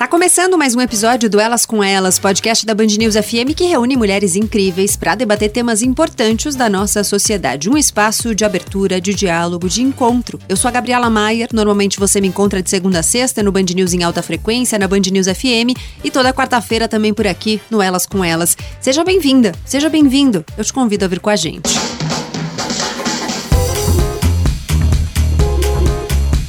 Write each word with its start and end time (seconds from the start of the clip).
Tá 0.00 0.08
começando 0.08 0.56
mais 0.56 0.74
um 0.74 0.80
episódio 0.80 1.28
do 1.28 1.38
Elas 1.38 1.66
com 1.66 1.84
Elas, 1.84 2.18
podcast 2.18 2.64
da 2.64 2.74
Band 2.74 2.86
News 2.86 3.16
FM 3.16 3.52
que 3.54 3.64
reúne 3.64 3.98
mulheres 3.98 4.34
incríveis 4.34 4.96
para 4.96 5.14
debater 5.14 5.50
temas 5.50 5.82
importantes 5.82 6.54
da 6.54 6.70
nossa 6.70 7.04
sociedade. 7.04 7.68
Um 7.68 7.76
espaço 7.76 8.34
de 8.34 8.42
abertura, 8.42 8.98
de 8.98 9.12
diálogo, 9.12 9.68
de 9.68 9.82
encontro. 9.82 10.40
Eu 10.48 10.56
sou 10.56 10.70
a 10.70 10.72
Gabriela 10.72 11.10
Maier, 11.10 11.50
normalmente 11.52 12.00
você 12.00 12.18
me 12.18 12.28
encontra 12.28 12.62
de 12.62 12.70
segunda 12.70 13.00
a 13.00 13.02
sexta 13.02 13.42
no 13.42 13.52
Band 13.52 13.66
News 13.74 13.92
em 13.92 14.02
alta 14.02 14.22
frequência, 14.22 14.78
na 14.78 14.88
Band 14.88 15.02
News 15.12 15.26
FM 15.26 15.76
e 16.02 16.10
toda 16.10 16.32
quarta-feira 16.32 16.88
também 16.88 17.12
por 17.12 17.26
aqui 17.26 17.60
no 17.70 17.82
Elas 17.82 18.06
com 18.06 18.24
Elas. 18.24 18.56
Seja 18.80 19.04
bem-vinda, 19.04 19.52
seja 19.66 19.90
bem-vindo. 19.90 20.42
Eu 20.56 20.64
te 20.64 20.72
convido 20.72 21.04
a 21.04 21.08
vir 21.08 21.20
com 21.20 21.28
a 21.28 21.36
gente. 21.36 21.89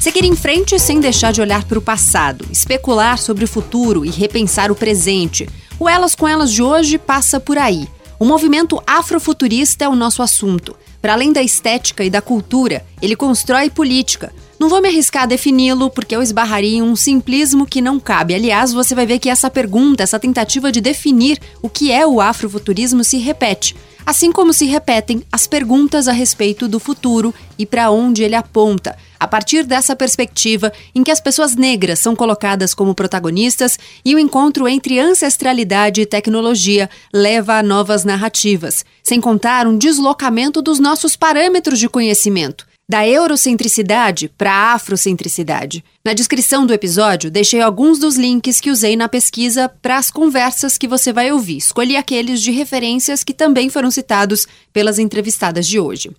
Seguir 0.02 0.24
em 0.24 0.34
frente 0.34 0.80
sem 0.80 0.98
deixar 0.98 1.32
de 1.32 1.40
olhar 1.40 1.62
para 1.62 1.78
o 1.78 1.80
passado, 1.80 2.44
especular 2.50 3.16
sobre 3.18 3.44
o 3.44 3.48
futuro 3.48 4.04
e 4.04 4.10
repensar 4.10 4.68
o 4.72 4.74
presente. 4.74 5.48
O 5.78 5.88
Elas 5.88 6.16
com 6.16 6.26
Elas 6.26 6.52
de 6.52 6.60
hoje 6.60 6.98
passa 6.98 7.38
por 7.38 7.56
aí. 7.56 7.86
O 8.18 8.24
movimento 8.24 8.82
afrofuturista 8.84 9.84
é 9.84 9.88
o 9.88 9.94
nosso 9.94 10.20
assunto. 10.20 10.74
Para 11.00 11.12
além 11.12 11.32
da 11.32 11.40
estética 11.40 12.02
e 12.02 12.10
da 12.10 12.20
cultura, 12.20 12.84
ele 13.00 13.14
constrói 13.14 13.70
política. 13.70 14.34
Não 14.58 14.68
vou 14.68 14.82
me 14.82 14.88
arriscar 14.88 15.22
a 15.22 15.26
defini-lo 15.26 15.88
porque 15.88 16.16
eu 16.16 16.22
esbarraria 16.22 16.78
em 16.78 16.82
um 16.82 16.96
simplismo 16.96 17.64
que 17.64 17.80
não 17.80 18.00
cabe. 18.00 18.34
Aliás, 18.34 18.72
você 18.72 18.96
vai 18.96 19.06
ver 19.06 19.20
que 19.20 19.30
essa 19.30 19.48
pergunta, 19.48 20.02
essa 20.02 20.18
tentativa 20.18 20.72
de 20.72 20.80
definir 20.80 21.38
o 21.62 21.68
que 21.68 21.92
é 21.92 22.04
o 22.04 22.20
afrofuturismo 22.20 23.04
se 23.04 23.18
repete 23.18 23.76
assim 24.04 24.32
como 24.32 24.52
se 24.52 24.66
repetem 24.66 25.22
as 25.30 25.46
perguntas 25.46 26.08
a 26.08 26.12
respeito 26.12 26.66
do 26.66 26.80
futuro 26.80 27.34
e 27.58 27.64
para 27.64 27.90
onde 27.90 28.22
ele 28.22 28.34
aponta, 28.34 28.96
a 29.18 29.28
partir 29.28 29.64
dessa 29.64 29.94
perspectiva 29.94 30.72
em 30.94 31.04
que 31.04 31.10
as 31.10 31.20
pessoas 31.20 31.54
negras 31.54 31.98
são 31.98 32.16
colocadas 32.16 32.74
como 32.74 32.94
protagonistas 32.94 33.78
e 34.04 34.14
o 34.14 34.18
encontro 34.18 34.66
entre 34.66 34.98
ancestralidade 34.98 36.00
e 36.00 36.06
tecnologia 36.06 36.90
leva 37.12 37.58
a 37.58 37.62
novas 37.62 38.04
narrativas, 38.04 38.84
sem 39.02 39.20
contar 39.20 39.66
um 39.66 39.78
deslocamento 39.78 40.60
dos 40.60 40.78
nossos 40.78 41.14
parâmetros 41.14 41.78
de 41.78 41.88
conhecimento 41.88 42.71
da 42.92 43.08
eurocentricidade 43.08 44.28
para 44.28 44.52
a 44.52 44.72
afrocentricidade. 44.74 45.82
Na 46.04 46.12
descrição 46.12 46.66
do 46.66 46.74
episódio, 46.74 47.30
deixei 47.30 47.62
alguns 47.62 47.98
dos 47.98 48.16
links 48.16 48.60
que 48.60 48.70
usei 48.70 48.96
na 48.96 49.08
pesquisa 49.08 49.66
para 49.66 49.96
as 49.96 50.10
conversas 50.10 50.76
que 50.76 50.86
você 50.86 51.10
vai 51.10 51.32
ouvir. 51.32 51.56
Escolhi 51.56 51.96
aqueles 51.96 52.42
de 52.42 52.50
referências 52.50 53.24
que 53.24 53.32
também 53.32 53.70
foram 53.70 53.90
citados 53.90 54.46
pelas 54.74 54.98
entrevistadas 54.98 55.66
de 55.66 55.80
hoje. 55.80 56.10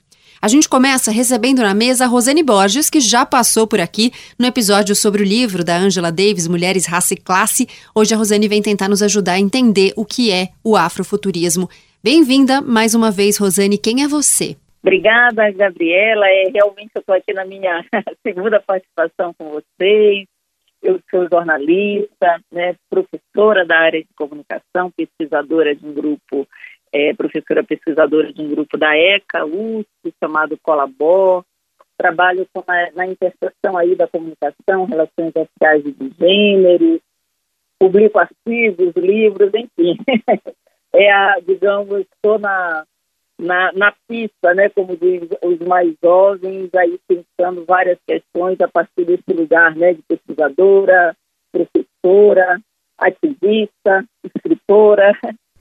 A 0.42 0.48
gente 0.48 0.68
começa 0.68 1.12
recebendo 1.12 1.62
na 1.62 1.76
mesa 1.76 2.06
a 2.06 2.08
Rosane 2.08 2.42
Borges, 2.42 2.90
que 2.90 3.00
já 3.00 3.24
passou 3.24 3.68
por 3.68 3.80
aqui 3.80 4.12
no 4.40 4.48
episódio 4.48 4.96
sobre 4.96 5.22
o 5.22 5.26
livro 5.26 5.64
da 5.64 5.78
Angela 5.78 6.12
Davis, 6.12 6.48
Mulheres, 6.48 6.88
Raça 6.88 7.14
e 7.14 7.18
Classe. 7.18 7.68
Hoje 7.94 8.16
a 8.16 8.18
Rosane 8.18 8.48
vem 8.48 8.64
tentar 8.64 8.90
nos 8.90 9.04
ajudar 9.04 9.34
a 9.34 9.40
entender 9.40 9.94
o 9.96 10.04
que 10.04 10.32
é 10.32 10.50
o 10.64 10.76
afrofuturismo. 10.76 11.70
Bem-vinda 12.04 12.62
mais 12.62 12.96
uma 12.96 13.12
vez, 13.12 13.38
Rosane. 13.38 13.78
Quem 13.78 14.02
é 14.02 14.08
você? 14.08 14.58
Obrigada, 14.84 15.50
Gabriela. 15.52 16.28
É, 16.28 16.50
realmente 16.54 16.92
eu 16.94 17.00
estou 17.00 17.16
aqui 17.16 17.34
na 17.34 17.46
minha 17.46 17.86
segunda 18.22 18.60
participação 18.60 19.34
com 19.34 19.50
vocês. 19.50 20.28
Eu 20.82 21.00
sou 21.10 21.26
jornalista, 21.32 22.42
né, 22.52 22.76
professora 22.90 23.66
da 23.66 23.78
área 23.80 24.02
de 24.02 24.10
comunicação, 24.14 24.92
pesquisadora 24.92 25.74
de 25.74 25.86
um 25.86 25.94
grupo, 25.94 26.46
é, 26.92 27.14
professora 27.14 27.64
pesquisadora 27.64 28.34
de 28.34 28.42
um 28.42 28.50
grupo 28.50 28.78
da 28.78 28.94
ECA, 28.98 29.46
USP, 29.46 30.14
chamado 30.22 30.60
Colabor. 30.62 31.46
Trabalho 31.98 32.46
a, 32.68 32.92
na 32.92 33.08
interseção 33.08 33.78
aí 33.78 33.96
da 33.96 34.08
comunicação, 34.10 34.84
relações 34.84 35.32
sociais 35.32 35.86
e 35.86 35.92
de 35.94 36.12
gênero, 36.20 37.00
publico 37.80 38.20
artigos, 38.20 38.94
livros, 38.98 39.50
enfim. 39.54 39.96
é 40.94 41.10
a, 41.10 41.40
digamos, 41.40 42.02
estou 42.02 42.38
na 42.38 42.84
na, 43.44 43.72
na 43.74 43.94
pista, 44.08 44.54
né, 44.56 44.70
como 44.70 44.98
diz 44.98 45.22
os 45.44 45.60
mais 45.60 45.94
jovens, 46.04 46.70
aí 46.76 46.98
pensando 47.08 47.66
várias 47.66 47.98
questões 48.08 48.60
a 48.62 48.68
partir 48.68 49.06
desse 49.06 49.34
lugar, 49.34 49.76
né, 49.76 49.94
de 49.94 50.02
pesquisadora, 50.08 51.16
professora, 51.52 52.60
ativista, 52.98 54.06
escritora. 54.24 55.12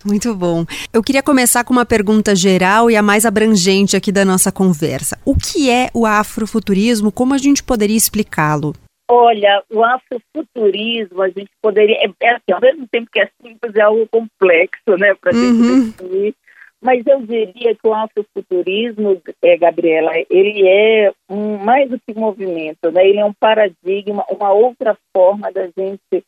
Muito 0.04 0.34
bom. 0.34 0.64
Eu 0.92 1.02
queria 1.02 1.22
começar 1.22 1.64
com 1.64 1.72
uma 1.72 1.86
pergunta 1.86 2.34
geral 2.34 2.90
e 2.90 2.96
a 2.96 3.02
mais 3.02 3.24
abrangente 3.24 3.96
aqui 3.96 4.10
da 4.10 4.24
nossa 4.24 4.50
conversa. 4.50 5.16
O 5.24 5.36
que 5.36 5.70
é 5.70 5.90
o 5.94 6.04
afrofuturismo? 6.06 7.12
Como 7.12 7.34
a 7.34 7.38
gente 7.38 7.62
poderia 7.62 7.96
explicá-lo? 7.96 8.74
Olha, 9.08 9.62
o 9.70 9.84
afrofuturismo, 9.84 11.22
a 11.22 11.28
gente 11.28 11.50
poderia. 11.60 11.96
É, 11.96 12.10
é 12.22 12.30
assim, 12.30 12.52
ao 12.52 12.60
mesmo 12.60 12.86
tempo 12.90 13.08
que 13.12 13.20
é 13.20 13.28
simples, 13.40 13.74
é 13.76 13.80
algo 13.82 14.08
complexo, 14.10 14.96
né, 14.98 15.14
para 15.20 15.32
a 15.32 15.34
uhum. 15.34 15.84
gente 15.84 15.96
definir. 15.98 16.34
Mas 16.82 17.06
eu 17.06 17.20
diria 17.24 17.76
que 17.76 17.86
o 17.86 17.94
afrofuturismo, 17.94 19.22
é, 19.40 19.56
Gabriela, 19.56 20.10
ele 20.28 20.66
é 20.66 21.12
um, 21.30 21.56
mais 21.56 21.88
do 21.88 21.96
que 22.00 22.12
movimento, 22.12 22.90
né? 22.90 23.06
ele 23.06 23.20
é 23.20 23.24
um 23.24 23.32
paradigma, 23.32 24.24
uma 24.28 24.52
outra 24.52 24.98
forma 25.16 25.52
da 25.52 25.68
gente 25.68 26.24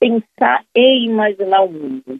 pensar 0.00 0.64
e 0.74 1.04
imaginar 1.04 1.62
o 1.62 1.70
mundo. 1.70 2.18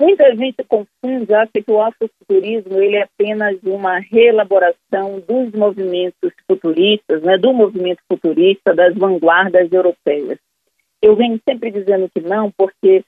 Muita 0.00 0.34
gente 0.34 0.64
confunde, 0.64 1.32
acha 1.32 1.52
que 1.52 1.70
o 1.70 1.80
afrofuturismo 1.80 2.76
ele 2.80 2.96
é 2.96 3.02
apenas 3.02 3.56
uma 3.62 4.00
reelaboração 4.00 5.20
dos 5.20 5.52
movimentos 5.52 6.32
futuristas, 6.50 7.22
né, 7.22 7.38
do 7.38 7.52
movimento 7.52 8.00
futurista, 8.08 8.74
das 8.74 8.96
vanguardas 8.96 9.70
europeias. 9.70 10.40
Eu 11.00 11.14
venho 11.14 11.40
sempre 11.48 11.70
dizendo 11.70 12.10
que 12.12 12.20
não, 12.20 12.50
porque 12.50 13.04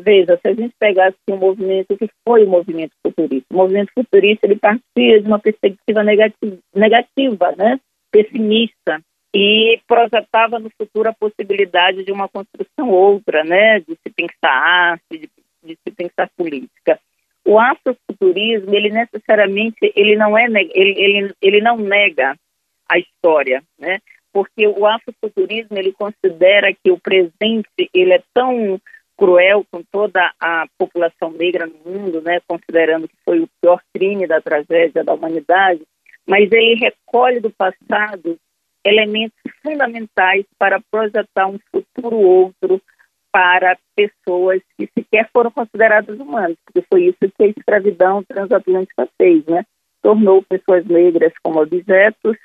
veja, 0.00 0.38
se 0.40 0.48
a 0.48 0.54
gente 0.54 0.74
pegasse 0.78 1.16
um 1.28 1.36
movimento 1.36 1.96
que 1.96 2.08
foi 2.26 2.44
o 2.44 2.48
movimento 2.48 2.92
futurista, 3.04 3.46
o 3.50 3.56
movimento 3.56 3.90
futurista 3.92 4.46
ele 4.46 4.56
partia 4.56 5.20
de 5.20 5.26
uma 5.26 5.40
perspectiva 5.40 6.04
negativa, 6.04 6.58
negativa 6.74 7.54
né? 7.56 7.80
pessimista, 8.10 9.00
e 9.34 9.80
projetava 9.86 10.58
no 10.58 10.70
futuro 10.70 11.08
a 11.08 11.14
possibilidade 11.14 12.04
de 12.04 12.12
uma 12.12 12.28
construção 12.28 12.90
outra, 12.90 13.42
né? 13.42 13.80
de 13.80 13.96
se 13.96 14.10
pensar 14.14 14.52
arte, 14.52 15.18
de, 15.18 15.30
de 15.64 15.78
se 15.82 15.94
pensar 15.94 16.28
política. 16.36 17.00
O 17.44 17.58
afrofuturismo, 17.58 18.72
ele 18.74 18.90
necessariamente, 18.90 19.92
ele 19.96 20.14
não 20.16 20.38
é, 20.38 20.44
ele, 20.44 20.70
ele, 20.74 21.34
ele 21.42 21.60
não 21.60 21.76
nega 21.76 22.36
a 22.88 22.98
história, 22.98 23.62
né? 23.78 23.98
Porque 24.32 24.66
o 24.66 24.86
afrofuturismo, 24.86 25.76
ele 25.76 25.92
considera 25.92 26.72
que 26.72 26.90
o 26.90 26.98
presente, 26.98 27.68
ele 27.92 28.12
é 28.12 28.22
tão 28.32 28.80
cruel 29.22 29.64
com 29.70 29.84
toda 29.84 30.32
a 30.40 30.66
população 30.76 31.30
negra 31.30 31.64
no 31.64 31.92
mundo, 31.92 32.20
né, 32.20 32.40
considerando 32.48 33.06
que 33.06 33.14
foi 33.24 33.38
o 33.38 33.48
pior 33.60 33.80
crime 33.94 34.26
da 34.26 34.40
tragédia 34.40 35.04
da 35.04 35.14
humanidade, 35.14 35.80
mas 36.26 36.50
ele 36.50 36.74
recolhe 36.74 37.38
do 37.38 37.48
passado 37.48 38.36
elementos 38.84 39.38
fundamentais 39.62 40.44
para 40.58 40.82
projetar 40.90 41.46
um 41.46 41.56
futuro 41.70 42.16
outro 42.16 42.82
para 43.30 43.78
pessoas 43.94 44.60
que 44.76 44.90
sequer 44.92 45.30
foram 45.32 45.52
consideradas 45.52 46.18
humanas, 46.18 46.56
porque 46.64 46.84
foi 46.92 47.04
isso 47.04 47.32
que 47.38 47.44
a 47.44 47.46
escravidão 47.46 48.24
transatlântica 48.24 49.08
fez, 49.16 49.46
né? 49.46 49.64
Tornou 50.02 50.42
pessoas 50.42 50.84
negras 50.84 51.32
como 51.44 51.62
objetos, 51.62 52.36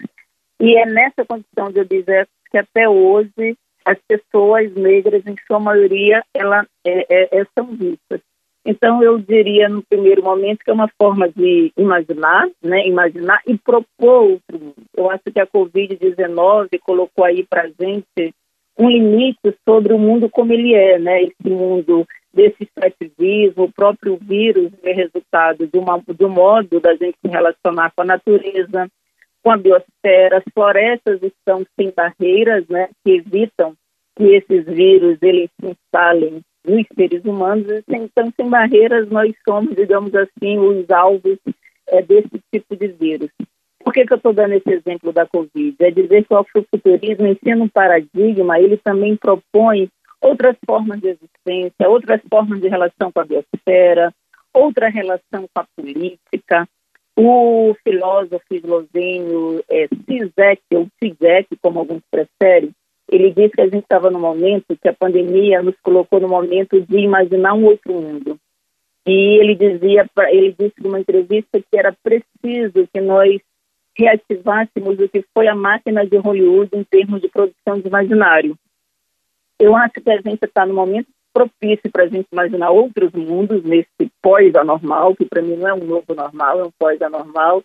e 0.60 0.78
é 0.78 0.86
nessa 0.86 1.26
condição 1.26 1.72
de 1.72 1.80
objetos 1.80 2.34
que 2.52 2.58
até 2.60 2.88
hoje 2.88 3.58
as 3.88 3.98
pessoas 4.06 4.74
negras, 4.74 5.26
em 5.26 5.36
sua 5.48 5.60
maioria, 5.62 6.22
ela, 6.34 6.68
é, 6.86 7.06
é, 7.10 7.40
é, 7.40 7.46
são 7.58 7.68
vistas. 7.68 8.20
Então, 8.66 9.02
eu 9.02 9.18
diria, 9.18 9.70
no 9.70 9.82
primeiro 9.82 10.22
momento, 10.22 10.60
que 10.60 10.70
é 10.70 10.74
uma 10.74 10.90
forma 11.02 11.30
de 11.30 11.72
imaginar, 11.78 12.50
né, 12.62 12.86
imaginar 12.86 13.40
e 13.48 13.58
propor 13.58 14.32
outro 14.32 14.60
mundo. 14.60 14.76
Eu 14.94 15.10
acho 15.10 15.24
que 15.34 15.40
a 15.40 15.48
Covid-19 15.48 16.78
colocou 16.82 17.24
aí 17.24 17.46
para 17.46 17.62
a 17.62 17.68
gente 17.68 18.36
um 18.78 18.90
limite 18.90 19.56
sobre 19.68 19.94
o 19.94 19.98
mundo 19.98 20.30
como 20.30 20.52
ele 20.52 20.74
é, 20.74 21.00
né, 21.00 21.24
esse 21.24 21.50
mundo 21.50 22.06
desse 22.34 22.64
extrativismo, 22.64 23.64
o 23.64 23.72
próprio 23.72 24.18
vírus 24.18 24.72
é 24.84 24.92
resultado 24.92 25.66
de, 25.66 25.80
uma, 25.80 25.96
um 25.96 26.30
modo 26.30 26.82
da 26.82 26.94
gente 26.94 27.18
se 27.26 27.28
relacionar 27.28 27.92
com 27.96 28.02
a 28.02 28.06
natureza, 28.06 28.88
com 29.48 29.52
a 29.52 29.56
biosfera, 29.56 30.40
as 30.40 30.44
florestas 30.54 31.24
estão 31.24 31.66
sem 31.80 31.90
barreiras, 31.96 32.68
né, 32.68 32.90
que 33.02 33.12
evitam 33.14 33.74
que 34.18 34.26
esses 34.26 34.66
vírus 34.66 35.18
eles 35.22 35.50
se 35.62 35.68
instalem 35.68 36.42
nos 36.66 36.86
seres 36.94 37.24
humanos, 37.24 37.66
então 37.88 38.30
sem 38.36 38.50
barreiras 38.50 39.08
nós 39.10 39.34
somos, 39.48 39.74
digamos 39.74 40.14
assim, 40.14 40.58
os 40.58 40.90
alvos 40.90 41.38
é, 41.88 42.02
desse 42.02 42.42
tipo 42.54 42.76
de 42.76 42.90
vírus. 42.90 43.30
Por 43.82 43.94
que, 43.94 44.06
que 44.06 44.12
eu 44.12 44.18
estou 44.18 44.34
dando 44.34 44.52
esse 44.52 44.70
exemplo 44.70 45.14
da 45.14 45.26
Covid? 45.26 45.78
É 45.80 45.92
dizer 45.92 46.26
que 46.26 46.34
o 46.34 46.38
afrofuturismo 46.40 47.28
ensina 47.28 47.64
um 47.64 47.70
paradigma, 47.70 48.60
ele 48.60 48.76
também 48.76 49.16
propõe 49.16 49.88
outras 50.20 50.58
formas 50.66 51.00
de 51.00 51.08
existência, 51.08 51.88
outras 51.88 52.20
formas 52.30 52.60
de 52.60 52.68
relação 52.68 53.14
com 53.14 53.22
a 53.22 53.24
biosfera, 53.24 54.14
outra 54.54 54.90
relação 54.90 55.48
com 55.54 55.62
a 55.62 55.66
política, 55.74 56.68
o 57.18 57.76
filósofo 57.84 58.46
esloveno 58.52 59.64
é, 59.68 59.88
Zizek, 60.06 60.62
ou 60.76 60.88
Zizek, 61.04 61.58
como 61.62 61.80
alguns 61.80 62.04
preferem, 62.12 62.72
ele 63.10 63.32
disse 63.32 63.56
que 63.56 63.62
a 63.62 63.66
gente 63.66 63.80
estava 63.84 64.12
no 64.12 64.20
momento 64.20 64.78
que 64.80 64.88
a 64.88 64.94
pandemia 64.94 65.64
nos 65.64 65.76
colocou 65.82 66.20
no 66.20 66.28
momento 66.28 66.80
de 66.80 66.98
imaginar 67.00 67.56
um 67.56 67.66
outro 67.66 67.92
mundo. 67.94 68.38
E 69.08 69.40
ele 69.40 69.56
dizia, 69.56 70.08
ele 70.30 70.56
disse 70.60 70.76
numa 70.84 71.00
entrevista 71.00 71.60
que 71.60 71.78
era 71.78 71.96
preciso 72.04 72.88
que 72.94 73.02
nós 73.02 73.42
reativássemos 73.98 75.00
o 75.00 75.10
que 75.10 75.26
foi 75.34 75.48
a 75.48 75.56
máquina 75.56 76.06
de 76.06 76.18
Hollywood 76.18 76.70
em 76.74 76.84
termos 76.84 77.22
de 77.22 77.30
produção 77.30 77.80
de 77.80 77.88
imaginário. 77.88 78.56
Eu 79.60 79.76
acho 79.76 79.94
que 79.94 80.12
a 80.12 80.22
gente 80.22 80.44
está 80.44 80.68
no 80.68 80.76
momento 80.76 81.08
propício 81.38 81.92
para 81.92 82.06
a 82.06 82.08
gente 82.08 82.28
imaginar 82.32 82.72
outros 82.72 83.12
mundos 83.14 83.64
nesse 83.64 84.12
pós-anormal, 84.22 85.16
que 85.16 85.26
para 85.26 85.42
mim 85.42 85.56
não 85.56 85.68
é 85.68 85.74
um 85.74 85.86
novo 85.86 86.16
normal, 86.16 86.60
é 86.60 86.64
um 86.64 86.72
pós-anormal. 86.80 87.64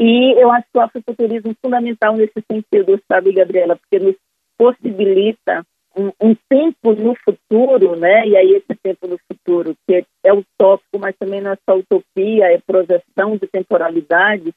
E 0.00 0.32
eu 0.40 0.50
acho 0.50 0.66
que 0.72 0.78
o 0.78 0.80
afrofuturismo 0.80 1.50
é 1.50 1.56
fundamental 1.62 2.16
nesse 2.16 2.42
sentido, 2.50 2.98
sabe, 3.06 3.32
Gabriela, 3.32 3.76
porque 3.76 3.98
nos 3.98 4.16
possibilita 4.56 5.64
um, 5.94 6.10
um, 6.20 6.34
tempo 6.48 6.94
no 6.94 7.14
futuro, 7.16 7.96
né? 7.96 8.26
E 8.26 8.36
aí 8.36 8.52
esse 8.52 8.74
tempo 8.82 9.06
no 9.06 9.18
futuro, 9.28 9.76
que 9.86 10.04
é, 10.24 10.32
utópico, 10.32 10.98
mas 10.98 11.14
também 11.18 11.42
não 11.42 11.52
é 11.52 11.58
só 11.68 11.76
utopia, 11.76 12.46
é 12.46 12.58
projeção 12.66 13.36
de 13.36 13.46
temporalidade, 13.46 14.54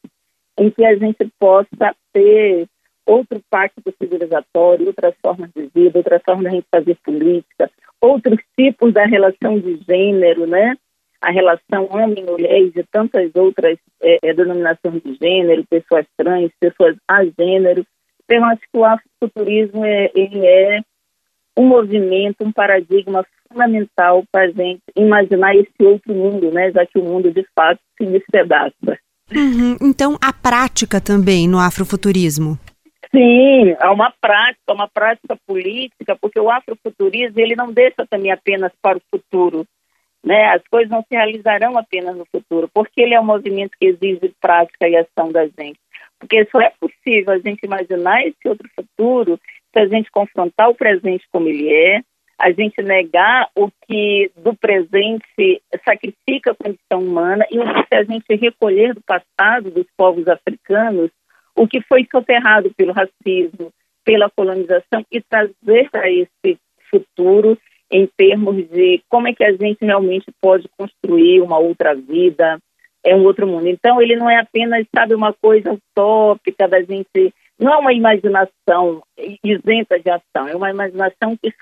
em 0.57 0.69
que 0.69 0.85
a 0.85 0.95
gente 0.95 1.29
possa 1.37 1.93
ter 2.13 2.67
outro 3.05 3.39
pacto 3.49 3.93
civilizatório, 4.01 4.87
outras 4.87 5.13
formas 5.21 5.51
de 5.53 5.67
vida, 5.67 5.99
outras 5.99 6.21
formas 6.23 6.43
de 6.43 6.49
a 6.49 6.51
gente 6.53 6.67
fazer 6.71 6.97
política, 7.03 7.69
outros 8.01 8.39
tipos 8.57 8.93
da 8.93 9.05
relação 9.05 9.59
de 9.59 9.77
gênero, 9.87 10.45
né? 10.45 10.75
A 11.21 11.31
relação 11.31 11.87
homem-mulher 11.89 12.61
e 12.61 12.83
tantas 12.91 13.31
outras 13.35 13.77
é, 14.01 14.19
é, 14.21 14.33
denominações 14.33 15.01
de 15.03 15.17
gênero, 15.21 15.65
pessoas 15.67 16.05
trans, 16.17 16.51
pessoas 16.59 16.95
a 17.07 17.23
gênero. 17.25 17.85
Então, 18.23 18.37
eu 18.37 18.45
acho 18.45 18.61
que 18.61 18.77
o 18.77 18.85
afrofuturismo 18.85 19.85
é, 19.85 20.11
ele 20.13 20.45
é 20.45 20.81
um 21.57 21.67
movimento, 21.67 22.43
um 22.43 22.51
paradigma 22.51 23.25
fundamental 23.47 24.23
para 24.31 24.45
a 24.45 24.51
gente 24.51 24.81
imaginar 24.95 25.55
esse 25.55 25.81
outro 25.81 26.13
mundo, 26.13 26.51
né? 26.51 26.71
Já 26.71 26.85
que 26.85 26.99
o 26.99 27.03
mundo, 27.03 27.31
de 27.31 27.45
fato, 27.55 27.79
se 27.97 28.05
despedaça. 28.05 28.99
Uhum. 29.33 29.77
Então, 29.81 30.17
a 30.21 30.31
prática 30.31 31.01
também 31.01 31.47
no 31.47 31.59
afrofuturismo? 31.59 32.59
Sim, 33.15 33.77
é 33.79 33.89
uma 33.89 34.11
prática, 34.19 34.73
uma 34.73 34.89
prática 34.89 35.37
política, 35.47 36.17
porque 36.19 36.37
o 36.37 36.51
afrofuturismo 36.51 37.39
ele 37.39 37.55
não 37.55 37.71
deixa 37.71 38.05
também 38.09 38.29
apenas 38.29 38.73
para 38.81 38.97
o 38.97 39.01
futuro, 39.09 39.65
né? 40.21 40.49
As 40.49 40.61
coisas 40.67 40.89
não 40.89 41.01
se 41.01 41.15
realizarão 41.15 41.77
apenas 41.77 42.17
no 42.17 42.25
futuro, 42.25 42.69
porque 42.73 43.01
ele 43.01 43.13
é 43.13 43.21
um 43.21 43.25
movimento 43.25 43.77
que 43.79 43.87
exige 43.87 44.35
prática 44.41 44.89
e 44.89 44.97
ação 44.97 45.31
da 45.31 45.45
gente. 45.45 45.79
Porque 46.19 46.45
só 46.51 46.59
é 46.59 46.73
possível 46.77 47.31
a 47.31 47.39
gente 47.39 47.63
imaginar 47.63 48.21
esse 48.27 48.49
outro 48.49 48.67
futuro 48.75 49.39
se 49.71 49.79
a 49.79 49.87
gente 49.87 50.11
confrontar 50.11 50.69
o 50.69 50.75
presente 50.75 51.25
como 51.31 51.47
ele 51.47 51.73
é, 51.73 52.01
a 52.37 52.51
gente 52.51 52.81
negar 52.81 53.49
o 53.55 53.69
que 53.87 54.29
do 54.35 54.53
presente 54.53 55.61
sacrifica 55.85 56.51
a 56.51 56.55
condição 56.55 56.99
humana 56.99 57.45
e 57.49 57.55
se 57.57 57.95
a 57.95 58.03
gente 58.03 58.35
recolher 58.35 58.93
do 58.93 59.01
passado 59.01 59.71
dos 59.71 59.85
povos 59.95 60.27
africanos 60.27 61.09
o 61.55 61.67
que 61.67 61.81
foi 61.81 62.07
soterrado 62.11 62.71
pelo 62.75 62.93
racismo, 62.93 63.71
pela 64.03 64.29
colonização 64.29 65.05
e 65.11 65.21
trazer 65.21 65.89
para 65.89 66.09
esse 66.11 66.57
futuro 66.89 67.57
em 67.91 68.07
termos 68.17 68.67
de 68.69 69.01
como 69.09 69.27
é 69.27 69.33
que 69.33 69.43
a 69.43 69.51
gente 69.51 69.77
realmente 69.81 70.25
pode 70.41 70.67
construir 70.77 71.41
uma 71.41 71.57
outra 71.57 71.95
vida, 71.95 72.59
é 73.03 73.15
um 73.15 73.23
outro 73.23 73.47
mundo. 73.47 73.67
Então, 73.67 74.01
ele 74.01 74.15
não 74.15 74.29
é 74.29 74.37
apenas, 74.37 74.85
sabe, 74.93 75.13
uma 75.13 75.31
coisa 75.33 75.73
utópica 75.73 76.67
da 76.67 76.81
gente, 76.81 77.33
não 77.59 77.73
é 77.73 77.77
uma 77.77 77.93
imaginação 77.93 79.03
isenta 79.43 79.99
de 79.99 80.09
ação, 80.09 80.47
é 80.47 80.55
uma 80.55 80.71
imaginação 80.71 81.37
que 81.37 81.53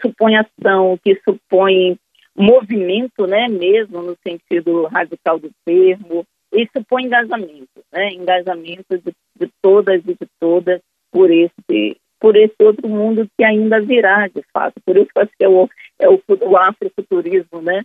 supõe 0.00 0.36
ação, 0.36 0.98
que 1.02 1.20
supõe 1.24 1.96
movimento, 2.36 3.26
né, 3.26 3.48
mesmo 3.48 4.02
no 4.02 4.16
sentido 4.26 4.86
radical 4.86 5.38
do 5.38 5.50
termo, 5.64 6.24
e 6.52 6.68
supõe 6.76 7.04
engajamento, 7.04 7.82
né, 7.92 8.10
engajamento 8.12 8.98
de, 8.98 9.14
de 9.38 9.50
todas 9.62 10.00
e 10.06 10.14
de 10.14 10.28
todas 10.38 10.80
por 11.10 11.30
esse 11.30 11.96
por 12.20 12.36
esse 12.36 12.54
outro 12.60 12.88
mundo 12.88 13.28
que 13.36 13.44
ainda 13.44 13.80
virá, 13.80 14.28
de 14.28 14.44
fato. 14.52 14.74
Por 14.86 14.96
isso 14.96 15.08
que 15.12 15.18
eu 15.18 15.22
acho 15.22 15.32
que 15.36 15.44
é 15.44 15.48
o, 15.48 15.68
é 15.98 16.08
o, 16.08 16.22
o 16.48 16.56
afrofuturismo, 16.56 17.60
né? 17.60 17.82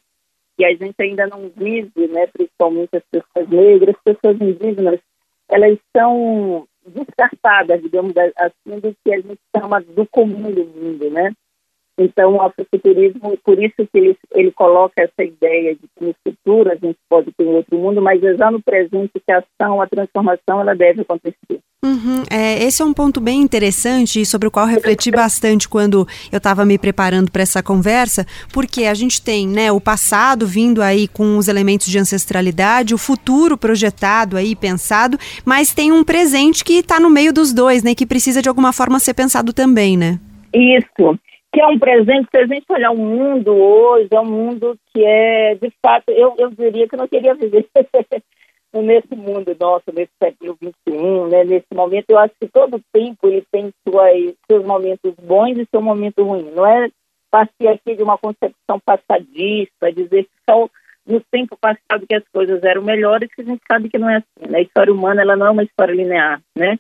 Que 0.56 0.64
a 0.64 0.70
gente 0.76 0.94
ainda 1.00 1.26
não 1.26 1.50
vive, 1.50 2.08
né? 2.08 2.28
Principalmente 2.28 2.96
as 2.96 3.04
pessoas 3.10 3.50
negras, 3.50 3.96
as 3.96 4.14
pessoas 4.14 4.40
indígenas, 4.40 5.00
elas 5.50 5.80
são 5.96 6.68
descartadas, 6.86 7.82
digamos 7.82 8.14
assim, 8.16 8.80
do 8.80 8.96
que 9.04 9.12
a 9.12 9.20
gente 9.20 9.40
chama 9.56 9.82
do 9.82 10.06
comum 10.06 10.52
do 10.52 10.66
mundo, 10.66 11.10
né? 11.10 11.34
Então, 11.98 12.36
o 12.36 12.42
afrofuturismo, 12.42 13.38
por 13.44 13.62
isso 13.62 13.76
que 13.92 13.98
ele, 13.98 14.18
ele 14.36 14.52
coloca 14.52 15.02
essa 15.02 15.24
ideia 15.24 15.74
de 15.74 15.82
que 15.82 16.06
no 16.06 16.16
futuro 16.24 16.72
a 16.72 16.76
gente 16.76 16.98
pode 17.10 17.32
ter 17.32 17.44
um 17.44 17.56
outro 17.56 17.78
mundo, 17.78 18.02
mas 18.02 18.22
é 18.22 18.36
já 18.36 18.52
no 18.52 18.62
presente 18.62 19.14
que 19.14 19.32
a 19.32 19.40
ação, 19.40 19.82
a 19.82 19.88
transformação, 19.88 20.62
ela 20.62 20.76
deve 20.76 21.02
acontecer. 21.02 21.60
Uhum, 21.84 22.24
é, 22.30 22.64
esse 22.64 22.82
é 22.82 22.86
um 22.86 22.94
ponto 22.94 23.22
bem 23.22 23.42
interessante 23.42 24.26
sobre 24.26 24.48
o 24.48 24.52
qual 24.52 24.66
refleti 24.66 25.10
bastante 25.10 25.70
quando 25.70 26.08
eu 26.32 26.38
estava 26.38 26.66
me 26.66 26.78
preparando 26.78 27.32
para 27.32 27.44
essa 27.44 27.64
conversa, 27.64 28.26
porque 28.52 28.86
a 28.86 28.94
gente 28.94 29.22
tem 29.22 29.48
né, 29.48 29.72
o 29.72 29.80
passado 29.80 30.46
vindo 30.46 30.82
aí 30.82 31.08
com 31.08 31.38
os 31.38 31.48
elementos 31.48 31.88
de 31.88 31.98
ancestralidade, 31.98 32.94
o 32.94 32.98
futuro 32.98 33.58
projetado 33.58 34.38
aí, 34.38 34.56
pensado, 34.56 35.18
mas 35.46 35.74
tem 35.74 35.92
um 35.92 36.04
presente 36.04 36.64
que 36.64 36.74
está 36.74 37.00
no 37.00 37.10
meio 37.10 37.32
dos 37.32 37.54
dois, 37.54 37.84
né, 37.84 37.96
que 37.96 38.06
precisa 38.06 38.42
de 38.42 38.50
alguma 38.50 38.74
forma 38.74 39.00
ser 39.00 39.14
pensado 39.14 39.54
também, 39.54 39.96
né? 39.96 40.20
Isso 40.54 41.18
que 41.52 41.62
é 41.62 41.68
um 41.68 41.80
presente, 41.80 42.28
se 42.30 42.38
a 42.38 42.46
gente 42.46 42.66
olhar 42.70 42.92
o 42.92 42.98
mundo 42.98 43.56
hoje, 43.56 44.10
é 44.12 44.20
um 44.20 44.26
mundo 44.26 44.78
que 44.94 45.04
é, 45.04 45.56
de 45.56 45.72
fato, 45.82 46.10
eu, 46.10 46.36
eu 46.38 46.50
diria 46.52 46.88
que 46.88 46.96
eu 46.96 47.00
não 47.00 47.08
queria 47.08 47.34
viver 47.34 47.68
nesse 48.74 49.16
mundo 49.16 49.56
nosso, 49.60 49.86
nesse 49.94 50.12
século 50.22 50.58
XXI, 50.62 51.30
né, 51.32 51.44
nesse 51.44 51.68
momento. 51.74 52.06
Eu 52.10 52.20
acho 52.20 52.34
que 52.40 52.48
todo 52.48 52.82
tempo 52.94 53.28
ele 53.28 53.44
tem 53.52 53.72
suas, 53.88 54.36
seus 54.50 54.66
momentos 54.66 55.14
bons 55.16 55.58
e 55.58 55.68
seu 55.72 55.82
momento 55.82 56.24
ruim. 56.24 56.52
Não 56.52 56.66
é 56.66 56.90
partir 57.32 57.68
aqui 57.68 57.96
de 57.96 58.04
uma 58.04 58.18
concepção 58.18 58.80
passadista, 58.86 59.92
dizer 59.92 60.24
que 60.24 60.32
só 60.50 60.70
no 61.06 61.22
tempo 61.32 61.58
passado 61.58 62.06
que 62.08 62.16
as 62.16 62.28
coisas 62.34 62.62
eram 62.64 62.84
melhores, 62.84 63.30
que 63.34 63.42
a 63.42 63.46
gente 63.46 63.62
sabe 63.70 63.90
que 63.90 63.98
não 63.98 64.10
é 64.10 64.18
assim. 64.18 64.52
Né? 64.52 64.60
A 64.60 64.62
história 64.62 64.94
humana 64.94 65.22
ela 65.22 65.36
não 65.36 65.48
é 65.48 65.52
uma 65.52 65.64
história 65.64 65.94
linear, 65.94 66.42
né? 66.56 66.78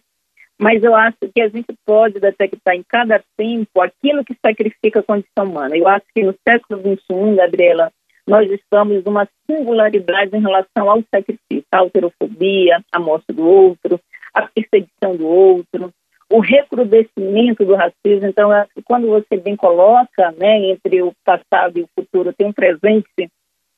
Mas 0.59 0.83
eu 0.83 0.95
acho 0.95 1.17
que 1.33 1.41
a 1.41 1.47
gente 1.47 1.67
pode 1.85 2.19
detectar 2.19 2.75
em 2.75 2.83
cada 2.83 3.23
tempo 3.37 3.79
aquilo 3.79 4.25
que 4.25 4.35
sacrifica 4.43 4.99
a 4.99 5.03
condição 5.03 5.45
humana. 5.45 5.77
Eu 5.77 5.87
acho 5.87 6.05
que 6.13 6.23
no 6.23 6.33
século 6.47 6.81
XXI, 6.81 7.35
Gabriela, 7.35 7.91
nós 8.27 8.49
estamos 8.51 9.03
numa 9.03 9.27
singularidade 9.45 10.35
em 10.35 10.41
relação 10.41 10.89
ao 10.89 11.01
sacrifício, 11.13 11.65
a 11.71 11.79
alterofobia, 11.79 12.83
a 12.91 12.99
morte 12.99 13.31
do 13.31 13.47
outro, 13.47 13.99
a 14.33 14.47
perseguição 14.47 15.15
do 15.15 15.27
outro, 15.27 15.93
o 16.29 16.39
recrudescimento 16.39 17.63
do 17.63 17.75
racismo. 17.75 18.27
Então, 18.27 18.49
quando 18.83 19.07
você 19.07 19.37
bem 19.37 19.55
coloca, 19.55 20.31
né, 20.31 20.71
entre 20.71 21.01
o 21.03 21.13
passado 21.23 21.77
e 21.77 21.83
o 21.83 21.89
futuro, 21.95 22.33
tem 22.33 22.47
um 22.47 22.53
presente 22.53 23.29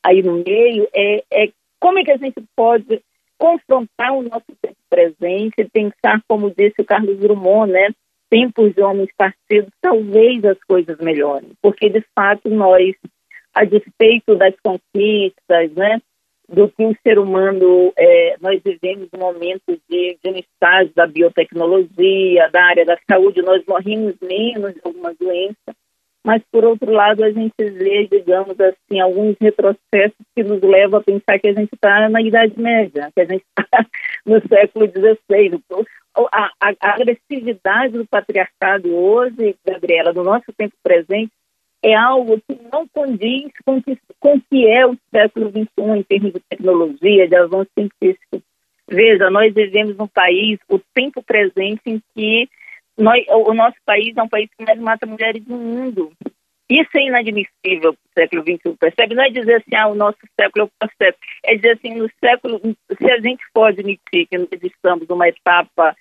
aí 0.03 0.23
no 0.23 0.41
meio, 0.43 0.87
é, 0.95 1.23
é 1.31 1.51
como 1.79 1.99
é 1.99 2.03
que 2.03 2.11
a 2.11 2.17
gente 2.17 2.41
pode 2.55 3.01
confrontar 3.37 4.13
o 4.13 4.23
nosso 4.23 4.45
tempo 4.61 4.78
presente, 4.99 5.69
pensar, 5.71 6.21
como 6.27 6.51
disse 6.51 6.81
o 6.81 6.85
Carlos 6.85 7.17
Drummond, 7.17 7.71
né? 7.71 7.89
Tempos 8.29 8.73
de 8.75 8.81
homens 8.81 9.09
partidos, 9.17 9.71
talvez 9.81 10.43
as 10.45 10.57
coisas 10.67 10.97
melhorem, 10.99 11.51
porque 11.61 11.89
de 11.89 12.03
fato 12.13 12.49
nós, 12.49 12.95
a 13.55 13.63
despeito 13.63 14.35
das 14.35 14.53
conquistas, 14.61 15.71
né? 15.75 15.99
Do 16.47 16.67
que 16.67 16.83
o 16.83 16.95
ser 17.03 17.19
humano, 17.19 17.93
é, 17.95 18.35
nós 18.41 18.59
vivemos 18.63 19.07
um 19.13 19.19
momento 19.19 19.79
de, 19.87 20.17
de 20.23 20.31
um 20.31 20.35
estágio 20.35 20.91
da 20.95 21.05
biotecnologia, 21.05 22.49
da 22.49 22.63
área 22.63 22.85
da 22.85 22.97
saúde, 23.09 23.41
nós 23.41 23.63
morrimos 23.67 24.15
menos 24.21 24.73
de 24.73 24.81
alguma 24.83 25.13
doença, 25.13 25.75
mas 26.25 26.41
por 26.51 26.65
outro 26.65 26.91
lado 26.91 27.23
a 27.23 27.31
gente 27.31 27.53
vê, 27.57 28.07
digamos 28.07 28.59
assim, 28.59 28.99
alguns 28.99 29.35
retrocessos 29.39 30.17
que 30.35 30.43
nos 30.43 30.61
levam 30.61 30.99
a 30.99 31.03
pensar 31.03 31.39
que 31.39 31.47
a 31.47 31.53
gente 31.53 31.73
está 31.73 32.09
na 32.09 32.21
Idade 32.21 32.59
Média, 32.59 33.09
que 33.15 33.21
a 33.21 33.25
gente 33.25 33.43
está 33.57 33.85
no 34.25 34.41
século 34.47 34.85
XVI. 34.87 35.61
A, 36.31 36.51
a, 36.59 36.73
a, 36.81 36.93
agressividade 36.95 37.93
do 37.93 38.05
patriarcado 38.05 38.93
hoje, 38.93 39.55
Gabriela, 39.65 40.11
no 40.11 40.23
nosso 40.23 40.51
tempo 40.57 40.75
presente, 40.83 41.31
é 41.81 41.95
algo 41.95 42.41
que 42.41 42.59
não 42.71 42.85
condiz 42.89 43.51
com 43.65 43.81
que, 43.81 43.97
com 44.19 44.39
que 44.41 44.67
é 44.67 44.85
o 44.85 44.97
século 45.11 45.49
XXI 45.49 45.99
em 45.99 46.03
termos 46.03 46.33
de 46.33 46.41
tecnologia, 46.49 47.27
de 47.27 47.35
avanço 47.35 47.71
científico. 47.73 48.43
Veja, 48.89 49.29
nós 49.29 49.53
vivemos 49.53 49.95
num 49.95 50.07
país, 50.07 50.59
o 50.67 50.79
tempo 50.93 51.23
presente, 51.23 51.81
em 51.85 52.01
que 52.13 52.49
nós, 52.99 53.23
o 53.27 53.53
nosso 53.53 53.77
país 53.85 54.15
é 54.15 54.21
um 54.21 54.29
país 54.29 54.49
que 54.57 54.65
mais 54.65 54.79
mata 54.79 55.05
mulheres 55.05 55.45
no 55.45 55.57
mundo. 55.57 56.11
Isso 56.69 56.89
é 56.95 57.07
inadmissível 57.07 57.93
para 57.93 57.93
o 57.93 58.13
século 58.13 58.41
XXI, 58.43 58.77
percebe? 58.79 59.15
Não 59.15 59.23
é 59.23 59.29
dizer 59.31 59.55
assim, 59.55 59.75
ah, 59.75 59.87
o 59.87 59.95
nosso 59.95 60.19
século 60.39 60.65
é 60.65 60.67
o 60.67 60.87
processo. 60.87 61.17
É 61.43 61.55
dizer 61.55 61.71
assim, 61.71 61.95
no 61.95 62.07
século, 62.23 62.61
se 62.95 63.11
a 63.11 63.19
gente 63.19 63.43
pode 63.53 63.79
admitir 63.79 64.27
que 64.27 64.37
nós 64.37 64.47
estamos 64.61 65.07
numa 65.07 65.27
etapa 65.27 65.95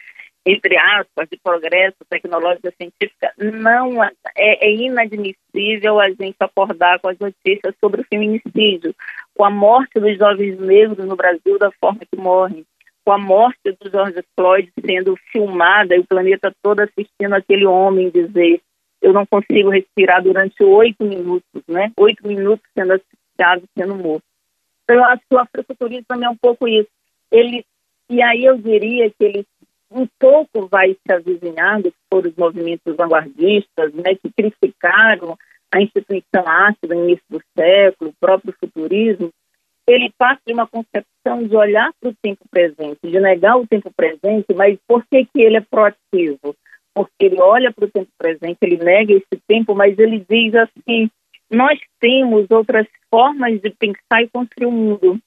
entre 0.49 0.79
aspas, 0.79 1.29
de 1.29 1.39
progresso 1.43 1.99
tecnológico 2.09 2.73
científica, 2.75 3.33
não 3.37 4.03
é, 4.03 4.11
é, 4.35 4.73
inadmissível 4.73 6.01
a 6.01 6.09
gente 6.09 6.37
acordar 6.41 6.99
com 7.01 7.09
as 7.09 7.19
notícias 7.19 7.75
sobre 7.79 8.01
o 8.01 8.05
feminicídio, 8.05 8.95
com 9.37 9.45
a 9.45 9.51
morte 9.51 10.01
dos 10.01 10.17
jovens 10.17 10.59
negros 10.59 11.07
no 11.07 11.17
Brasil 11.17 11.59
da 11.59 11.71
forma 11.73 12.01
que 12.01 12.19
morrem, 12.19 12.65
com 13.09 13.13
a 13.13 13.19
morte 13.19 13.73
do 13.81 13.89
George 13.89 14.23
Floyd 14.37 14.71
sendo 14.85 15.17
filmada 15.33 15.97
e 15.97 16.01
o 16.01 16.07
planeta 16.07 16.55
todo 16.63 16.81
assistindo 16.81 17.33
aquele 17.33 17.65
homem 17.65 18.11
dizer 18.11 18.61
eu 19.01 19.15
não 19.15 19.25
consigo 19.25 19.71
respirar 19.71 20.23
durante 20.23 20.63
oito 20.63 21.03
minutos, 21.03 21.63
né? 21.67 21.91
Oito 21.97 22.29
minutos 22.29 22.69
sendo 22.75 22.93
asfixiado, 22.93 23.65
sendo 23.75 23.95
morto. 23.95 24.25
Então, 24.85 24.97
eu 24.97 25.05
acho 25.05 25.23
que 25.27 25.35
o 25.35 25.39
afrofuturismo 25.39 26.05
também 26.07 26.27
é 26.27 26.31
um 26.31 26.37
pouco 26.37 26.69
isso. 26.69 26.91
Ele, 27.33 27.65
e 28.11 28.21
aí 28.21 28.45
eu 28.45 28.59
diria 28.59 29.09
que 29.09 29.25
ele 29.25 29.47
um 29.91 30.07
pouco 30.19 30.67
vai 30.67 30.93
se 30.93 31.11
avizinhando, 31.11 31.91
que 31.91 31.99
foram 32.13 32.29
os 32.29 32.37
movimentos 32.37 32.95
vanguardistas, 32.95 33.91
né, 33.95 34.17
que 34.17 34.31
criticaram 34.37 35.35
a 35.73 35.81
instituição 35.81 36.47
ácida 36.47 36.95
no 36.95 37.05
início 37.05 37.25
do 37.31 37.41
século, 37.57 38.11
o 38.11 38.21
próprio 38.21 38.55
futurismo, 38.61 39.31
ele 39.89 40.13
parte 40.19 40.43
de 40.47 40.53
uma 40.53 40.67
concepção 40.67 41.43
de 41.43 41.57
olhar 41.57 41.91
para 41.99 42.11
o 42.11 42.15
tempo 42.23 42.45
presente, 42.51 42.99
de 43.03 43.19
negar 43.19 43.57
o 43.57 43.67
tempo 43.67 43.91
presente, 43.97 44.53
mas 44.55 44.79
por 44.87 45.05
que, 45.07 45.25
que 45.25 45.41
ele 45.41 45.57
é 45.57 45.61
proativo? 45.63 46.55
Porque 46.95 47.25
ele 47.25 47.41
olha 47.41 47.73
para 47.73 47.87
o 47.87 47.91
tempo 47.91 48.11
presente, 48.19 48.59
ele 48.61 48.77
nega 48.77 49.15
esse 49.15 49.43
tempo, 49.49 49.75
mas 49.75 49.99
ele 49.99 50.25
diz 50.29 50.55
assim: 50.55 51.11
nós 51.51 51.79
temos 52.01 52.47
outras 52.51 52.87
formas 53.11 53.61
de 53.61 53.71
pensar 53.71 54.23
e 54.23 54.29
construir 54.29 54.67
o 54.67 54.73
mundo 54.73 55.19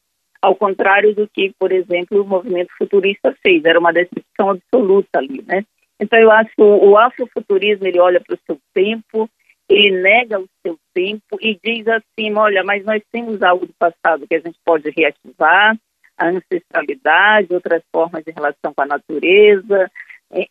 ao 0.42 0.56
contrário 0.56 1.14
do 1.14 1.28
que, 1.28 1.54
por 1.60 1.72
exemplo, 1.72 2.22
o 2.22 2.28
movimento 2.28 2.72
futurista 2.78 3.36
fez, 3.44 3.64
era 3.64 3.80
uma 3.80 3.94
decepção 3.94 4.50
absoluta 4.50 5.20
ali, 5.20 5.44
né? 5.48 5.64
Então 6.00 6.18
eu 6.18 6.32
acho 6.32 6.50
que 6.56 6.62
o 6.62 6.98
afrofuturismo 6.98 7.86
ele 7.86 8.00
olha 8.00 8.20
para 8.20 8.36
o 8.36 8.40
seu 8.46 8.58
tempo, 8.74 9.30
ele 9.72 10.02
nega 10.02 10.40
o 10.40 10.48
seu 10.66 10.78
tempo 10.94 11.38
e 11.40 11.58
diz 11.64 11.88
assim, 11.88 12.34
olha, 12.36 12.64
mas 12.64 12.84
nós 12.84 13.02
temos 13.12 13.42
algo 13.42 13.66
do 13.66 13.74
passado 13.74 14.28
que 14.28 14.36
a 14.36 14.40
gente 14.40 14.58
pode 14.66 14.90
reativar, 14.90 15.78
a 16.18 16.28
ancestralidade, 16.28 17.54
outras 17.54 17.82
formas 17.92 18.24
de 18.24 18.32
relação 18.32 18.74
com 18.76 18.82
a 18.82 18.86
natureza, 18.86 19.90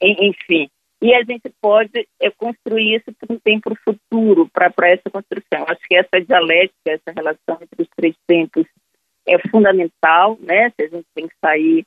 enfim. 0.00 0.69
E 1.03 1.15
a 1.15 1.23
gente 1.23 1.50
pode 1.62 2.07
é, 2.21 2.31
construir 2.31 2.97
isso 2.97 3.12
para 3.19 3.35
um 3.35 3.39
tempo 3.39 3.75
futuro, 3.85 4.49
para 4.53 4.89
essa 4.89 5.09
construção. 5.11 5.65
Acho 5.69 5.81
que 5.89 5.97
essa 5.97 6.21
dialética, 6.21 6.75
essa 6.87 7.12
relação 7.15 7.59
entre 7.61 7.83
os 7.83 7.89
três 7.97 8.15
tempos 8.27 8.67
é 9.27 9.39
fundamental, 9.49 10.37
né? 10.41 10.71
Se 10.71 10.87
a 10.87 10.89
gente 10.89 11.07
tem 11.15 11.29
que 11.29 11.35
sair 11.43 11.87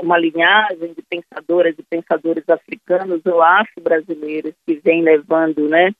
uma 0.00 0.18
linhagem 0.18 0.94
de 0.94 1.02
pensadoras 1.02 1.74
e 1.78 1.82
pensadores 1.82 2.48
africanos 2.48 3.20
ou 3.26 3.42
afro-brasileiros 3.42 4.54
que 4.66 4.74
vem 4.76 5.02
levando, 5.02 5.68
né, 5.68 5.90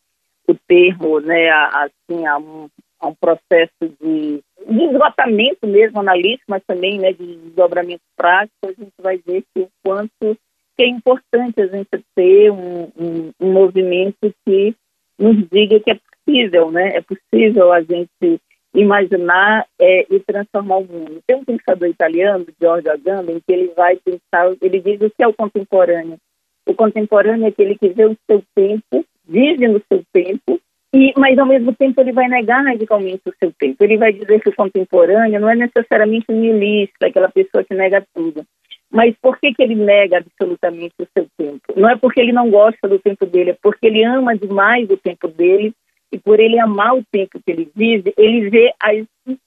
o 0.48 0.56
termo, 0.66 1.20
né, 1.20 1.48
a, 1.50 1.84
assim, 1.84 2.26
a 2.26 2.38
um, 2.38 2.68
a 3.00 3.08
um 3.08 3.14
processo 3.14 3.72
de, 4.00 4.40
de 4.68 4.84
esgotamento 4.84 5.66
mesmo 5.66 6.00
analítico, 6.00 6.44
mas 6.48 6.62
também, 6.66 6.98
né, 6.98 7.12
de 7.12 7.36
desdobramento 7.36 8.02
prático, 8.16 8.54
a 8.64 8.68
gente 8.68 8.92
vai 9.00 9.18
ver 9.18 9.42
que 9.54 9.62
o 9.62 9.68
quanto 9.84 10.36
que 10.76 10.82
é 10.82 10.88
importante 10.88 11.60
a 11.60 11.66
gente 11.66 12.04
ter 12.14 12.50
um, 12.50 12.90
um, 12.98 13.32
um 13.40 13.52
movimento 13.52 14.32
que 14.44 14.74
nos 15.18 15.36
diga 15.50 15.80
que 15.80 15.90
é 15.90 15.98
possível, 16.26 16.70
né, 16.70 16.96
é 16.96 17.00
possível 17.00 17.72
a 17.72 17.80
gente 17.80 18.40
imaginar 18.74 19.66
é, 19.80 20.06
e 20.10 20.20
transformar 20.20 20.78
o 20.78 20.86
mundo. 20.86 21.22
Tem 21.26 21.36
um 21.36 21.44
pensador 21.44 21.88
italiano, 21.88 22.46
Giorgio 22.60 22.92
Agamben, 22.92 23.40
que 23.40 23.52
ele 23.52 23.72
vai 23.74 23.96
pensar, 23.96 24.54
ele 24.60 24.80
diz 24.80 25.00
o 25.00 25.10
que 25.10 25.22
é 25.22 25.26
o 25.26 25.32
contemporâneo. 25.32 26.18
O 26.66 26.74
contemporâneo 26.74 27.46
é 27.46 27.48
aquele 27.48 27.78
que 27.78 27.88
vê 27.88 28.04
o 28.04 28.16
seu 28.30 28.42
tempo, 28.54 29.04
vive 29.26 29.68
no 29.68 29.83
seu 29.90 30.02
tempo, 30.12 30.61
e, 30.95 31.12
mas 31.16 31.38
ao 31.38 31.47
mesmo 31.47 31.75
tempo 31.75 32.00
ele 32.00 32.12
vai 32.12 32.28
negar 32.28 32.64
radicalmente 32.64 33.23
o 33.26 33.35
seu 33.38 33.52
tempo. 33.59 33.83
Ele 33.83 33.99
vai 33.99 34.12
dizer 34.12 34.40
que 34.40 34.49
o 34.49 34.54
contemporâneo 34.54 35.40
não 35.40 35.50
é 35.50 35.56
necessariamente 35.56 36.26
nihilista, 36.30 37.06
aquela 37.06 37.28
pessoa 37.28 37.64
que 37.64 37.75
nega 37.75 38.06
tudo. 38.14 38.45
Mas 38.90 39.14
por 39.21 39.38
que, 39.38 39.52
que 39.52 39.62
ele 39.62 39.75
nega 39.75 40.18
absolutamente 40.18 40.95
o 41.00 41.06
seu 41.12 41.26
tempo? 41.37 41.61
Não 41.76 41.90
é 41.90 41.97
porque 41.97 42.21
ele 42.21 42.33
não 42.33 42.50
gosta 42.50 42.88
do 42.88 42.99
tempo 42.99 43.26
dele, 43.26 43.50
é 43.50 43.56
porque 43.61 43.87
ele 43.88 44.04
ama 44.04 44.37
demais 44.37 44.88
o 44.88 44.97
tempo 44.97 45.28
dele 45.28 45.75
e 46.12 46.18
por 46.18 46.38
ele 46.38 46.59
amar 46.59 46.97
o 46.97 47.04
tempo 47.11 47.40
que 47.45 47.50
ele 47.50 47.71
vive, 47.75 48.14
ele 48.16 48.49
vê 48.49 48.73
a, 48.80 48.90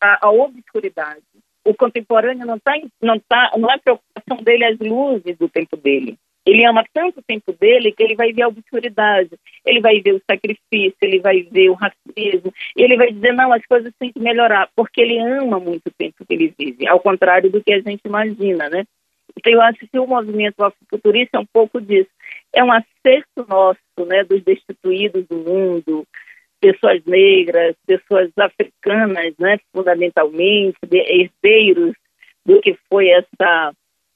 a, 0.01 0.27
a 0.27 0.31
obscuridade. 0.31 1.24
O 1.65 1.74
contemporâneo 1.74 2.45
não 2.45 2.59
tá, 2.59 2.74
não 3.01 3.19
tá, 3.19 3.53
não 3.57 3.71
é 3.71 3.77
preocupação 3.77 4.43
dele 4.43 4.65
as 4.65 4.77
luzes 4.79 5.38
do 5.38 5.48
tempo 5.48 5.77
dele. 5.77 6.17
Ele 6.49 6.65
ama 6.65 6.83
tanto 6.91 7.19
o 7.19 7.23
tempo 7.23 7.53
dele 7.53 7.91
que 7.91 8.01
ele 8.01 8.15
vai 8.15 8.33
ver 8.33 8.41
a 8.41 8.47
obscuridade, 8.47 9.29
ele 9.63 9.79
vai 9.79 10.01
ver 10.01 10.13
o 10.13 10.21
sacrifício, 10.29 10.97
ele 10.99 11.19
vai 11.19 11.43
ver 11.43 11.69
o 11.69 11.75
racismo, 11.75 12.51
e 12.75 12.81
ele 12.81 12.97
vai 12.97 13.11
dizer, 13.11 13.33
não, 13.33 13.53
as 13.53 13.63
coisas 13.67 13.93
têm 13.99 14.11
que 14.11 14.19
melhorar, 14.19 14.67
porque 14.75 14.99
ele 14.99 15.19
ama 15.19 15.59
muito 15.59 15.87
o 15.87 15.93
tempo 15.95 16.25
que 16.25 16.33
ele 16.33 16.51
vive, 16.57 16.87
ao 16.87 16.99
contrário 16.99 17.51
do 17.51 17.63
que 17.63 17.71
a 17.71 17.79
gente 17.79 18.01
imagina, 18.03 18.67
né? 18.67 18.83
Então, 19.37 19.53
eu 19.53 19.61
acho 19.61 19.87
que 19.87 19.99
o 19.99 20.07
movimento 20.07 20.59
afrofuturista 20.63 21.37
é 21.37 21.39
um 21.39 21.45
pouco 21.45 21.79
disso. 21.79 22.09
É 22.51 22.63
um 22.63 22.71
acerto 22.71 23.45
nosso, 23.47 23.79
né, 24.07 24.23
dos 24.23 24.43
destituídos 24.43 25.27
do 25.27 25.37
mundo, 25.37 26.03
pessoas 26.59 27.03
negras, 27.05 27.75
pessoas 27.85 28.31
africanas, 28.37 29.35
né, 29.37 29.59
fundamentalmente, 29.71 30.77
herdeiros 30.91 31.93
do 32.43 32.59
que 32.59 32.75
foi 32.89 33.09
essa 33.09 33.71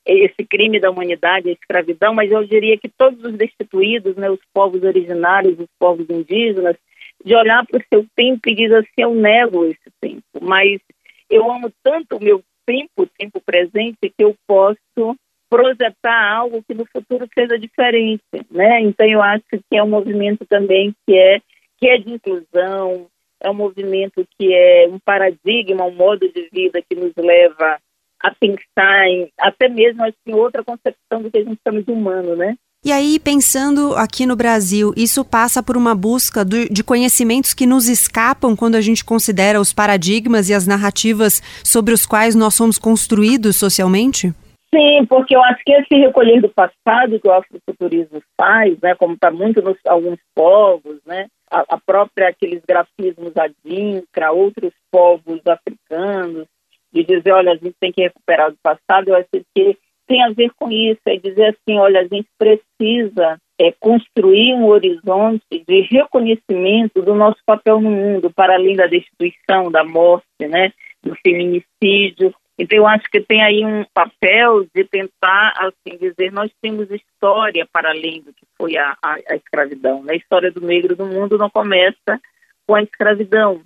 esse 0.06 0.46
crime 0.46 0.80
da 0.80 0.92
humanidade, 0.92 1.50
a 1.50 1.54
escravidão, 1.54 2.14
mas 2.14 2.32
eu 2.32 2.44
diria 2.46 2.78
que 2.78 2.90
todos 2.90 3.24
os 3.24 3.34
destituídos, 3.34 4.16
né, 4.16 4.30
os 4.30 4.40
povos 4.54 4.84
originários, 4.84 5.60
os 5.60 5.70
povos 5.80 6.10
indígenas, 6.10 6.76
de 7.24 7.36
olhar 7.36 7.66
para 7.66 7.80
o 7.80 7.84
seu 7.90 8.06
tempo 8.16 8.50
e 8.50 8.56
dizer 8.56 8.80
assim, 8.80 8.90
eu 8.98 9.16
nego 9.16 9.66
esse 9.66 9.90
tempo, 10.02 10.24
mas 10.42 10.82
eu 11.30 11.50
amo 11.50 11.72
tanto 11.82 12.18
o 12.18 12.24
meu 12.24 12.44
tempo, 12.66 13.04
o 13.04 13.08
tempo 13.08 13.42
presente, 13.42 13.98
que 14.02 14.24
eu 14.24 14.36
posso 14.46 15.18
projetar 15.50 16.32
algo 16.32 16.64
que 16.64 16.74
no 16.74 16.86
futuro 16.86 17.28
seja 17.34 17.58
diferente, 17.60 18.24
né? 18.50 18.82
Então 18.82 19.08
eu 19.08 19.22
acho 19.22 19.46
que 19.52 19.78
é 19.78 19.84
um 19.84 19.90
movimento 19.90 20.46
também 20.46 20.94
que 21.06 21.16
é 21.16 21.40
que 21.78 21.88
é 21.88 21.98
de 21.98 22.12
inclusão, 22.12 23.08
é 23.40 23.50
um 23.50 23.54
movimento 23.54 24.26
que 24.38 24.54
é 24.54 24.88
um 24.90 24.98
paradigma, 25.00 25.86
um 25.86 25.94
modo 25.94 26.28
de 26.32 26.50
vida 26.52 26.82
que 26.82 26.96
nos 26.96 27.14
leva 27.16 27.78
a 28.24 28.34
pensar 28.34 29.08
em, 29.08 29.30
até 29.38 29.68
mesmo 29.68 30.04
em 30.26 30.34
outra 30.34 30.64
concepção 30.64 31.22
do 31.22 31.30
que 31.30 31.40
a 31.40 31.44
gente 31.44 31.60
chama 31.68 31.84
de 31.84 31.92
humano, 31.92 32.36
né? 32.36 32.56
E 32.86 32.92
aí, 32.92 33.18
pensando 33.18 33.96
aqui 33.96 34.26
no 34.26 34.36
Brasil, 34.36 34.94
isso 34.98 35.24
passa 35.24 35.64
por 35.64 35.78
uma 35.78 35.96
busca 35.96 36.44
do, 36.44 36.68
de 36.68 36.84
conhecimentos 36.84 37.54
que 37.54 37.66
nos 37.66 37.88
escapam 37.88 38.58
quando 38.58 38.76
a 38.76 38.82
gente 38.82 39.06
considera 39.06 39.60
os 39.60 39.72
paradigmas 39.72 40.50
e 40.50 40.54
as 40.54 40.68
narrativas 40.68 41.42
sobre 41.64 41.94
os 41.94 42.06
quais 42.06 42.36
nós 42.36 42.54
somos 42.56 42.78
construídos 42.78 43.56
socialmente? 43.56 44.34
Sim, 44.74 45.06
porque 45.08 45.36
eu 45.36 45.42
acho 45.44 45.64
que 45.64 45.72
esse 45.72 45.96
recolher 45.96 46.42
do 46.42 46.50
passado 46.50 47.20
que 47.20 47.28
o 47.28 47.32
afrofuturismo 47.32 48.22
faz, 48.36 48.78
né, 48.82 48.96
como 48.96 49.14
está 49.14 49.32
muito 49.32 49.62
nos 49.62 49.78
alguns 49.86 50.18
povos, 50.36 51.00
né, 51.06 51.28
a, 51.50 51.64
a 51.76 51.78
própria 51.86 52.30
aqueles 52.30 52.62
grafismos 52.68 53.32
adinkra, 53.38 54.32
outros 54.32 54.74
povos 54.92 55.40
africanos, 55.46 56.48
de 56.94 57.04
dizer, 57.04 57.32
olha, 57.32 57.52
a 57.52 57.56
gente 57.56 57.76
tem 57.80 57.92
que 57.92 58.02
recuperar 58.02 58.52
o 58.52 58.58
passado, 58.62 59.10
eu 59.10 59.16
acho 59.16 59.30
que 59.56 59.78
tem 60.08 60.24
a 60.24 60.30
ver 60.30 60.52
com 60.60 60.70
isso, 60.70 61.02
é 61.08 61.18
dizer 61.18 61.56
assim, 61.56 61.78
olha, 61.80 62.02
a 62.02 62.04
gente 62.04 62.28
precisa 62.38 63.38
é, 63.60 63.72
construir 63.80 64.54
um 64.54 64.66
horizonte 64.68 65.64
de 65.68 65.82
reconhecimento 65.82 67.02
do 67.02 67.16
nosso 67.16 67.40
papel 67.46 67.80
no 67.80 67.90
mundo, 67.90 68.32
para 68.32 68.56
além 68.56 68.76
da 68.76 68.88
destruição, 68.88 69.72
da 69.72 69.84
morte, 69.84 70.26
né, 70.42 70.72
do 71.02 71.16
feminicídio, 71.24 72.34
então, 72.58 72.78
eu 72.78 72.88
acho 72.88 73.06
que 73.10 73.20
tem 73.20 73.42
aí 73.42 73.66
um 73.66 73.84
papel 73.94 74.66
de 74.76 74.84
tentar, 74.84 75.54
assim, 75.58 75.98
dizer, 75.98 76.32
nós 76.32 76.52
temos 76.62 76.90
história 76.92 77.68
para 77.72 77.90
além 77.90 78.22
do 78.22 78.32
que 78.32 78.46
foi 78.56 78.78
a, 78.78 78.96
a, 79.02 79.16
a 79.30 79.36
escravidão. 79.36 80.04
Né? 80.04 80.14
A 80.14 80.18
história 80.18 80.52
do 80.52 80.62
negro 80.62 80.96
do 80.96 81.06
mundo 81.06 81.38
não 81.38 81.50
começa 81.50 82.22
com 82.68 82.76
a 82.76 82.84
escravidão. 82.84 83.62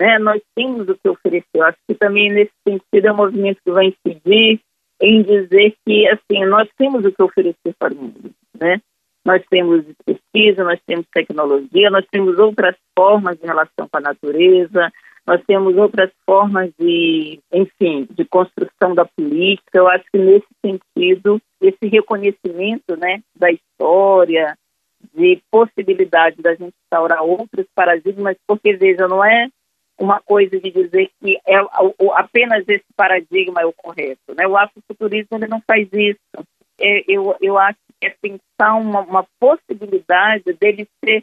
Né? 0.00 0.18
Nós 0.18 0.40
temos 0.56 0.88
o 0.88 0.96
que 0.96 1.08
oferecer. 1.10 1.46
Eu 1.52 1.64
acho 1.64 1.76
que 1.86 1.94
também, 1.94 2.32
nesse 2.32 2.52
sentido, 2.66 3.06
é 3.06 3.12
um 3.12 3.16
movimento 3.16 3.60
que 3.62 3.70
vai 3.70 3.88
incidir 3.88 4.58
em 5.02 5.22
dizer 5.22 5.74
que, 5.86 6.08
assim, 6.08 6.46
nós 6.46 6.66
temos 6.78 7.04
o 7.04 7.12
que 7.12 7.22
oferecer 7.22 7.74
para 7.78 7.92
o 7.92 7.96
mundo, 7.96 8.30
né? 8.58 8.80
Nós 9.24 9.42
temos 9.50 9.84
pesquisa, 10.06 10.64
nós 10.64 10.80
temos 10.86 11.06
tecnologia, 11.12 11.90
nós 11.90 12.06
temos 12.10 12.38
outras 12.38 12.74
formas 12.98 13.38
de 13.38 13.46
relação 13.46 13.86
com 13.90 13.98
a 13.98 14.00
natureza, 14.00 14.90
nós 15.26 15.42
temos 15.46 15.76
outras 15.76 16.10
formas 16.24 16.70
de, 16.78 17.38
enfim, 17.52 18.08
de 18.10 18.24
construção 18.24 18.94
da 18.94 19.04
política. 19.04 19.78
Eu 19.78 19.88
acho 19.88 20.04
que 20.10 20.18
nesse 20.18 20.48
sentido, 20.64 21.40
esse 21.60 21.86
reconhecimento, 21.86 22.96
né, 22.96 23.22
da 23.36 23.50
história, 23.50 24.56
de 25.14 25.42
possibilidade 25.50 26.40
da 26.40 26.54
gente 26.54 26.74
instaurar 26.84 27.22
outros 27.22 27.66
paradigmas, 27.74 28.36
porque 28.46 28.74
veja, 28.74 29.06
não 29.06 29.22
é 29.22 29.48
uma 30.00 30.18
coisa 30.20 30.58
de 30.58 30.70
dizer 30.70 31.10
que 31.20 31.38
é 31.46 31.56
apenas 32.14 32.66
esse 32.66 32.86
paradigma 32.96 33.60
é 33.60 33.66
o 33.66 33.72
correto, 33.72 34.34
né? 34.34 34.46
O 34.46 34.56
afrofuturismo 34.56 35.36
ele 35.36 35.46
não 35.46 35.60
faz 35.66 35.86
isso. 35.92 36.18
é, 36.80 37.04
eu, 37.06 37.36
eu 37.40 37.58
acho 37.58 37.78
que 38.00 38.06
é 38.06 38.16
pensar 38.20 38.74
uma, 38.76 39.00
uma 39.00 39.26
possibilidade 39.38 40.52
dele 40.58 40.88
ser 41.04 41.22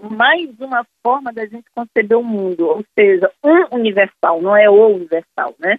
mais 0.00 0.48
uma 0.60 0.84
forma 1.04 1.32
da 1.32 1.46
gente 1.46 1.64
conceber 1.74 2.18
o 2.18 2.22
mundo, 2.22 2.66
ou 2.66 2.84
seja, 2.98 3.30
um 3.42 3.76
universal, 3.76 4.40
não 4.40 4.56
é 4.56 4.68
o 4.68 4.86
universal, 4.88 5.54
né? 5.58 5.78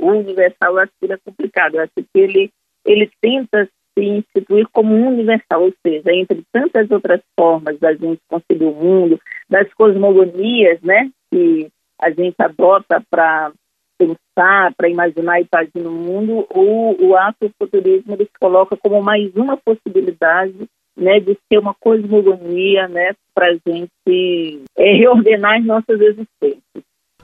O 0.00 0.10
universal 0.10 0.72
eu 0.74 0.78
acho 0.80 0.92
que 1.00 1.12
é 1.12 1.16
complicado, 1.18 1.76
eu 1.76 1.82
acho 1.82 1.92
que 1.94 2.18
ele, 2.18 2.50
ele 2.84 3.10
tenta 3.20 3.68
se 3.98 4.04
instituir 4.04 4.68
como 4.72 4.94
um 4.94 5.08
universal, 5.08 5.64
ou 5.64 5.72
seja, 5.84 6.12
entre 6.12 6.44
tantas 6.52 6.90
outras 6.90 7.20
formas 7.38 7.78
da 7.78 7.92
gente 7.92 8.20
conceber 8.28 8.68
o 8.68 8.74
mundo, 8.74 9.20
das 9.48 9.72
cosmogonias, 9.74 10.80
né, 10.82 11.10
que 11.32 11.68
a 12.00 12.10
gente 12.10 12.36
adota 12.38 13.02
para 13.10 13.52
pensar, 13.98 14.74
para 14.76 14.88
imaginar 14.88 15.40
e 15.40 15.48
agir 15.52 15.82
no 15.82 15.90
mundo, 15.90 16.46
o, 16.50 17.08
o 17.08 17.16
afrofuturismo 17.16 18.14
ele 18.14 18.24
se 18.24 18.38
coloca 18.38 18.76
como 18.76 19.02
mais 19.02 19.34
uma 19.34 19.56
possibilidade 19.56 20.68
né, 20.96 21.20
de 21.20 21.36
ser 21.48 21.58
uma 21.58 21.74
cosmogonia 21.74 22.88
né, 22.88 23.12
para 23.34 23.48
a 23.48 23.52
gente 23.52 24.62
é, 24.76 24.92
reordenar 24.94 25.58
as 25.58 25.64
nossas 25.64 26.00
existências. 26.00 26.62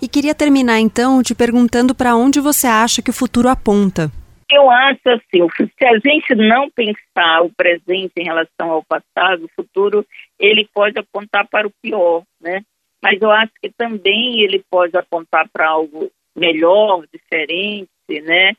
E 0.01 0.09
queria 0.09 0.35
terminar 0.35 0.81
então 0.81 1.23
te 1.23 1.35
perguntando 1.35 1.95
para 1.95 2.17
onde 2.17 2.41
você 2.41 2.67
acha 2.67 3.01
que 3.01 3.11
o 3.11 3.15
futuro 3.15 3.49
aponta. 3.49 4.11
Eu 4.51 4.71
acho 4.71 5.09
assim, 5.09 5.49
se 5.57 5.87
a 5.87 5.99
gente 5.99 6.35
não 6.35 6.69
pensar 6.71 7.43
o 7.43 7.51
presente 7.57 8.13
em 8.19 8.25
relação 8.25 8.71
ao 8.71 8.85
passado, 8.85 9.45
o 9.45 9.51
futuro 9.57 10.05
ele 10.39 10.69
pode 10.75 10.99
apontar 10.99 11.49
para 11.49 11.67
o 11.67 11.73
pior, 11.81 12.23
né? 12.39 12.63
Mas 13.03 13.21
eu 13.21 13.31
acho 13.31 13.53
que 13.61 13.71
também 13.71 14.41
ele 14.43 14.65
pode 14.71 14.97
apontar 14.97 15.49
para 15.53 15.69
algo 15.69 16.11
melhor, 16.37 17.05
diferente, 17.13 17.89
né? 18.23 18.53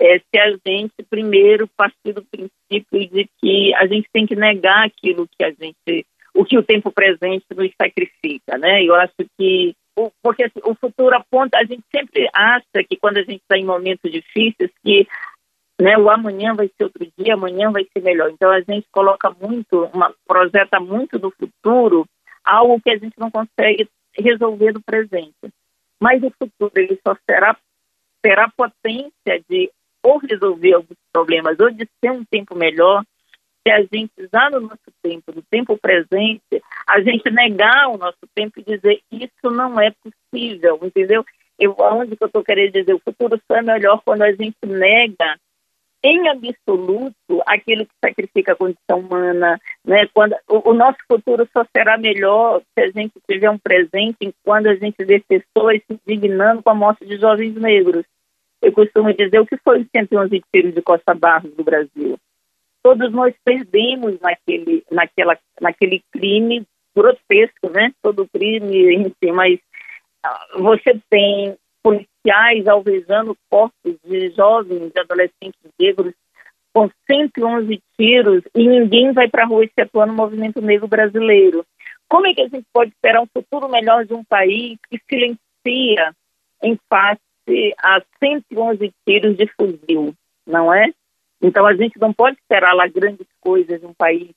É, 0.00 0.18
se 0.18 0.38
a 0.38 0.50
gente 0.64 0.94
primeiro 1.10 1.66
partir 1.76 2.12
do 2.12 2.24
princípio 2.24 3.08
de 3.08 3.28
que 3.40 3.74
a 3.74 3.86
gente 3.86 4.08
tem 4.12 4.26
que 4.26 4.36
negar 4.36 4.86
aquilo 4.86 5.26
que 5.26 5.44
a 5.44 5.50
gente, 5.50 6.06
o 6.34 6.44
que 6.44 6.56
o 6.56 6.62
tempo 6.62 6.92
presente 6.92 7.46
nos 7.56 7.70
sacrifica, 7.80 8.56
né? 8.58 8.84
Eu 8.84 8.94
acho 8.94 9.14
que 9.36 9.74
porque 10.22 10.44
assim, 10.44 10.60
o 10.62 10.76
futuro 10.76 11.16
aponta, 11.16 11.58
a 11.58 11.64
gente 11.64 11.82
sempre 11.92 12.28
acha 12.32 12.84
que 12.88 12.96
quando 12.96 13.18
a 13.18 13.22
gente 13.22 13.40
está 13.40 13.58
em 13.58 13.64
momentos 13.64 14.12
difíceis 14.12 14.70
que 14.84 15.08
né, 15.80 15.96
o 15.96 16.10
amanhã 16.10 16.54
vai 16.54 16.68
ser 16.68 16.84
outro 16.84 17.06
dia, 17.16 17.34
amanhã 17.34 17.70
vai 17.70 17.84
ser 17.84 18.02
melhor. 18.02 18.30
Então 18.30 18.50
a 18.50 18.60
gente 18.60 18.86
coloca 18.92 19.30
muito, 19.40 19.84
uma, 19.92 20.14
projeta 20.26 20.78
muito 20.78 21.18
do 21.18 21.32
futuro 21.32 22.06
algo 22.48 22.80
que 22.80 22.90
a 22.90 22.98
gente 22.98 23.18
não 23.18 23.30
consegue 23.30 23.88
resolver 24.16 24.72
do 24.72 24.82
presente. 24.82 25.34
Mas 26.00 26.22
o 26.22 26.30
futuro 26.30 26.72
ele 26.76 26.98
só 27.06 27.16
será 27.28 27.56
terá 28.20 28.50
potência 28.56 29.42
de 29.48 29.70
ou 30.02 30.18
resolver 30.18 30.74
alguns 30.74 30.96
problemas 31.12 31.58
ou 31.60 31.70
de 31.70 31.88
ser 32.02 32.10
um 32.10 32.24
tempo 32.24 32.56
melhor 32.56 33.04
se 33.66 33.70
a 33.70 33.80
gente 33.82 34.12
usar 34.18 34.50
no 34.50 34.60
nosso 34.60 34.90
tempo, 35.02 35.32
no 35.34 35.42
tempo 35.42 35.76
presente, 35.76 36.62
a 36.86 37.00
gente 37.00 37.30
negar 37.30 37.88
o 37.88 37.98
nosso 37.98 38.18
tempo 38.34 38.58
e 38.58 38.64
dizer 38.64 39.00
isso 39.10 39.50
não 39.50 39.78
é 39.78 39.92
possível, 40.02 40.78
entendeu? 40.82 41.24
Eu, 41.58 41.74
onde 41.78 42.16
que 42.16 42.22
eu 42.22 42.28
estou 42.28 42.42
querendo 42.42 42.72
dizer? 42.72 42.94
O 42.94 43.00
futuro 43.00 43.40
só 43.46 43.58
é 43.58 43.62
melhor 43.62 44.00
quando 44.04 44.22
a 44.22 44.32
gente 44.32 44.56
nega 44.64 45.38
em 46.02 46.28
absoluto 46.28 47.42
aquilo 47.46 47.84
que 47.84 47.92
sacrifica 48.04 48.52
a 48.52 48.56
condição 48.56 49.00
humana, 49.00 49.60
né? 49.84 50.06
Quando 50.14 50.36
o, 50.48 50.70
o, 50.70 50.74
nosso 50.74 50.98
futuro 51.10 51.48
só 51.52 51.64
será 51.76 51.98
melhor 51.98 52.62
se 52.74 52.84
a 52.84 52.90
gente 52.90 53.14
tiver 53.28 53.50
um 53.50 53.58
presente 53.58 54.32
quando 54.44 54.68
a 54.68 54.74
gente 54.76 54.96
vê 55.04 55.20
pessoas 55.20 55.80
se 55.86 55.98
indignando 56.06 56.62
com 56.62 56.70
a 56.70 56.74
morte 56.74 57.04
de 57.04 57.16
jovens 57.16 57.54
negros. 57.56 58.04
Eu 58.62 58.72
costumo 58.72 59.12
dizer 59.12 59.40
o 59.40 59.46
que 59.46 59.56
foi 59.58 59.80
os 59.80 59.86
111 59.94 60.42
tiros 60.52 60.74
de 60.74 60.82
Costa 60.82 61.14
Barros 61.14 61.52
do 61.54 61.64
Brasil. 61.64 62.18
Todos 62.82 63.10
nós 63.12 63.34
perdemos 63.44 64.18
naquele, 64.20 64.84
naquela, 64.90 65.38
naquele 65.60 66.02
crime 66.12 66.64
grotesco, 66.94 67.70
né? 67.70 67.92
Todo 68.02 68.28
crime, 68.28 68.94
enfim, 68.94 69.32
mas 69.32 69.58
ah, 70.24 70.46
você 70.58 71.00
tem 71.10 71.56
policiais 71.88 72.68
alvejando 72.68 73.36
corpos 73.48 73.96
de 74.04 74.30
jovens, 74.30 74.92
de 74.92 75.00
adolescentes 75.00 75.60
negros 75.80 76.12
com 76.74 76.90
111 77.10 77.80
tiros 77.98 78.42
e 78.54 78.68
ninguém 78.68 79.12
vai 79.12 79.28
para 79.28 79.44
a 79.44 79.46
rua 79.46 79.64
atuar 79.80 80.06
no 80.06 80.12
movimento 80.12 80.60
negro 80.60 80.86
brasileiro. 80.86 81.64
Como 82.06 82.26
é 82.26 82.34
que 82.34 82.42
a 82.42 82.48
gente 82.48 82.66
pode 82.72 82.90
esperar 82.90 83.22
um 83.22 83.26
futuro 83.26 83.68
melhor 83.70 84.04
de 84.04 84.12
um 84.12 84.22
país 84.22 84.78
que 84.90 85.00
silencia 85.08 86.14
em 86.62 86.78
face 86.88 87.74
a 87.78 88.02
111 88.22 88.92
tiros 89.06 89.36
de 89.36 89.46
fuzil, 89.46 90.14
não 90.46 90.72
é? 90.72 90.92
Então 91.40 91.66
a 91.66 91.74
gente 91.74 91.98
não 91.98 92.12
pode 92.12 92.36
esperar 92.36 92.74
lá 92.74 92.86
grandes 92.86 93.26
coisas 93.40 93.80
de 93.80 93.86
um 93.86 93.94
país. 93.94 94.30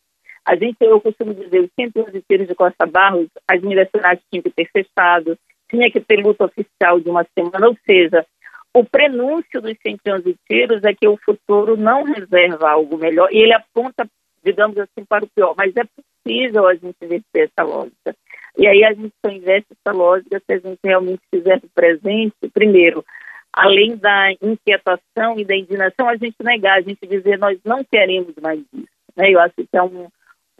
A 0.45 0.55
gente, 0.55 0.77
eu 0.79 1.01
costumo 1.01 1.33
dizer, 1.33 1.59
os 1.59 1.69
111 1.79 2.23
tiros 2.27 2.47
de 2.47 2.55
Costa 2.55 2.85
Barros, 2.85 3.27
as 3.47 3.61
universidades 3.61 4.23
tinham 4.31 4.41
que 4.41 4.49
ter 4.49 4.69
fechado, 4.71 5.37
tinha 5.71 5.89
que 5.89 6.01
ter 6.01 6.17
luta 6.17 6.45
oficial 6.45 6.99
de 6.99 7.10
uma 7.10 7.25
semana, 7.36 7.67
ou 7.67 7.77
seja, 7.86 8.25
o 8.73 8.86
prenúncio 8.86 9.62
dos 9.62 9.75
111 9.81 10.36
tiros 10.49 10.84
é 10.84 10.93
que 10.93 11.07
o 11.07 11.17
futuro 11.17 11.75
não 11.75 12.03
reserva 12.03 12.69
algo 12.69 12.97
melhor 12.97 13.29
e 13.31 13.41
ele 13.41 13.53
aponta, 13.53 14.07
digamos 14.43 14.77
assim, 14.77 15.03
para 15.07 15.25
o 15.25 15.29
pior, 15.29 15.55
mas 15.57 15.73
é 15.75 15.84
possível 15.84 16.67
a 16.67 16.75
gente 16.75 16.95
inverter 17.01 17.49
essa 17.49 17.67
lógica. 17.67 18.15
E 18.57 18.67
aí 18.67 18.84
a 18.84 18.93
gente 18.93 19.13
só 19.25 19.31
investe 19.31 19.67
essa 19.71 19.95
lógica 19.95 20.39
se 20.39 20.53
a 20.53 20.60
gente 20.60 20.79
realmente 20.84 21.21
fizer 21.34 21.62
presente, 21.73 22.36
primeiro, 22.53 23.03
além 23.51 23.97
da 23.97 24.31
inquietação 24.41 25.38
e 25.38 25.43
da 25.43 25.55
indignação, 25.55 26.07
a 26.07 26.15
gente 26.15 26.36
negar, 26.41 26.77
a 26.77 26.81
gente 26.81 27.05
dizer 27.05 27.38
nós 27.38 27.60
não 27.65 27.84
queremos 27.84 28.34
mais 28.41 28.60
isso. 28.73 28.88
Né? 29.15 29.31
Eu 29.31 29.39
acho 29.39 29.55
que 29.55 29.67
é 29.73 29.84
um, 29.84 30.07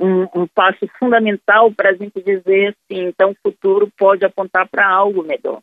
um, 0.02 0.42
um 0.42 0.48
passo 0.48 0.88
fundamental 0.98 1.72
para 1.72 1.92
a 1.92 1.94
gente 1.94 2.22
dizer 2.22 2.70
assim, 2.70 3.04
então 3.04 3.32
o 3.32 3.38
futuro 3.44 3.92
pode 3.98 4.26
apontar 4.26 4.68
para 4.68 4.90
algo 4.90 5.24
melhor. 5.24 5.62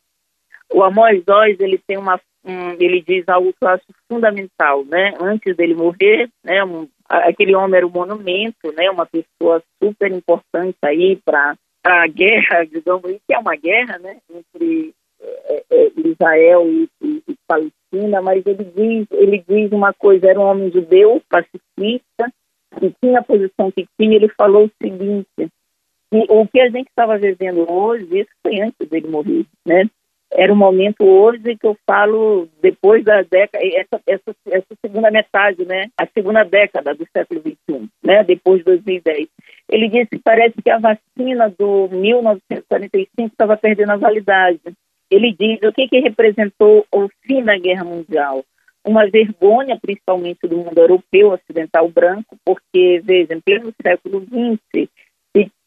O 0.73 0.83
Amós 0.83 1.23
Dóis, 1.25 1.59
ele 1.59 1.79
tem 1.85 1.97
uma, 1.97 2.19
um, 2.45 2.71
ele 2.79 3.01
diz 3.01 3.27
algo 3.27 3.51
que 3.51 3.63
eu 3.63 3.67
acho 3.67 3.85
fundamental, 4.07 4.85
né? 4.85 5.13
Antes 5.19 5.55
dele 5.55 5.73
morrer, 5.73 6.29
né? 6.43 6.63
Um, 6.63 6.87
aquele 7.09 7.55
homem 7.55 7.77
era 7.77 7.87
um 7.87 7.91
monumento, 7.91 8.71
né? 8.77 8.89
Uma 8.89 9.05
pessoa 9.05 9.61
super 9.83 10.11
importante 10.11 10.77
aí 10.83 11.15
para 11.25 11.55
a 11.83 12.07
guerra, 12.07 12.65
digamos, 12.71 13.11
que 13.27 13.33
é 13.33 13.39
uma 13.39 13.55
guerra, 13.55 13.97
né? 13.97 14.17
Entre 14.31 14.93
é, 15.21 15.63
é, 15.71 15.91
Israel 15.97 16.69
e, 16.69 16.89
e, 17.01 17.23
e, 17.27 17.35
Palestina, 17.47 18.21
mas 18.21 18.45
ele 18.45 18.63
diz, 18.63 19.07
ele 19.11 19.43
diz 19.47 19.71
uma 19.71 19.91
coisa, 19.93 20.29
era 20.29 20.39
um 20.39 20.43
homem 20.43 20.71
judeu, 20.71 21.21
pacifista, 21.27 22.31
e 22.81 22.93
tinha 23.01 23.19
a 23.19 23.23
posição 23.23 23.71
que 23.71 23.87
tinha, 23.99 24.15
ele 24.15 24.29
falou 24.29 24.65
o 24.65 24.71
seguinte, 24.81 25.51
o 26.11 26.47
que 26.47 26.59
a 26.59 26.69
gente 26.69 26.87
estava 26.87 27.17
vivendo 27.17 27.69
hoje, 27.71 28.07
isso 28.19 28.29
foi 28.41 28.59
antes 28.61 28.87
dele 28.89 29.07
morrer, 29.07 29.45
né? 29.65 29.89
Era 30.31 30.53
um 30.53 30.55
momento 30.55 31.03
hoje 31.03 31.55
que 31.55 31.65
eu 31.65 31.75
falo 31.87 32.47
depois 32.61 33.03
da 33.03 33.23
década, 33.23 33.65
essa, 33.65 34.01
essa, 34.05 34.35
essa 34.47 34.75
segunda 34.85 35.09
metade, 35.09 35.65
né? 35.65 35.87
A 35.97 36.05
segunda 36.05 36.43
década 36.43 36.93
do 36.93 37.05
século 37.11 37.41
XXI, 37.41 37.89
né? 38.03 38.23
Depois 38.23 38.59
de 38.59 38.65
2010. 38.65 39.27
Ele 39.69 39.89
disse 39.89 40.11
que 40.11 40.19
parece 40.19 40.55
que 40.61 40.69
a 40.69 40.77
vacina 40.77 41.49
do 41.57 41.89
1945 41.89 43.27
estava 43.27 43.57
perdendo 43.57 43.91
a 43.91 43.97
validade. 43.97 44.61
Ele 45.09 45.35
diz 45.37 45.59
o 45.63 45.73
que, 45.73 45.87
que 45.87 45.99
representou 45.99 46.85
o 46.91 47.07
fim 47.23 47.43
da 47.43 47.57
Guerra 47.57 47.83
Mundial 47.83 48.43
uma 48.85 49.07
vergonha, 49.09 49.77
principalmente 49.79 50.47
do 50.47 50.57
mundo 50.57 50.77
europeu, 50.77 51.31
ocidental 51.31 51.89
branco, 51.89 52.37
porque, 52.45 53.01
veja, 53.03 53.33
em 53.33 53.41
pleno 53.41 53.73
século 53.81 54.21
XX, 54.21 54.89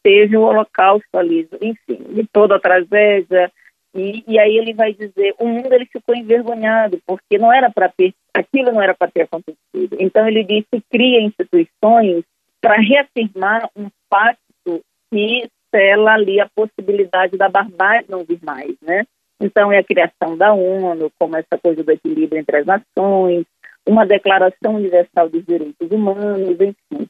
teve 0.03 0.35
o 0.35 0.41
Holocausto 0.41 1.17
ali, 1.17 1.47
enfim, 1.61 2.03
de 2.13 2.27
toda 2.31 2.57
a 2.57 2.59
tragédia, 2.59 3.49
e, 3.95 4.23
e, 4.27 4.39
aí 4.39 4.57
ele 4.57 4.73
vai 4.73 4.91
dizer, 4.91 5.35
o 5.39 5.47
mundo 5.47 5.71
ele 5.71 5.85
ficou 5.85 6.15
envergonhado, 6.15 6.99
porque 7.05 7.37
não 7.37 7.53
era 7.53 7.71
para 7.71 7.89
ter, 7.89 8.13
aquilo 8.33 8.71
não 8.71 8.81
era 8.81 8.93
para 8.93 9.09
ter 9.09 9.21
acontecido. 9.21 9.95
Então 9.99 10.27
ele 10.27 10.43
disse, 10.43 10.83
cria 10.89 11.21
instituições 11.21 12.23
para 12.59 12.75
reafirmar 12.75 13.69
um 13.75 13.87
pacto 14.09 14.81
que 15.11 15.47
sela 15.69 16.13
ali 16.13 16.39
a 16.39 16.49
possibilidade 16.55 17.37
da 17.37 17.47
barbárie 17.49 18.05
não 18.09 18.23
vir 18.23 18.39
mais, 18.43 18.75
né? 18.81 19.05
Então, 19.43 19.73
é 19.73 19.79
a 19.79 19.83
criação 19.83 20.37
da 20.37 20.53
ONU, 20.53 21.11
como 21.19 21.35
essa 21.35 21.57
coisa 21.61 21.83
do 21.83 21.91
equilíbrio 21.91 22.39
entre 22.39 22.59
as 22.59 22.65
nações, 22.65 23.45
uma 23.85 24.05
declaração 24.05 24.75
universal 24.75 25.27
dos 25.27 25.45
direitos 25.45 25.91
humanos, 25.91 26.57
enfim. 26.61 27.07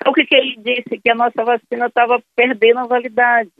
Então, 0.00 0.12
o 0.12 0.14
que, 0.14 0.24
que 0.24 0.36
ele 0.36 0.56
disse? 0.58 1.00
Que 1.02 1.10
a 1.10 1.16
nossa 1.16 1.42
vacina 1.42 1.86
estava 1.86 2.22
perdendo 2.36 2.78
a 2.78 2.86
validade 2.86 3.50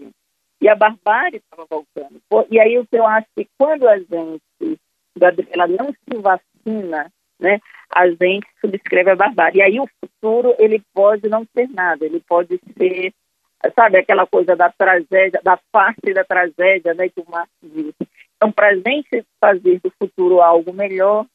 e 0.61 0.69
a 0.69 0.77
barbárie 0.77 1.39
estava 1.39 1.67
voltando. 1.69 2.21
E 2.51 2.61
aí 2.61 2.79
o 2.79 2.87
que 2.87 2.97
eu 2.97 3.05
acho 3.05 3.27
que 3.37 3.49
quando 3.59 3.89
a 3.89 3.99
gente, 3.99 4.79
Gabriela, 5.19 5.67
não 5.67 5.93
se 5.93 6.17
vacina, 6.21 7.11
né, 7.41 7.59
a 7.91 8.07
gente 8.09 8.47
subscreve 8.61 9.11
a 9.11 9.17
barbárie. 9.17 9.59
E 9.59 9.63
aí 9.63 9.81
o 9.81 9.89
futuro, 10.01 10.55
ele 10.61 10.81
pode 10.95 11.29
não 11.29 11.45
ser 11.53 11.69
nada, 11.69 12.05
ele 12.07 12.21
pode 12.21 12.61
ser 12.79 13.13
sabe, 13.73 13.99
aquela 13.99 14.27
coisa 14.27 14.57
da 14.57 14.71
tragédia, 14.71 15.41
da 15.43 15.59
face 15.73 16.13
da 16.13 16.25
tragédia, 16.25 16.95
né, 16.95 17.09
que 17.09 17.21
o 17.21 17.31
Marx 17.31 17.51
disse. 17.63 18.09
Então, 18.37 18.53
para 18.53 18.69
a 18.69 18.75
gente 18.75 19.25
fazer 19.41 19.81
do 19.81 19.93
futuro 19.99 20.41
algo 20.41 20.73
melhor, 20.73 21.27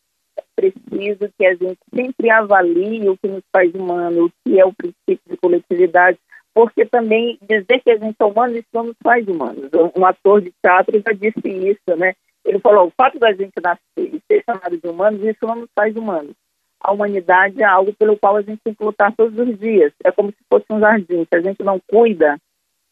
preciso 0.56 1.32
que 1.38 1.46
a 1.46 1.54
gente 1.54 1.80
sempre 1.94 2.30
avalie 2.30 3.10
o 3.10 3.18
que 3.18 3.28
nos 3.28 3.44
faz 3.52 3.74
humano, 3.74 4.26
o 4.26 4.32
que 4.44 4.60
é 4.60 4.66
o 4.66 4.74
princípio 4.74 5.20
de 5.28 5.38
coletividade, 5.38 6.18
porque 6.54 6.86
também 6.86 7.38
dizer 7.42 7.82
que 7.82 7.92
a 7.92 7.98
gente 7.98 8.16
é 8.20 8.26
humano, 8.26 8.56
isso 8.56 8.68
não 8.74 8.86
nos 8.86 8.98
faz 9.04 9.28
humanos. 9.28 9.70
Um 9.96 10.06
ator 10.06 10.42
de 10.42 10.52
teatro 10.62 11.02
já 11.06 11.14
disse 11.14 11.48
isso, 11.48 11.98
né? 11.98 12.14
Ele 12.46 12.60
falou, 12.60 12.88
o 12.88 12.94
fato 12.98 13.20
da 13.20 13.32
gente 13.32 13.54
nascer 13.62 13.80
e 13.98 14.22
ser 14.28 14.44
chamado 14.44 14.78
de 14.78 14.88
humanos, 14.88 15.22
isso 15.24 15.46
não 15.46 15.56
nos 15.56 15.70
faz 15.76 15.96
humanos. 15.96 16.34
A 16.82 16.92
humanidade 16.92 17.62
é 17.62 17.66
algo 17.66 17.94
pelo 17.94 18.18
qual 18.18 18.38
a 18.38 18.42
gente 18.42 18.62
tem 18.64 18.74
que 18.74 18.84
lutar 18.84 19.14
todos 19.16 19.38
os 19.38 19.60
dias. 19.60 19.92
É 20.04 20.12
como 20.12 20.30
se 20.32 20.38
fosse 20.50 20.66
um 20.70 20.80
jardim. 20.80 21.26
Se 21.26 21.36
a 21.36 21.42
gente 21.42 21.64
não 21.64 21.80
cuida, 21.88 22.38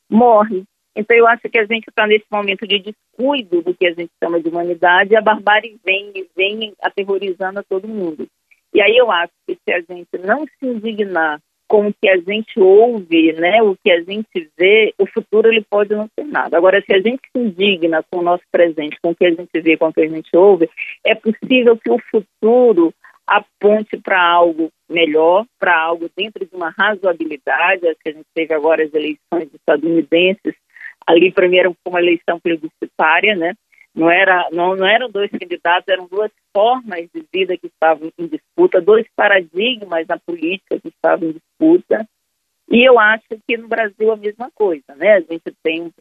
morre. 0.09 0.63
Então, 0.95 1.15
eu 1.15 1.27
acho 1.27 1.43
que 1.43 1.59
a 1.59 1.65
gente 1.65 1.87
está 1.87 2.07
nesse 2.07 2.25
momento 2.31 2.67
de 2.67 2.79
descuido 2.79 3.61
do 3.61 3.73
que 3.73 3.85
a 3.85 3.91
gente 3.91 4.09
chama 4.21 4.41
de 4.41 4.49
humanidade, 4.49 5.13
e 5.13 5.15
a 5.15 5.21
barbárie 5.21 5.77
vem 5.85 6.11
e 6.15 6.27
vem 6.35 6.73
aterrorizando 6.81 7.59
a 7.59 7.63
todo 7.63 7.87
mundo. 7.87 8.27
E 8.73 8.81
aí 8.81 8.97
eu 8.97 9.11
acho 9.11 9.31
que 9.47 9.55
se 9.55 9.73
a 9.73 9.79
gente 9.79 10.17
não 10.23 10.45
se 10.45 10.65
indignar 10.65 11.39
com 11.67 11.87
o 11.87 11.93
que 11.93 12.09
a 12.09 12.17
gente 12.17 12.59
ouve, 12.59 13.33
né, 13.33 13.61
o 13.61 13.75
que 13.75 13.91
a 13.91 14.01
gente 14.01 14.49
vê, 14.57 14.93
o 14.97 15.05
futuro 15.05 15.49
ele 15.49 15.63
pode 15.69 15.93
não 15.93 16.09
ser 16.17 16.25
nada. 16.25 16.57
Agora, 16.57 16.81
se 16.81 16.93
a 16.93 16.99
gente 16.99 17.21
se 17.31 17.37
indigna 17.37 18.03
com 18.09 18.19
o 18.19 18.23
nosso 18.23 18.43
presente, 18.51 18.97
com 19.01 19.11
o 19.11 19.15
que 19.15 19.25
a 19.25 19.31
gente 19.31 19.59
vê, 19.61 19.77
com 19.77 19.87
o 19.87 19.93
que 19.93 20.01
a 20.01 20.07
gente 20.07 20.35
ouve, 20.35 20.69
é 21.05 21.13
possível 21.13 21.77
que 21.77 21.91
o 21.91 21.99
futuro 22.09 22.93
aponte 23.27 23.97
para 23.97 24.21
algo 24.21 24.71
melhor, 24.89 25.45
para 25.59 25.77
algo 25.77 26.09
dentro 26.15 26.45
de 26.45 26.55
uma 26.55 26.69
razoabilidade. 26.69 27.87
Acho 27.87 27.99
que 28.01 28.09
a 28.09 28.13
gente 28.13 28.27
teve 28.33 28.53
agora 28.53 28.83
as 28.83 28.93
eleições 28.93 29.53
estadunidenses, 29.53 30.55
ali 31.05 31.31
primeiro 31.31 31.75
foi 31.83 31.91
uma 31.91 32.01
eleição 32.01 32.39
plebiscitária, 32.39 33.35
né? 33.35 33.53
Não, 33.93 34.09
era, 34.09 34.47
não, 34.51 34.75
não 34.75 34.87
eram 34.87 35.09
dois 35.09 35.31
candidatos, 35.31 35.87
eram 35.87 36.07
duas 36.07 36.31
formas 36.55 37.09
de 37.13 37.25
vida 37.33 37.57
que 37.57 37.67
estavam 37.67 38.11
em 38.17 38.27
disputa, 38.27 38.79
dois 38.79 39.07
paradigmas 39.15 40.05
na 40.07 40.19
política 40.19 40.79
que 40.79 40.89
estavam 40.89 41.29
em 41.29 41.31
disputa. 41.33 42.07
E 42.69 42.83
eu 42.83 42.99
acho 42.99 43.25
que 43.47 43.57
no 43.57 43.67
Brasil 43.67 44.11
a 44.11 44.17
mesma 44.17 44.51
coisa, 44.53 44.93
né? 44.95 45.15
A 45.15 45.19
gente 45.21 45.51
tem 45.63 45.81
um, 45.81 45.91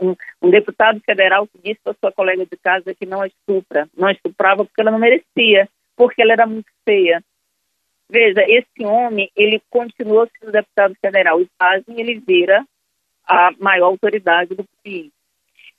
um, 0.00 0.16
um 0.40 0.50
deputado 0.50 1.00
federal 1.04 1.46
que 1.46 1.58
disse 1.62 1.80
para 1.84 1.94
sua 1.94 2.12
colega 2.12 2.46
de 2.46 2.56
casa 2.56 2.94
que 2.94 3.04
não 3.04 3.20
a 3.20 3.26
estupra, 3.26 3.88
não 3.96 4.08
a 4.08 4.12
estuprava 4.12 4.64
porque 4.64 4.80
ela 4.80 4.92
não 4.92 5.00
merecia, 5.00 5.68
porque 5.96 6.22
ela 6.22 6.32
era 6.32 6.46
muito 6.46 6.70
feia. 6.84 7.22
Veja, 8.10 8.44
esse 8.46 8.84
homem, 8.84 9.30
ele 9.34 9.62
continuou 9.70 10.28
sendo 10.38 10.52
deputado 10.52 10.94
federal 11.00 11.40
e 11.40 11.48
fazem 11.58 11.98
ele 12.00 12.20
vira 12.20 12.64
a 13.26 13.50
maior 13.58 13.86
autoridade 13.86 14.54
do 14.54 14.64
país. 14.84 15.10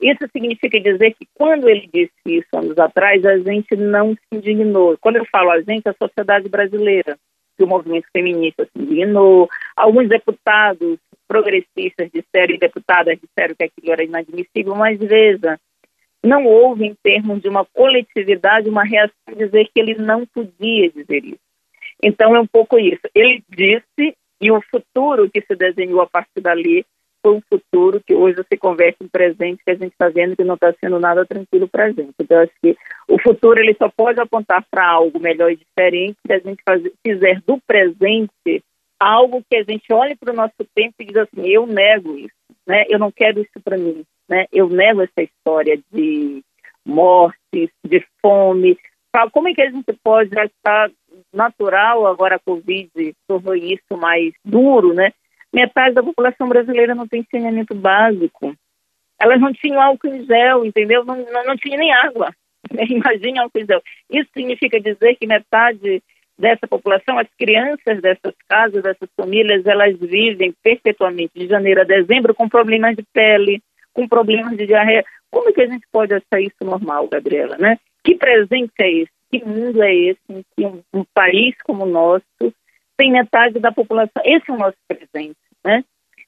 Isso 0.02 0.28
significa 0.32 0.80
dizer 0.80 1.14
que 1.14 1.28
quando 1.34 1.70
ele 1.70 1.88
disse 1.94 2.12
isso 2.26 2.48
anos 2.54 2.78
atrás, 2.78 3.24
a 3.26 3.38
gente 3.38 3.76
não 3.76 4.14
se 4.16 4.22
indignou. 4.32 4.98
Quando 5.00 5.18
eu 5.18 5.26
falo 5.32 5.52
a 5.52 5.62
gente, 5.62 5.88
a 5.88 5.94
sociedade 5.94 6.50
brasileira, 6.50 7.18
que 7.56 7.64
o 7.64 7.68
movimento 7.68 8.08
feminista 8.12 8.66
se 8.66 8.84
indignou, 8.84 9.48
alguns 9.76 10.10
deputados 10.10 10.98
progressistas 11.28 12.10
disseram 12.12 12.56
e 12.56 12.60
deputadas 12.60 13.18
disseram 13.20 13.56
que 13.56 13.64
aquilo 13.64 13.92
era 13.92 14.04
inadmissível, 14.04 14.76
mas 14.76 15.00
veja, 15.00 15.60
não 16.24 16.46
houve 16.46 16.86
em 16.86 16.96
termos 17.04 17.42
de 17.42 17.50
uma 17.50 17.66
coletividade 17.66 18.70
uma 18.70 18.84
reação 18.84 19.14
dizer 19.36 19.66
que 19.74 19.80
ele 19.80 19.96
não 19.96 20.26
podia 20.26 20.90
dizer 20.90 21.26
isso. 21.26 21.40
Então 22.02 22.36
é 22.36 22.40
um 22.40 22.48
pouco 22.48 22.80
isso. 22.80 23.02
Ele 23.14 23.44
disse 23.50 24.16
e 24.42 24.52
o 24.52 24.62
futuro 24.62 25.30
que 25.30 25.42
se 25.42 25.56
desenhou 25.56 26.02
a 26.02 26.08
partir 26.08 26.42
dali 26.42 26.86
foi 27.26 27.36
um 27.36 27.42
futuro 27.50 28.02
que 28.06 28.14
hoje 28.14 28.44
se 28.52 28.58
converte 28.58 28.98
em 29.02 29.08
presente 29.08 29.64
que 29.64 29.72
a 29.72 29.76
gente 29.76 29.94
está 29.94 30.10
vendo 30.10 30.36
que 30.36 30.44
não 30.44 30.56
está 30.56 30.74
sendo 30.74 31.00
nada 31.00 31.26
tranquilo 31.26 31.70
para 31.70 31.86
a 31.86 31.92
gente. 31.92 32.14
Então, 32.20 32.42
acho 32.42 32.52
que 32.62 32.76
o 33.08 33.18
futuro 33.22 33.60
ele 33.60 33.74
só 33.76 33.90
pode 33.90 34.20
apontar 34.20 34.66
para 34.70 34.86
algo 34.86 35.20
melhor 35.20 35.50
e 35.50 35.56
diferente 35.56 36.18
se 36.28 36.34
a 36.34 36.40
gente 36.40 36.62
fazer, 36.66 36.92
fizer 37.02 37.42
do 37.48 37.58
presente 37.66 38.62
algo 39.00 39.44
que 39.50 39.56
a 39.56 39.64
gente 39.64 39.92
olhe 39.94 40.16
para 40.16 40.34
o 40.34 40.36
nosso 40.36 40.66
tempo 40.76 40.96
e 41.00 41.06
diz 41.06 41.16
assim, 41.16 41.48
eu 41.48 41.66
nego 41.66 42.18
isso, 42.18 42.36
né? 42.68 42.84
Eu 42.90 43.00
não 43.00 43.12
quero 43.12 43.42
isso 43.42 43.62
para 43.64 43.78
mim, 43.78 44.04
né? 44.28 44.46
Eu 44.52 44.70
nego 44.70 45.02
essa 45.02 45.22
história 45.22 45.80
de 45.92 46.44
mortes, 46.86 47.70
de 47.86 48.06
fome. 48.22 48.78
Como 49.32 49.48
é 49.48 49.54
que 49.54 49.62
a 49.62 49.70
gente 49.70 49.94
pode 50.04 50.32
estar 50.38 50.90
natural 51.32 52.08
agora 52.08 52.36
a 52.36 52.40
Covid 52.40 53.16
tornou 53.28 53.56
isso 53.56 53.98
mais 53.98 54.34
duro, 54.44 54.94
né? 54.94 55.12
metade 55.54 55.94
da 55.94 56.02
população 56.02 56.50
brasileira 56.50 56.96
não 56.96 57.08
tem 57.08 57.26
saneamento 57.30 57.76
básico. 57.76 58.56
Elas 59.22 59.40
não 59.40 59.54
tinham 59.54 59.80
álcool 59.80 60.08
em 60.08 60.26
gel, 60.26 60.66
entendeu? 60.66 61.06
Não, 61.06 61.16
não, 61.16 61.46
não 61.46 61.56
tinha 61.56 61.78
nem 61.78 61.94
água. 61.94 62.34
Imagine 62.74 63.40
álcool 63.40 63.60
em 63.60 63.66
gel. 63.66 63.82
Isso 64.10 64.30
significa 64.34 64.80
dizer 64.80 65.16
que 65.16 65.28
metade 65.28 66.02
dessa 66.38 66.68
população, 66.68 67.20
as 67.20 67.28
crianças 67.38 68.02
dessas 68.02 68.34
casas, 68.50 68.82
dessas 68.82 69.08
famílias, 69.16 69.64
elas 69.68 69.96
vivem 70.00 70.52
perpetuamente 70.64 71.32
de 71.36 71.48
janeiro 71.48 71.82
a 71.82 71.86
dezembro 71.86 72.34
com 72.34 72.50
problemas 72.50 72.96
de 72.96 73.04
pele, 73.14 73.62
com 73.94 74.08
problemas 74.08 74.58
de 74.58 74.66
diarreia. 74.66 75.06
Como 75.32 75.50
é 75.50 75.54
que 75.54 75.62
a 75.62 75.68
gente 75.68 75.86
pode 75.92 76.14
achar 76.14 76.42
isso 76.42 76.64
normal, 76.64 77.08
Gabriela, 77.08 77.58
né? 77.58 77.78
Que 78.04 78.16
presente 78.16 78.74
é 78.80 78.92
esse? 78.92 79.12
Que 79.32 79.44
mundo 79.44 79.82
é 79.82 79.94
esse 79.94 80.22
em 80.30 80.44
que 80.56 80.66
um, 80.66 80.82
um 80.94 81.04
país 81.14 81.56
como 81.64 81.84
o 81.84 81.90
nosso 81.90 82.54
tem 82.98 83.12
metade 83.12 83.60
da 83.60 83.72
população? 83.72 84.22
Esse 84.26 84.52
é 84.52 84.54
o 84.54 84.58
nosso 84.58 84.78
presente 84.88 85.38
né? 85.64 85.84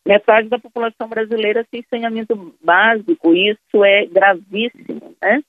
Metade 0.05 0.47
da 0.49 0.59
população 0.59 1.07
brasileira 1.09 1.65
sem 1.69 1.83
saneamento 1.89 2.55
básico, 2.63 3.33
isso 3.33 3.83
é 3.83 4.05
gravíssimo, 4.05 5.15
né? 5.21 5.41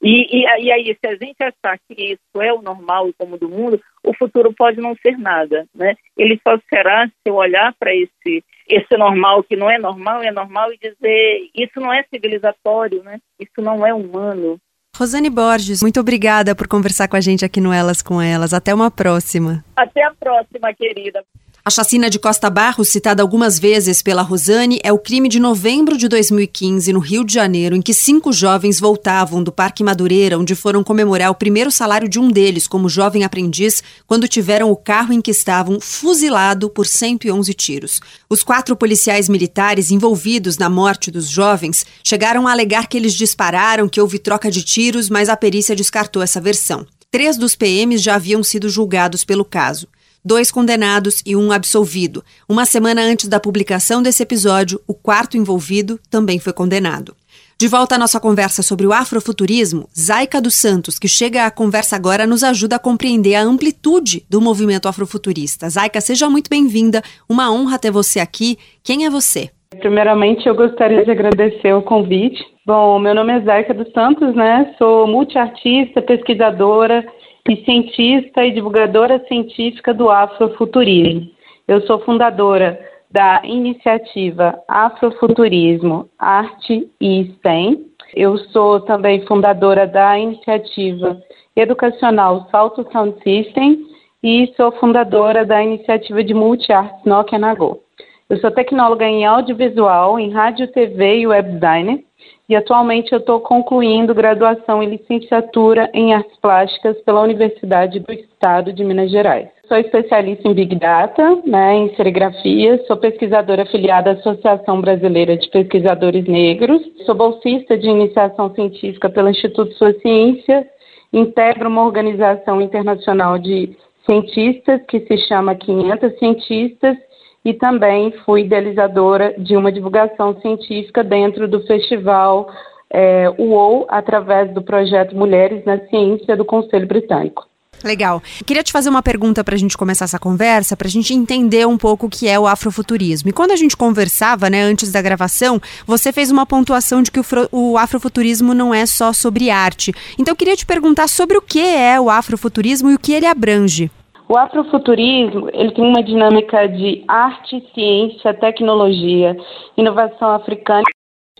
E, 0.00 0.38
e, 0.38 0.64
e, 0.64 0.72
aí, 0.72 0.96
se 1.00 1.06
a 1.06 1.16
gente 1.16 1.36
achar 1.40 1.78
que 1.78 2.12
isso 2.12 2.40
é 2.40 2.52
o 2.52 2.62
normal 2.62 3.08
e 3.08 3.14
como 3.14 3.36
do 3.36 3.48
mundo, 3.48 3.80
o 4.04 4.14
futuro 4.14 4.52
pode 4.52 4.80
não 4.80 4.94
ser 5.02 5.18
nada, 5.18 5.66
né? 5.74 5.96
Ele 6.16 6.40
só 6.46 6.56
será 6.68 7.06
se 7.08 7.14
eu 7.26 7.34
olhar 7.34 7.74
para 7.78 7.94
esse 7.94 8.44
esse 8.68 8.96
normal 8.98 9.42
que 9.42 9.56
não 9.56 9.70
é 9.70 9.78
normal, 9.78 10.22
é 10.22 10.30
normal 10.30 10.70
e 10.72 10.78
dizer 10.78 11.48
isso 11.54 11.80
não 11.80 11.92
é 11.92 12.04
civilizatório, 12.12 13.02
né? 13.02 13.18
Isso 13.40 13.62
não 13.62 13.84
é 13.84 13.94
humano. 13.94 14.60
Rosane 14.96 15.30
Borges, 15.30 15.80
muito 15.80 16.00
obrigada 16.00 16.54
por 16.54 16.68
conversar 16.68 17.08
com 17.08 17.16
a 17.16 17.20
gente 17.20 17.44
aqui 17.44 17.60
no 17.60 17.72
Elas 17.72 18.02
com 18.02 18.20
Elas. 18.20 18.52
Até 18.52 18.74
uma 18.74 18.90
próxima. 18.90 19.64
Até 19.74 20.02
a 20.02 20.12
próxima, 20.12 20.74
querida. 20.74 21.24
A 21.68 21.70
chacina 21.70 22.08
de 22.08 22.18
Costa 22.18 22.48
Barros, 22.48 22.88
citada 22.88 23.22
algumas 23.22 23.58
vezes 23.58 24.00
pela 24.00 24.22
Rosane, 24.22 24.80
é 24.82 24.90
o 24.90 24.98
crime 24.98 25.28
de 25.28 25.38
novembro 25.38 25.98
de 25.98 26.08
2015, 26.08 26.94
no 26.94 26.98
Rio 26.98 27.22
de 27.22 27.34
Janeiro, 27.34 27.76
em 27.76 27.82
que 27.82 27.92
cinco 27.92 28.32
jovens 28.32 28.80
voltavam 28.80 29.42
do 29.42 29.52
Parque 29.52 29.84
Madureira, 29.84 30.38
onde 30.38 30.54
foram 30.54 30.82
comemorar 30.82 31.30
o 31.30 31.34
primeiro 31.34 31.70
salário 31.70 32.08
de 32.08 32.18
um 32.18 32.30
deles 32.30 32.66
como 32.66 32.88
jovem 32.88 33.22
aprendiz, 33.22 33.82
quando 34.06 34.26
tiveram 34.26 34.70
o 34.70 34.76
carro 34.76 35.12
em 35.12 35.20
que 35.20 35.30
estavam 35.30 35.78
fuzilado 35.78 36.70
por 36.70 36.86
111 36.86 37.52
tiros. 37.52 38.00
Os 38.30 38.42
quatro 38.42 38.74
policiais 38.74 39.28
militares 39.28 39.90
envolvidos 39.90 40.56
na 40.56 40.70
morte 40.70 41.10
dos 41.10 41.28
jovens 41.28 41.84
chegaram 42.02 42.48
a 42.48 42.52
alegar 42.52 42.86
que 42.86 42.96
eles 42.96 43.12
dispararam, 43.12 43.90
que 43.90 44.00
houve 44.00 44.18
troca 44.18 44.50
de 44.50 44.62
tiros, 44.62 45.10
mas 45.10 45.28
a 45.28 45.36
perícia 45.36 45.76
descartou 45.76 46.22
essa 46.22 46.40
versão. 46.40 46.86
Três 47.10 47.36
dos 47.36 47.54
PMs 47.54 48.00
já 48.00 48.14
haviam 48.14 48.42
sido 48.42 48.70
julgados 48.70 49.22
pelo 49.22 49.44
caso 49.44 49.86
dois 50.24 50.50
condenados 50.50 51.22
e 51.24 51.34
um 51.34 51.52
absolvido. 51.52 52.24
Uma 52.48 52.64
semana 52.64 53.02
antes 53.02 53.28
da 53.28 53.40
publicação 53.40 54.02
desse 54.02 54.22
episódio, 54.22 54.80
o 54.86 54.94
quarto 54.94 55.36
envolvido 55.36 55.98
também 56.10 56.38
foi 56.38 56.52
condenado. 56.52 57.16
De 57.60 57.66
volta 57.66 57.96
à 57.96 57.98
nossa 57.98 58.20
conversa 58.20 58.62
sobre 58.62 58.86
o 58.86 58.92
afrofuturismo, 58.92 59.88
Zaica 59.92 60.40
dos 60.40 60.54
Santos, 60.54 60.96
que 60.96 61.08
chega 61.08 61.44
à 61.44 61.50
conversa 61.50 61.96
agora, 61.96 62.24
nos 62.24 62.44
ajuda 62.44 62.76
a 62.76 62.78
compreender 62.78 63.34
a 63.34 63.42
amplitude 63.42 64.24
do 64.30 64.40
movimento 64.40 64.86
afrofuturista. 64.86 65.68
Zaica, 65.68 66.00
seja 66.00 66.30
muito 66.30 66.48
bem-vinda. 66.48 67.02
Uma 67.28 67.50
honra 67.52 67.76
ter 67.76 67.90
você 67.90 68.20
aqui. 68.20 68.56
Quem 68.84 69.06
é 69.06 69.10
você? 69.10 69.50
Primeiramente, 69.80 70.46
eu 70.46 70.54
gostaria 70.54 71.04
de 71.04 71.10
agradecer 71.10 71.74
o 71.74 71.82
convite. 71.82 72.40
Bom, 72.64 72.98
meu 73.00 73.14
nome 73.14 73.32
é 73.32 73.40
Zaica 73.40 73.74
dos 73.74 73.90
Santos, 73.92 74.36
né? 74.36 74.72
Sou 74.78 75.08
multiartista, 75.08 76.00
pesquisadora 76.00 77.04
e 77.48 77.64
cientista 77.64 78.44
e 78.44 78.52
divulgadora 78.52 79.24
científica 79.26 79.94
do 79.94 80.10
afrofuturismo. 80.10 81.30
Eu 81.66 81.80
sou 81.82 81.98
fundadora 82.00 82.78
da 83.10 83.40
iniciativa 83.44 84.58
Afrofuturismo 84.68 86.08
Arte 86.18 86.88
e 87.00 87.32
STEM. 87.36 87.86
Eu 88.14 88.36
sou 88.38 88.80
também 88.80 89.26
fundadora 89.26 89.86
da 89.86 90.18
iniciativa 90.18 91.20
educacional 91.56 92.48
Salto 92.50 92.86
Sound 92.92 93.16
System 93.22 93.86
e 94.22 94.52
sou 94.56 94.72
fundadora 94.72 95.44
da 95.44 95.62
iniciativa 95.62 96.22
de 96.22 96.34
multiartes 96.34 97.04
Nokia 97.04 97.38
Nagô. 97.38 97.80
Eu 98.28 98.36
sou 98.38 98.50
tecnóloga 98.50 99.06
em 99.06 99.24
audiovisual, 99.24 100.20
em 100.20 100.30
rádio, 100.30 100.68
TV 100.68 101.20
e 101.20 101.26
web 101.26 101.52
designer 101.52 102.07
e 102.48 102.56
atualmente 102.56 103.12
eu 103.12 103.18
estou 103.18 103.40
concluindo 103.40 104.14
graduação 104.14 104.82
e 104.82 104.86
licenciatura 104.86 105.90
em 105.92 106.14
artes 106.14 106.36
plásticas 106.40 106.96
pela 107.02 107.22
Universidade 107.22 108.00
do 108.00 108.12
Estado 108.12 108.72
de 108.72 108.82
Minas 108.82 109.10
Gerais. 109.10 109.48
Sou 109.66 109.76
especialista 109.76 110.48
em 110.48 110.54
Big 110.54 110.74
Data, 110.76 111.42
né, 111.44 111.74
em 111.74 111.94
serigrafia, 111.94 112.82
sou 112.86 112.96
pesquisadora 112.96 113.64
afiliada 113.64 114.10
à 114.10 114.12
Associação 114.14 114.80
Brasileira 114.80 115.36
de 115.36 115.48
Pesquisadores 115.50 116.26
Negros, 116.26 116.80
sou 117.04 117.14
bolsista 117.14 117.76
de 117.76 117.86
iniciação 117.86 118.54
científica 118.54 119.10
pelo 119.10 119.28
Instituto 119.28 119.74
Sua 119.74 119.92
Ciência 120.00 120.66
integro 121.12 121.68
uma 121.68 121.84
organização 121.84 122.60
internacional 122.60 123.38
de 123.38 123.76
cientistas 124.06 124.80
que 124.88 125.00
se 125.00 125.18
chama 125.26 125.54
500 125.54 126.18
Cientistas 126.18 126.96
e 127.44 127.54
também 127.54 128.12
fui 128.24 128.42
idealizadora 128.42 129.34
de 129.38 129.56
uma 129.56 129.72
divulgação 129.72 130.38
científica 130.40 131.02
dentro 131.02 131.48
do 131.48 131.60
festival 131.66 132.50
é, 132.90 133.28
UOL 133.38 133.86
através 133.88 134.52
do 134.52 134.62
projeto 134.62 135.14
Mulheres 135.16 135.64
na 135.64 135.78
Ciência 135.86 136.36
do 136.36 136.44
Conselho 136.44 136.86
Britânico. 136.86 137.46
Legal. 137.84 138.20
Queria 138.44 138.62
te 138.62 138.72
fazer 138.72 138.88
uma 138.88 139.02
pergunta 139.02 139.44
para 139.44 139.54
a 139.54 139.58
gente 139.58 139.78
começar 139.78 140.04
essa 140.04 140.18
conversa, 140.18 140.76
para 140.76 140.88
a 140.88 140.90
gente 140.90 141.14
entender 141.14 141.66
um 141.66 141.78
pouco 141.78 142.06
o 142.06 142.10
que 142.10 142.26
é 142.26 142.38
o 142.38 142.46
afrofuturismo. 142.46 143.30
E 143.30 143.32
quando 143.32 143.52
a 143.52 143.56
gente 143.56 143.76
conversava, 143.76 144.50
né, 144.50 144.62
antes 144.62 144.90
da 144.90 145.00
gravação, 145.00 145.60
você 145.86 146.12
fez 146.12 146.30
uma 146.30 146.44
pontuação 146.44 147.02
de 147.02 147.10
que 147.10 147.20
o, 147.20 147.24
o 147.52 147.78
afrofuturismo 147.78 148.52
não 148.52 148.74
é 148.74 148.84
só 148.84 149.12
sobre 149.12 149.50
arte. 149.50 149.92
Então 150.18 150.32
eu 150.32 150.36
queria 150.36 150.56
te 150.56 150.66
perguntar 150.66 151.08
sobre 151.08 151.36
o 151.36 151.42
que 151.42 151.60
é 151.60 152.00
o 152.00 152.10
afrofuturismo 152.10 152.90
e 152.90 152.94
o 152.94 152.98
que 152.98 153.12
ele 153.12 153.26
abrange. 153.26 153.90
O 154.28 154.36
afrofuturismo 154.36 155.48
ele 155.52 155.72
tem 155.72 155.84
uma 155.84 156.02
dinâmica 156.02 156.68
de 156.68 157.02
arte, 157.08 157.66
ciência, 157.74 158.34
tecnologia, 158.34 159.36
inovação 159.76 160.30
africana 160.32 160.84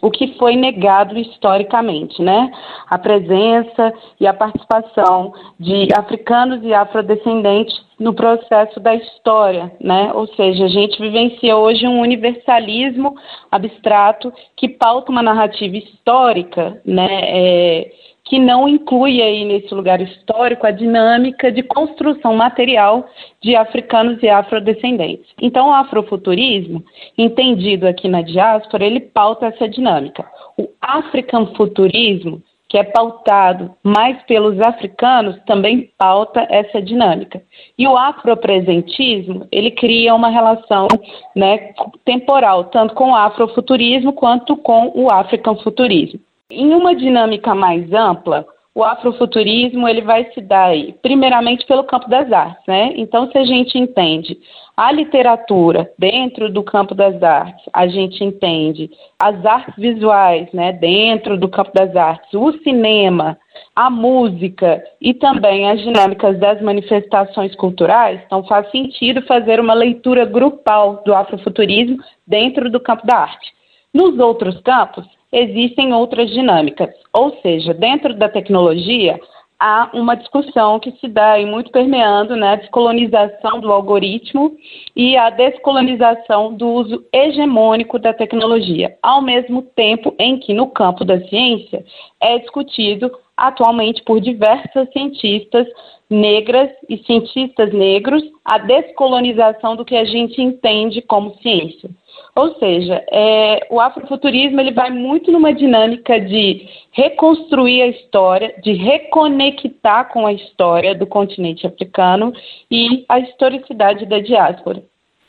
o 0.00 0.10
que 0.10 0.38
foi 0.38 0.56
negado 0.56 1.18
historicamente, 1.18 2.22
né? 2.22 2.50
A 2.88 2.98
presença 2.98 3.92
e 4.20 4.26
a 4.26 4.34
participação 4.34 5.32
de 5.58 5.88
africanos 5.96 6.62
e 6.62 6.72
afrodescendentes 6.72 7.76
no 7.98 8.14
processo 8.14 8.78
da 8.78 8.94
história, 8.94 9.72
né? 9.80 10.12
Ou 10.14 10.26
seja, 10.28 10.66
a 10.66 10.68
gente 10.68 11.00
vivencia 11.00 11.56
hoje 11.56 11.86
um 11.86 12.00
universalismo 12.00 13.16
abstrato 13.50 14.32
que 14.56 14.68
pauta 14.68 15.10
uma 15.10 15.22
narrativa 15.22 15.76
histórica, 15.76 16.80
né? 16.84 17.08
É, 17.10 17.92
que 18.28 18.38
não 18.38 18.68
inclui 18.68 19.22
aí 19.22 19.42
nesse 19.44 19.74
lugar 19.74 20.02
histórico 20.02 20.66
a 20.66 20.70
dinâmica 20.70 21.50
de 21.50 21.62
construção 21.62 22.36
material 22.36 23.08
de 23.42 23.56
africanos 23.56 24.22
e 24.22 24.28
afrodescendentes. 24.28 25.26
Então, 25.40 25.70
o 25.70 25.72
afrofuturismo, 25.72 26.84
entendido 27.16 27.88
aqui 27.88 28.06
na 28.06 28.20
diáspora, 28.20 28.84
ele 28.84 29.00
pauta 29.00 29.46
essa 29.46 29.66
dinâmica. 29.66 30.26
O 30.58 30.68
africanfuturismo, 30.78 32.42
que 32.68 32.76
é 32.76 32.84
pautado 32.84 33.74
mais 33.82 34.22
pelos 34.24 34.60
africanos, 34.60 35.40
também 35.46 35.90
pauta 35.96 36.46
essa 36.50 36.82
dinâmica. 36.82 37.42
E 37.78 37.88
o 37.88 37.96
afropresentismo, 37.96 39.48
ele 39.50 39.70
cria 39.70 40.14
uma 40.14 40.28
relação 40.28 40.86
né, 41.34 41.72
temporal, 42.04 42.64
tanto 42.64 42.94
com 42.94 43.12
o 43.12 43.16
afrofuturismo 43.16 44.12
quanto 44.12 44.54
com 44.54 44.92
o 44.94 45.10
africanfuturismo. 45.10 46.20
Em 46.50 46.74
uma 46.74 46.96
dinâmica 46.96 47.54
mais 47.54 47.92
ampla, 47.92 48.46
o 48.74 48.82
afrofuturismo 48.82 49.86
ele 49.86 50.00
vai 50.00 50.32
se 50.32 50.40
dar 50.40 50.68
aí, 50.68 50.94
primeiramente 51.02 51.66
pelo 51.66 51.84
campo 51.84 52.08
das 52.08 52.32
artes, 52.32 52.64
né? 52.66 52.94
Então, 52.96 53.30
se 53.30 53.36
a 53.36 53.44
gente 53.44 53.76
entende 53.76 54.38
a 54.74 54.90
literatura 54.90 55.92
dentro 55.98 56.50
do 56.50 56.62
campo 56.62 56.94
das 56.94 57.22
artes, 57.22 57.62
a 57.70 57.86
gente 57.86 58.24
entende 58.24 58.90
as 59.18 59.44
artes 59.44 59.74
visuais, 59.76 60.50
né, 60.54 60.72
dentro 60.72 61.36
do 61.36 61.50
campo 61.50 61.72
das 61.74 61.94
artes, 61.94 62.32
o 62.32 62.50
cinema, 62.62 63.38
a 63.76 63.90
música 63.90 64.82
e 65.02 65.12
também 65.12 65.68
as 65.68 65.82
dinâmicas 65.82 66.38
das 66.38 66.62
manifestações 66.62 67.54
culturais, 67.56 68.22
então 68.24 68.42
faz 68.44 68.70
sentido 68.70 69.20
fazer 69.26 69.60
uma 69.60 69.74
leitura 69.74 70.24
grupal 70.24 71.02
do 71.04 71.12
afrofuturismo 71.12 71.98
dentro 72.26 72.70
do 72.70 72.80
campo 72.80 73.06
da 73.06 73.18
arte. 73.18 73.52
Nos 73.92 74.18
outros 74.18 74.60
campos, 74.62 75.04
existem 75.32 75.92
outras 75.92 76.30
dinâmicas. 76.30 76.90
Ou 77.12 77.36
seja, 77.42 77.74
dentro 77.74 78.14
da 78.14 78.28
tecnologia, 78.28 79.18
há 79.58 79.90
uma 79.92 80.14
discussão 80.14 80.78
que 80.78 80.92
se 80.92 81.08
dá 81.08 81.38
e 81.38 81.44
muito 81.44 81.70
permeando 81.70 82.36
né, 82.36 82.56
descolonização 82.56 83.60
do 83.60 83.72
algoritmo 83.72 84.56
e 84.94 85.16
a 85.16 85.30
descolonização 85.30 86.54
do 86.54 86.68
uso 86.68 87.04
hegemônico 87.12 87.98
da 87.98 88.14
tecnologia, 88.14 88.96
ao 89.02 89.20
mesmo 89.20 89.62
tempo 89.62 90.14
em 90.18 90.38
que 90.38 90.54
no 90.54 90.68
campo 90.68 91.04
da 91.04 91.20
ciência 91.28 91.84
é 92.20 92.38
discutido 92.38 93.10
atualmente 93.36 94.02
por 94.04 94.20
diversas 94.20 94.88
cientistas 94.92 95.66
negras 96.10 96.70
e 96.88 96.98
cientistas 96.98 97.72
negros 97.72 98.22
a 98.44 98.58
descolonização 98.58 99.76
do 99.76 99.84
que 99.84 99.94
a 99.94 100.04
gente 100.04 100.40
entende 100.40 101.02
como 101.02 101.36
ciência. 101.42 101.90
Ou 102.34 102.54
seja, 102.58 103.04
é, 103.10 103.66
o 103.70 103.80
afrofuturismo 103.80 104.60
ele 104.60 104.72
vai 104.72 104.90
muito 104.90 105.30
numa 105.30 105.52
dinâmica 105.52 106.20
de 106.20 106.68
reconstruir 106.92 107.82
a 107.82 107.88
história, 107.88 108.54
de 108.62 108.72
reconectar 108.72 110.10
com 110.12 110.26
a 110.26 110.32
história 110.32 110.94
do 110.94 111.06
continente 111.06 111.66
africano 111.66 112.32
e 112.70 113.04
a 113.08 113.18
historicidade 113.18 114.06
da 114.06 114.18
diáspora. 114.20 114.82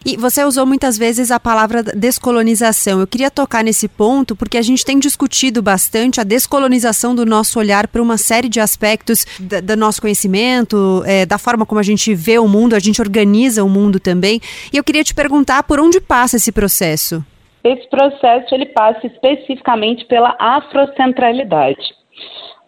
E 0.06 0.16
você 0.16 0.46
usou 0.46 0.66
muitas 0.66 0.98
vezes 0.98 1.30
a 1.30 1.40
palavra 1.40 1.84
descolonização. 1.84 3.02
Eu 3.02 3.08
queria 3.08 3.30
tocar 3.30 3.66
nesse 3.66 3.90
ponto 3.90 4.34
porque 4.34 4.58
a 4.58 4.62
gente 4.62 4.86
tem 4.86 4.98
discutido 4.98 5.62
bastante 5.62 6.22
a 6.22 6.24
descolonização 6.24 7.14
do 7.14 7.26
nosso 7.26 7.60
olhar 7.60 7.86
para 7.86 8.02
uma 8.02 8.18
série 8.18 8.48
de 8.48 8.62
aspectos 8.62 9.26
do 9.38 9.76
nosso 9.76 10.02
conhecimento, 10.02 11.04
é, 11.06 11.26
da 11.26 11.38
forma 11.38 11.66
como 11.66 11.80
a 11.80 11.84
gente 11.84 12.16
vê 12.16 12.40
o 12.40 12.48
mundo, 12.48 12.76
a 12.76 12.80
gente 12.80 13.02
organiza 13.02 13.62
o 13.62 13.68
mundo 13.68 14.00
também. 14.00 14.40
E 14.72 14.78
eu 14.78 14.84
queria 14.86 15.04
te 15.04 15.14
perguntar 15.14 15.64
por 15.64 15.82
onde 15.82 16.00
passa 16.00 16.38
esse 16.38 16.52
processo. 16.52 17.22
Esse 17.62 17.90
processo 17.90 18.56
ele 18.56 18.68
passa 18.68 19.06
especificamente 19.06 20.06
pela 20.06 20.34
afrocentralidade. 20.40 21.82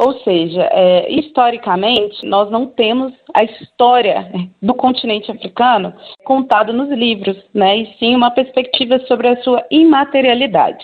Ou 0.04 0.20
seja, 0.24 0.68
é, 0.72 1.14
historicamente, 1.14 2.26
nós 2.26 2.50
não 2.50 2.66
temos 2.66 3.14
a 3.36 3.44
história 3.44 4.32
do 4.60 4.74
continente 4.74 5.30
africano 5.30 5.94
contada 6.24 6.74
nos 6.74 6.90
livros, 6.90 7.38
né? 7.54 7.78
e 7.78 7.94
sim 8.00 8.16
uma 8.16 8.32
perspectiva 8.32 8.98
sobre 9.02 9.28
a 9.28 9.38
sua 9.44 9.64
imaterialidade, 9.70 10.84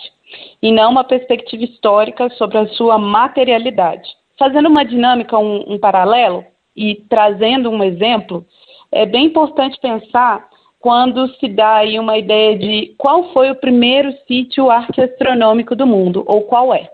e 0.62 0.70
não 0.70 0.92
uma 0.92 1.02
perspectiva 1.02 1.64
histórica 1.64 2.30
sobre 2.30 2.58
a 2.58 2.68
sua 2.68 2.96
materialidade. 2.96 4.08
Fazendo 4.38 4.68
uma 4.68 4.84
dinâmica, 4.84 5.36
um, 5.36 5.64
um 5.72 5.78
paralelo, 5.80 6.44
e 6.76 6.94
trazendo 7.08 7.70
um 7.70 7.82
exemplo, 7.82 8.46
é 8.92 9.04
bem 9.04 9.26
importante 9.26 9.80
pensar 9.80 10.48
quando 10.78 11.26
se 11.40 11.48
dá 11.48 11.78
aí 11.78 11.98
uma 11.98 12.16
ideia 12.16 12.56
de 12.56 12.94
qual 12.96 13.32
foi 13.32 13.50
o 13.50 13.56
primeiro 13.56 14.14
sítio 14.28 14.70
arqueastronômico 14.70 15.74
do 15.74 15.88
mundo, 15.88 16.22
ou 16.24 16.42
qual 16.42 16.72
é. 16.72 16.88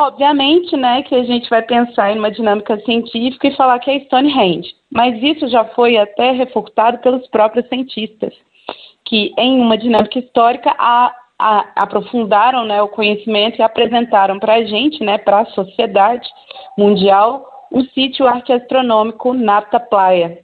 Obviamente, 0.00 0.74
né, 0.76 1.02
que 1.02 1.14
a 1.14 1.22
gente 1.22 1.50
vai 1.50 1.62
pensar 1.62 2.12
em 2.12 2.18
uma 2.18 2.30
dinâmica 2.30 2.78
científica 2.80 3.48
e 3.48 3.56
falar 3.56 3.78
que 3.78 3.90
é 3.90 4.00
Stonehenge, 4.00 4.74
mas 4.90 5.22
isso 5.22 5.46
já 5.48 5.64
foi 5.66 5.98
até 5.98 6.32
refutado 6.32 6.98
pelos 6.98 7.26
próprios 7.28 7.68
cientistas, 7.68 8.32
que 9.04 9.34
em 9.36 9.60
uma 9.60 9.76
dinâmica 9.76 10.18
histórica 10.18 10.74
a, 10.78 11.14
a, 11.38 11.72
aprofundaram 11.76 12.64
né, 12.64 12.80
o 12.80 12.88
conhecimento 12.88 13.58
e 13.58 13.62
apresentaram 13.62 14.38
para 14.38 14.54
a 14.54 14.64
gente, 14.64 15.04
né, 15.04 15.18
para 15.18 15.40
a 15.40 15.46
sociedade 15.46 16.26
mundial, 16.76 17.66
o 17.70 17.82
sítio 17.84 18.26
arqueastronômico 18.26 19.34
Nata 19.34 19.78
Playa, 19.78 20.38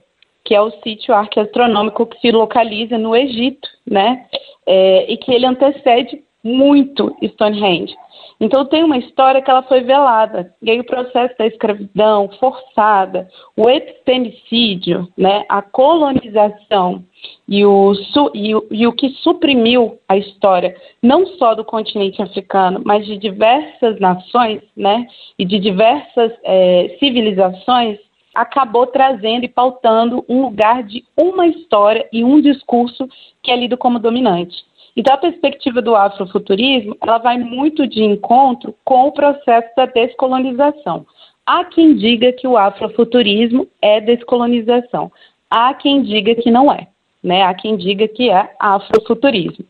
que 0.45 0.53
é 0.53 0.61
o 0.61 0.71
sítio 0.83 1.13
arqueastronômico 1.13 2.05
que 2.05 2.19
se 2.19 2.31
localiza 2.31 2.99
no 2.99 3.15
Egito, 3.15 3.67
né, 3.85 4.25
é, 4.67 5.11
e 5.11 5.17
que 5.17 5.33
ele 5.33 5.47
antecede 5.47 6.23
muito 6.43 7.15
Stonehenge. 7.23 7.95
Então 8.39 8.65
tem 8.65 8.83
uma 8.83 8.97
história 8.97 9.41
que 9.41 9.49
ela 9.49 9.63
foi 9.63 9.81
velada. 9.81 10.53
E 10.61 10.71
aí 10.71 10.79
o 10.79 10.85
processo 10.85 11.37
da 11.37 11.45
escravidão 11.45 12.29
forçada, 12.39 13.27
o 13.55 13.69
epistemicídio, 13.69 15.07
né, 15.17 15.45
a 15.49 15.61
colonização 15.61 17.03
e 17.47 17.65
o, 17.65 17.93
e, 18.33 18.55
o, 18.55 18.67
e 18.71 18.87
o 18.87 18.93
que 18.93 19.09
suprimiu 19.21 19.99
a 20.07 20.17
história, 20.17 20.75
não 21.01 21.25
só 21.37 21.53
do 21.53 21.65
continente 21.65 22.21
africano, 22.21 22.81
mas 22.85 23.05
de 23.05 23.17
diversas 23.17 23.99
nações 23.99 24.61
né, 24.75 25.05
e 25.37 25.43
de 25.43 25.59
diversas 25.59 26.31
é, 26.43 26.95
civilizações, 26.99 27.99
acabou 28.33 28.87
trazendo 28.87 29.43
e 29.43 29.49
pautando 29.49 30.23
um 30.29 30.43
lugar 30.43 30.83
de 30.83 31.03
uma 31.17 31.47
história 31.47 32.07
e 32.13 32.23
um 32.23 32.39
discurso 32.39 33.07
que 33.41 33.51
é 33.51 33.55
lido 33.55 33.77
como 33.77 33.99
dominante. 33.99 34.55
Então, 34.95 35.13
a 35.13 35.17
perspectiva 35.17 35.81
do 35.81 35.95
afrofuturismo, 35.95 36.97
ela 37.01 37.17
vai 37.17 37.37
muito 37.37 37.87
de 37.87 38.03
encontro 38.03 38.75
com 38.83 39.07
o 39.07 39.11
processo 39.11 39.69
da 39.75 39.85
descolonização. 39.85 41.05
Há 41.45 41.65
quem 41.65 41.95
diga 41.95 42.31
que 42.31 42.47
o 42.47 42.57
afrofuturismo 42.57 43.67
é 43.81 43.99
descolonização. 43.99 45.11
Há 45.49 45.73
quem 45.73 46.01
diga 46.03 46.35
que 46.35 46.51
não 46.51 46.71
é. 46.71 46.87
Né? 47.23 47.43
Há 47.43 47.53
quem 47.53 47.75
diga 47.75 48.07
que 48.07 48.29
é 48.29 48.53
afrofuturismo. 48.59 49.65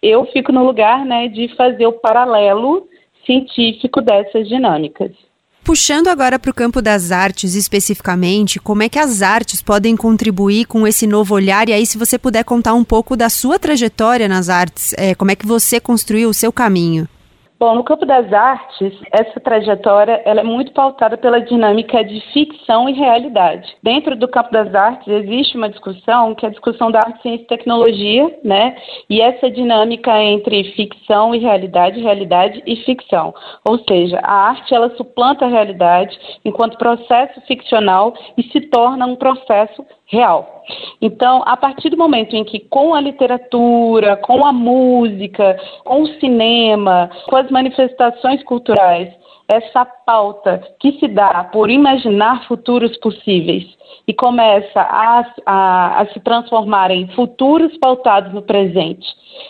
Eu 0.00 0.24
fico 0.26 0.52
no 0.52 0.64
lugar 0.64 1.04
né, 1.04 1.28
de 1.28 1.48
fazer 1.56 1.86
o 1.86 1.92
paralelo 1.92 2.88
científico 3.26 4.00
dessas 4.00 4.48
dinâmicas. 4.48 5.10
Puxando 5.64 6.08
agora 6.08 6.38
para 6.38 6.50
o 6.50 6.54
campo 6.54 6.82
das 6.82 7.10
artes 7.10 7.54
especificamente, 7.54 8.60
como 8.60 8.82
é 8.82 8.88
que 8.88 8.98
as 8.98 9.22
artes 9.22 9.62
podem 9.62 9.96
contribuir 9.96 10.66
com 10.66 10.86
esse 10.86 11.06
novo 11.06 11.34
olhar? 11.34 11.70
E 11.70 11.72
aí, 11.72 11.86
se 11.86 11.96
você 11.96 12.18
puder 12.18 12.44
contar 12.44 12.74
um 12.74 12.84
pouco 12.84 13.16
da 13.16 13.30
sua 13.30 13.58
trajetória 13.58 14.28
nas 14.28 14.50
artes, 14.50 14.92
é, 14.98 15.14
como 15.14 15.30
é 15.30 15.34
que 15.34 15.46
você 15.46 15.80
construiu 15.80 16.28
o 16.28 16.34
seu 16.34 16.52
caminho? 16.52 17.08
Bom, 17.56 17.76
no 17.76 17.84
campo 17.84 18.04
das 18.04 18.32
artes, 18.32 18.92
essa 19.12 19.38
trajetória 19.38 20.20
ela 20.24 20.40
é 20.40 20.44
muito 20.44 20.72
pautada 20.72 21.16
pela 21.16 21.40
dinâmica 21.40 22.04
de 22.04 22.20
ficção 22.32 22.88
e 22.88 22.92
realidade. 22.92 23.76
Dentro 23.80 24.16
do 24.16 24.26
campo 24.26 24.50
das 24.50 24.74
artes 24.74 25.06
existe 25.06 25.56
uma 25.56 25.68
discussão 25.68 26.34
que 26.34 26.44
é 26.44 26.48
a 26.48 26.52
discussão 26.52 26.90
da 26.90 26.98
arte, 26.98 27.22
ciência 27.22 27.44
e 27.44 27.46
tecnologia, 27.46 28.38
né? 28.42 28.76
E 29.08 29.20
essa 29.20 29.48
dinâmica 29.48 30.20
entre 30.20 30.64
ficção 30.72 31.32
e 31.32 31.38
realidade, 31.38 32.00
realidade 32.00 32.60
e 32.66 32.74
ficção. 32.84 33.32
Ou 33.64 33.78
seja, 33.78 34.18
a 34.18 34.48
arte 34.48 34.74
ela 34.74 34.94
suplanta 34.96 35.44
a 35.44 35.48
realidade 35.48 36.18
enquanto 36.44 36.76
processo 36.76 37.40
ficcional 37.42 38.14
e 38.36 38.42
se 38.50 38.62
torna 38.62 39.06
um 39.06 39.14
processo 39.14 39.86
real. 40.06 40.62
Então, 41.00 41.42
a 41.46 41.56
partir 41.56 41.90
do 41.90 41.96
momento 41.96 42.34
em 42.34 42.44
que, 42.44 42.60
com 42.60 42.94
a 42.94 43.00
literatura, 43.00 44.16
com 44.16 44.46
a 44.46 44.52
música, 44.52 45.58
com 45.84 46.02
o 46.02 46.20
cinema, 46.20 47.10
com 47.28 47.36
as 47.36 47.50
manifestações 47.50 48.42
culturais, 48.44 49.12
essa 49.48 49.84
pauta 49.84 50.62
que 50.80 50.98
se 50.98 51.06
dá 51.06 51.44
por 51.44 51.70
imaginar 51.70 52.46
futuros 52.46 52.96
possíveis 52.98 53.64
e 54.08 54.14
começa 54.14 54.80
a, 54.80 55.24
a, 55.44 56.00
a, 56.00 56.06
se 56.06 56.20
transformar 56.20 56.90
em 56.90 57.08
futuros 57.08 57.76
pautados 57.78 58.32
no 58.32 58.42
presente, 58.42 59.06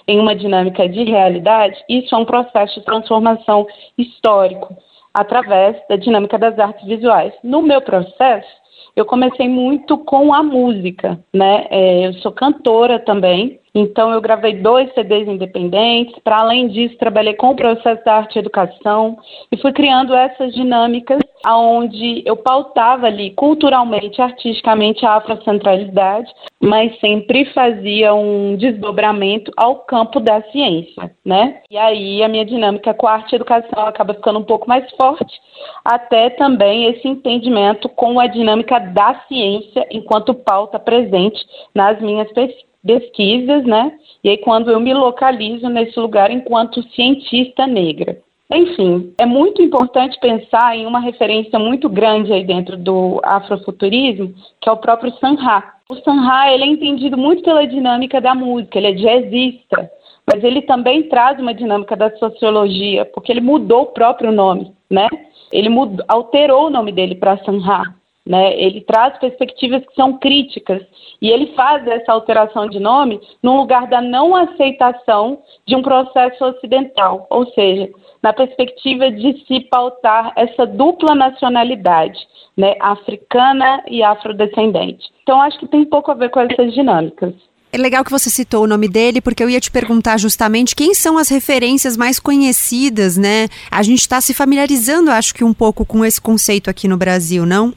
em 0.08 0.18
uma 0.18 0.34
dinâmica 0.34 0.88
de 0.88 1.04
realidade, 1.04 1.76
isso 1.88 2.14
é 2.14 2.18
um 2.18 2.24
processo 2.24 2.74
de 2.74 2.84
transformação 2.84 3.66
histórico 3.96 4.76
através 5.12 5.76
da 5.88 5.94
dinâmica 5.94 6.36
das 6.38 6.58
artes 6.58 6.84
visuais. 6.84 7.32
No 7.44 7.62
meu 7.62 7.80
processo, 7.80 8.48
eu 8.96 9.04
comecei 9.04 9.48
muito 9.48 9.98
com 9.98 10.33
a 10.33 10.42
música, 10.42 11.18
né? 11.33 11.66
É, 11.70 12.07
eu 12.07 12.12
sou 12.14 12.33
cantora 12.33 12.98
também, 12.98 13.59
então 13.74 14.12
eu 14.12 14.20
gravei 14.20 14.54
dois 14.54 14.92
CDs 14.94 15.26
independentes. 15.26 16.16
Para 16.22 16.38
além 16.38 16.68
disso, 16.68 16.96
trabalhei 16.96 17.34
com 17.34 17.50
o 17.50 17.56
processo 17.56 18.04
da 18.04 18.14
arte 18.14 18.37
e 18.37 18.38
educação 18.38 19.18
e 19.50 19.56
fui 19.56 19.72
criando 19.72 20.14
essas 20.14 20.54
dinâmicas 20.54 21.18
aonde 21.44 22.22
eu 22.24 22.37
pautava 22.37 23.06
ali 23.06 23.30
culturalmente, 23.32 24.22
artisticamente 24.22 25.04
a 25.04 25.16
afrocentralidade, 25.16 26.32
mas 26.58 26.98
sempre 27.00 27.44
fazia 27.52 28.14
um 28.14 28.56
desdobramento 28.56 29.52
ao 29.56 29.80
campo 29.80 30.20
da 30.20 30.40
ciência, 30.50 31.14
né? 31.24 31.60
E 31.70 31.76
aí 31.76 32.22
a 32.22 32.28
minha 32.28 32.46
dinâmica 32.46 32.94
com 32.94 33.06
a 33.06 33.12
arte 33.12 33.32
e 33.32 33.37
educação 33.37 33.87
acaba 33.87 34.14
ficando 34.14 34.38
um 34.38 34.44
pouco 34.44 34.66
mais 34.66 34.90
forte, 34.92 35.38
até 35.84 36.30
também 36.30 36.87
esse 36.87 37.06
entendimento 37.06 37.88
com 37.90 38.18
a 38.18 38.26
dinâmica 38.26 38.78
da 38.78 39.20
ciência 39.28 39.87
enquanto 39.90 40.32
pauta 40.32 40.78
presente 40.78 41.44
nas 41.74 42.00
minhas 42.00 42.32
pesquisas, 42.32 42.73
né? 42.84 43.92
E 44.22 44.28
aí 44.28 44.38
quando 44.38 44.70
eu 44.70 44.78
me 44.78 44.92
localizo 44.92 45.68
nesse 45.68 45.98
lugar 45.98 46.30
enquanto 46.30 46.82
cientista 46.90 47.66
negra. 47.66 48.18
Enfim, 48.52 49.12
é 49.18 49.24
muito 49.24 49.62
importante 49.62 50.18
pensar 50.20 50.76
em 50.76 50.86
uma 50.86 51.00
referência 51.00 51.58
muito 51.58 51.88
grande 51.88 52.32
aí 52.32 52.44
dentro 52.44 52.76
do 52.76 53.20
afrofuturismo, 53.24 54.34
que 54.60 54.68
é 54.68 54.72
o 54.72 54.76
próprio 54.76 55.12
Sanha. 55.18 55.64
O 55.90 55.96
Sanha 55.96 56.52
ele 56.52 56.64
é 56.64 56.66
entendido 56.66 57.16
muito 57.16 57.42
pela 57.42 57.66
dinâmica 57.66 58.20
da 58.20 58.34
música, 58.34 58.78
ele 58.78 58.88
é 58.88 58.92
jazzista, 58.92 59.90
mas 60.30 60.44
ele 60.44 60.62
também 60.62 61.08
traz 61.08 61.38
uma 61.38 61.54
dinâmica 61.54 61.96
da 61.96 62.14
sociologia, 62.16 63.04
porque 63.06 63.32
ele 63.32 63.40
mudou 63.40 63.82
o 63.82 63.92
próprio 63.92 64.30
nome, 64.30 64.72
né? 64.90 65.08
Ele 65.50 65.68
mudou, 65.68 66.04
alterou 66.06 66.66
o 66.66 66.70
nome 66.70 66.92
dele 66.92 67.14
para 67.14 67.38
Sanha. 67.44 67.94
Né? 68.26 68.58
Ele 68.58 68.80
traz 68.80 69.18
perspectivas 69.18 69.84
que 69.84 69.94
são 69.94 70.16
críticas 70.18 70.82
e 71.20 71.28
ele 71.28 71.54
faz 71.54 71.87
essa 71.87 72.10
alteração 72.10 72.66
de 72.66 72.80
nome 72.80 73.20
no 73.42 73.56
lugar 73.56 73.87
da 73.87 74.00
não 74.00 74.34
aceitação 74.34 75.42
de 75.66 75.76
um 75.76 75.82
processo 75.82 76.42
ocidental, 76.42 77.26
ou 77.28 77.46
seja, 77.52 77.90
na 78.22 78.32
perspectiva 78.32 79.10
de 79.10 79.44
se 79.46 79.60
pautar 79.68 80.32
essa 80.37 80.64
dupla 80.64 81.14
nacionalidade, 81.14 82.18
né, 82.56 82.74
africana 82.80 83.82
e 83.87 84.02
afrodescendente. 84.02 85.04
Então, 85.22 85.42
acho 85.42 85.58
que 85.58 85.68
tem 85.68 85.84
pouco 85.84 86.10
a 86.10 86.14
ver 86.14 86.30
com 86.30 86.40
essas 86.40 86.72
dinâmicas. 86.72 87.34
É 87.70 87.76
legal 87.76 88.04
que 88.04 88.10
você 88.10 88.30
citou 88.30 88.64
o 88.64 88.66
nome 88.66 88.88
dele, 88.88 89.20
porque 89.20 89.42
eu 89.42 89.50
ia 89.50 89.60
te 89.60 89.70
perguntar 89.70 90.16
justamente 90.16 90.76
quem 90.76 90.94
são 90.94 91.18
as 91.18 91.28
referências 91.28 91.96
mais 91.96 92.20
conhecidas, 92.20 93.18
né? 93.18 93.48
A 93.70 93.82
gente 93.82 93.98
está 93.98 94.20
se 94.20 94.32
familiarizando, 94.32 95.10
acho 95.10 95.34
que 95.34 95.42
um 95.42 95.52
pouco 95.52 95.84
com 95.84 96.04
esse 96.04 96.20
conceito 96.20 96.70
aqui 96.70 96.87
no 96.87 96.96
Brasil, 96.96 97.44
não? 97.44 97.74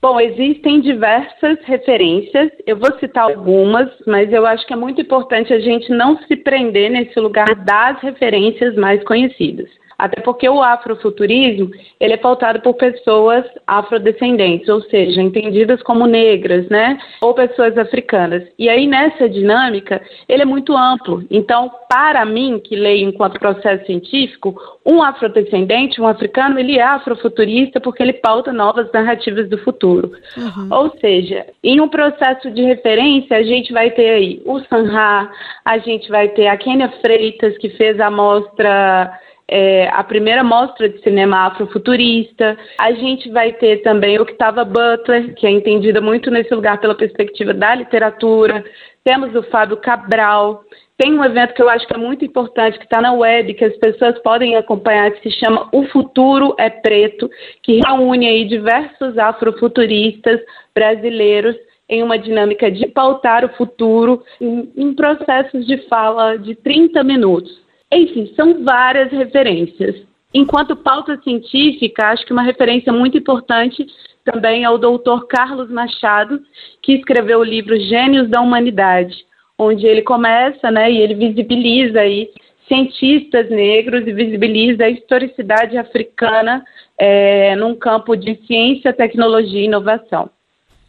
Bom, 0.00 0.20
existem 0.20 0.80
diversas 0.80 1.58
referências, 1.64 2.52
eu 2.64 2.76
vou 2.76 2.96
citar 3.00 3.24
algumas, 3.24 3.90
mas 4.06 4.32
eu 4.32 4.46
acho 4.46 4.64
que 4.64 4.72
é 4.72 4.76
muito 4.76 5.00
importante 5.00 5.52
a 5.52 5.58
gente 5.58 5.90
não 5.90 6.16
se 6.18 6.36
prender 6.36 6.88
nesse 6.88 7.18
lugar 7.18 7.52
das 7.64 8.00
referências 8.00 8.76
mais 8.76 9.02
conhecidas. 9.02 9.68
Até 9.98 10.20
porque 10.20 10.48
o 10.48 10.62
afrofuturismo, 10.62 11.72
ele 11.98 12.14
é 12.14 12.16
pautado 12.16 12.60
por 12.60 12.74
pessoas 12.74 13.44
afrodescendentes, 13.66 14.68
ou 14.68 14.80
seja, 14.82 15.20
entendidas 15.20 15.82
como 15.82 16.06
negras, 16.06 16.68
né? 16.68 16.96
Ou 17.20 17.34
pessoas 17.34 17.76
africanas. 17.76 18.44
E 18.56 18.68
aí, 18.68 18.86
nessa 18.86 19.28
dinâmica, 19.28 20.00
ele 20.28 20.42
é 20.42 20.44
muito 20.44 20.76
amplo. 20.76 21.24
Então, 21.28 21.68
para 21.88 22.24
mim, 22.24 22.60
que 22.62 22.76
leio 22.76 23.08
enquanto 23.08 23.40
processo 23.40 23.86
científico, 23.86 24.54
um 24.86 25.02
afrodescendente, 25.02 26.00
um 26.00 26.06
africano, 26.06 26.60
ele 26.60 26.78
é 26.78 26.84
afrofuturista 26.84 27.80
porque 27.80 28.00
ele 28.00 28.12
pauta 28.12 28.52
novas 28.52 28.90
narrativas 28.92 29.48
do 29.48 29.58
futuro. 29.58 30.12
Uhum. 30.36 30.68
Ou 30.70 30.96
seja, 31.00 31.44
em 31.64 31.80
um 31.80 31.88
processo 31.88 32.52
de 32.52 32.62
referência, 32.62 33.36
a 33.36 33.42
gente 33.42 33.72
vai 33.72 33.90
ter 33.90 34.10
aí 34.10 34.42
o 34.44 34.60
Sanha, 34.60 35.28
a 35.64 35.78
gente 35.78 36.08
vai 36.08 36.28
ter 36.28 36.46
a 36.46 36.56
Kênia 36.56 36.88
Freitas, 37.00 37.58
que 37.58 37.70
fez 37.70 37.98
a 37.98 38.10
mostra 38.10 39.12
é, 39.50 39.88
a 39.88 40.04
primeira 40.04 40.44
mostra 40.44 40.88
de 40.88 41.00
cinema 41.00 41.46
afrofuturista. 41.46 42.56
A 42.78 42.92
gente 42.92 43.30
vai 43.30 43.52
ter 43.54 43.78
também 43.78 44.20
Octava 44.20 44.62
Butler, 44.62 45.34
que 45.34 45.46
é 45.46 45.50
entendida 45.50 46.00
muito 46.00 46.30
nesse 46.30 46.54
lugar 46.54 46.78
pela 46.78 46.94
perspectiva 46.94 47.54
da 47.54 47.74
literatura. 47.74 48.62
Temos 49.02 49.34
o 49.34 49.42
Fábio 49.44 49.78
Cabral. 49.78 50.62
Tem 50.98 51.18
um 51.18 51.24
evento 51.24 51.54
que 51.54 51.62
eu 51.62 51.70
acho 51.70 51.86
que 51.86 51.94
é 51.94 51.98
muito 51.98 52.24
importante, 52.24 52.78
que 52.78 52.84
está 52.84 53.00
na 53.00 53.12
web, 53.12 53.54
que 53.54 53.64
as 53.64 53.76
pessoas 53.76 54.18
podem 54.18 54.56
acompanhar, 54.56 55.10
que 55.12 55.30
se 55.30 55.38
chama 55.38 55.68
O 55.72 55.84
Futuro 55.86 56.54
é 56.58 56.68
Preto, 56.68 57.30
que 57.62 57.80
reúne 57.80 58.28
aí 58.28 58.44
diversos 58.44 59.16
afrofuturistas 59.16 60.40
brasileiros 60.74 61.56
em 61.88 62.02
uma 62.02 62.18
dinâmica 62.18 62.70
de 62.70 62.86
pautar 62.88 63.44
o 63.46 63.56
futuro 63.56 64.22
em, 64.38 64.70
em 64.76 64.92
processos 64.92 65.66
de 65.66 65.78
fala 65.88 66.36
de 66.36 66.54
30 66.56 67.02
minutos. 67.02 67.67
Enfim, 67.92 68.32
são 68.36 68.62
várias 68.64 69.10
referências. 69.10 69.96
Enquanto 70.32 70.76
pauta 70.76 71.18
científica, 71.22 72.08
acho 72.08 72.26
que 72.26 72.32
uma 72.32 72.42
referência 72.42 72.92
muito 72.92 73.16
importante 73.16 73.86
também 74.24 74.64
é 74.64 74.70
o 74.70 74.76
doutor 74.76 75.26
Carlos 75.26 75.70
Machado, 75.70 76.40
que 76.82 76.92
escreveu 76.92 77.40
o 77.40 77.44
livro 77.44 77.78
Gênios 77.80 78.28
da 78.28 78.40
Humanidade, 78.40 79.24
onde 79.58 79.86
ele 79.86 80.02
começa, 80.02 80.70
né, 80.70 80.90
e 80.92 80.98
ele 80.98 81.14
visibiliza 81.14 82.00
aí 82.00 82.30
cientistas 82.68 83.48
negros 83.48 84.06
e 84.06 84.12
visibiliza 84.12 84.84
a 84.84 84.90
historicidade 84.90 85.78
africana 85.78 86.62
é, 86.98 87.56
num 87.56 87.74
campo 87.74 88.14
de 88.14 88.38
ciência, 88.46 88.92
tecnologia 88.92 89.62
e 89.62 89.64
inovação. 89.64 90.30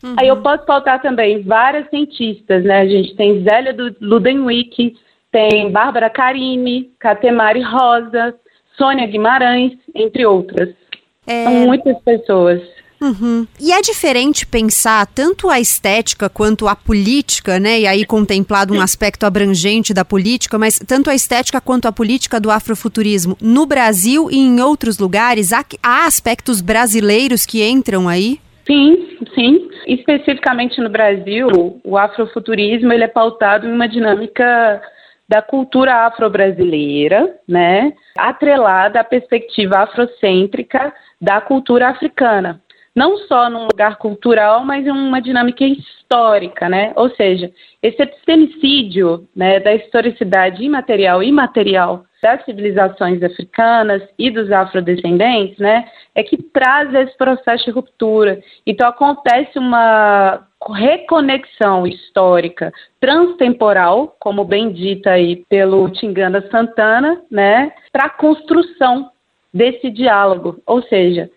Uhum. 0.04 0.16
Aí 0.20 0.28
eu 0.28 0.42
posso 0.42 0.66
pautar 0.66 1.02
também 1.02 1.42
várias 1.42 1.90
cientistas, 1.90 2.64
né? 2.64 2.82
A 2.82 2.88
gente 2.88 3.16
tem 3.16 3.42
Zélia 3.44 3.76
Ludenwick, 4.02 4.96
tem 5.32 5.72
Bárbara 5.72 6.10
Carime, 6.10 6.92
Catemari 7.00 7.62
Rosa, 7.62 8.36
Sônia 8.78 9.08
Guimarães, 9.08 9.74
entre 9.94 10.26
outras. 10.26 10.70
É... 11.28 11.44
São 11.44 11.54
muitas 11.68 11.98
pessoas. 12.00 12.62
Uhum. 13.02 13.48
E 13.60 13.72
é 13.72 13.82
diferente 13.82 14.46
pensar 14.46 15.06
tanto 15.08 15.50
a 15.50 15.60
estética 15.60 16.30
quanto 16.30 16.68
a 16.68 16.76
política, 16.76 17.58
né? 17.58 17.80
E 17.80 17.88
aí 17.88 18.06
contemplado 18.06 18.74
um 18.74 18.82
aspecto 18.82 19.26
abrangente 19.26 19.94
da 19.94 20.04
política, 20.04 20.58
mas 20.58 20.78
tanto 20.80 21.10
a 21.10 21.16
estética 21.16 21.62
quanto 21.62 21.88
a 21.88 21.94
política 21.94 22.40
do 22.42 22.52
afrofuturismo 22.52 23.38
no 23.42 23.66
Brasil 23.66 24.30
e 24.30 24.38
em 24.38 24.60
outros 24.60 25.00
lugares, 25.00 25.54
há, 25.54 25.64
há 25.82 26.06
aspectos 26.06 26.60
brasileiros 26.60 27.46
que 27.46 27.64
entram 27.64 28.10
aí? 28.10 28.38
Sim, 28.68 29.18
sim. 29.34 29.70
Especificamente 29.88 30.82
no 30.82 30.90
Brasil, 30.90 31.80
o 31.84 31.98
afrofuturismo 31.98 32.92
ele 32.92 33.06
é 33.06 33.08
pautado 33.08 33.66
em 33.66 33.72
uma 33.72 33.88
dinâmica 33.88 34.82
da 35.30 35.44
cultura 35.44 36.08
afro-brasileira, 36.08 37.36
né, 37.48 37.94
atrelada 38.18 39.00
à 39.00 39.04
perspectiva 39.04 39.78
afrocêntrica 39.78 40.92
da 41.22 41.40
cultura 41.40 41.90
africana. 41.90 42.60
Não 42.96 43.16
só 43.20 43.48
num 43.50 43.68
lugar 43.68 43.98
cultural, 43.98 44.66
mas 44.66 44.86
em 44.86 44.92
uma 44.92 45.22
dinâmica 45.22 45.64
histórica, 45.64 46.68
né? 46.68 46.92
Ou 46.96 47.10
seja, 47.12 47.52
esse 47.82 48.02
epistemicídio 48.02 49.30
né, 49.36 49.60
da 49.60 49.74
historicidade 49.76 50.64
imaterial 50.64 51.22
e 51.22 51.28
imaterial 51.28 52.04
das 52.22 52.44
civilizações 52.44 53.22
africanas 53.24 54.02
e 54.18 54.30
dos 54.30 54.52
afrodescendentes, 54.52 55.58
né, 55.60 55.86
é 56.14 56.24
que 56.24 56.36
traz 56.36 56.94
esse 56.94 57.16
processo 57.16 57.66
de 57.66 57.72
ruptura. 57.72 58.42
Então 58.66 58.90
acontece 58.90 59.58
uma 59.58 60.46
reconexão 60.68 61.88
histórica 61.88 62.74
transtemporal, 63.00 64.16
como 64.20 64.44
bem 64.44 64.72
dita 64.72 65.12
aí 65.12 65.38
pelo 65.50 65.90
Tinganda 65.90 66.48
Santana, 66.52 67.22
né, 67.32 67.72
para 67.92 68.06
a 68.06 68.10
construção 68.10 69.10
desse 69.54 69.90
diálogo. 69.90 70.62
Ou 70.66 70.84
seja, 70.84 71.30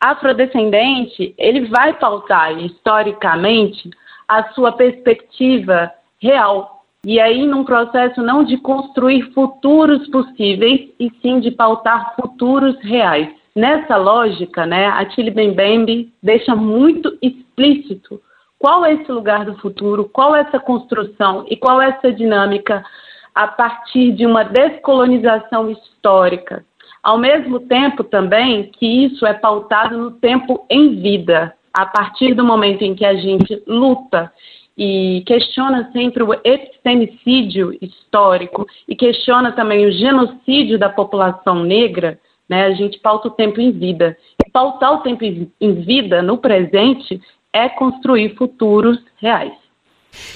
afrodescendente, 0.00 1.34
ele 1.36 1.66
vai 1.66 1.92
pautar 1.92 2.58
historicamente 2.58 3.90
a 4.26 4.50
sua 4.52 4.72
perspectiva 4.72 5.92
real. 6.20 6.84
E 7.04 7.20
aí, 7.20 7.46
num 7.46 7.64
processo 7.64 8.22
não 8.22 8.44
de 8.44 8.56
construir 8.56 9.32
futuros 9.32 10.08
possíveis, 10.08 10.88
e 10.98 11.10
sim 11.20 11.40
de 11.40 11.50
pautar 11.50 12.14
futuros 12.14 12.76
reais. 12.80 13.28
Nessa 13.54 13.96
lógica, 13.96 14.64
né, 14.64 14.86
a 14.86 15.04
Tilly 15.04 15.30
Bembembe 15.30 16.12
deixa 16.22 16.56
muito 16.56 17.18
explícito 17.20 18.20
qual 18.62 18.84
é 18.84 18.94
esse 18.94 19.10
lugar 19.10 19.44
do 19.44 19.58
futuro, 19.58 20.08
qual 20.08 20.36
é 20.36 20.42
essa 20.42 20.60
construção 20.60 21.44
e 21.50 21.56
qual 21.56 21.82
é 21.82 21.88
essa 21.88 22.12
dinâmica 22.12 22.84
a 23.34 23.48
partir 23.48 24.12
de 24.12 24.24
uma 24.24 24.44
descolonização 24.44 25.68
histórica. 25.68 26.64
Ao 27.02 27.18
mesmo 27.18 27.58
tempo 27.58 28.04
também 28.04 28.70
que 28.70 28.86
isso 28.86 29.26
é 29.26 29.34
pautado 29.34 29.98
no 29.98 30.12
tempo 30.12 30.64
em 30.70 31.00
vida, 31.00 31.52
a 31.74 31.86
partir 31.86 32.34
do 32.34 32.44
momento 32.44 32.82
em 32.82 32.94
que 32.94 33.04
a 33.04 33.16
gente 33.16 33.60
luta 33.66 34.32
e 34.78 35.24
questiona 35.26 35.90
sempre 35.92 36.22
o 36.22 36.32
epistemicídio 36.32 37.76
histórico 37.82 38.64
e 38.86 38.94
questiona 38.94 39.50
também 39.50 39.86
o 39.86 39.92
genocídio 39.92 40.78
da 40.78 40.88
população 40.88 41.64
negra, 41.64 42.16
né, 42.48 42.66
a 42.66 42.72
gente 42.72 43.00
pauta 43.00 43.26
o 43.26 43.32
tempo 43.32 43.60
em 43.60 43.72
vida. 43.72 44.16
E 44.46 44.48
pautar 44.50 44.92
o 44.92 44.98
tempo 44.98 45.24
em 45.24 45.74
vida 45.82 46.22
no 46.22 46.38
presente 46.38 47.20
é 47.52 47.68
construir 47.68 48.34
futuros 48.36 48.98
reais. 49.20 49.52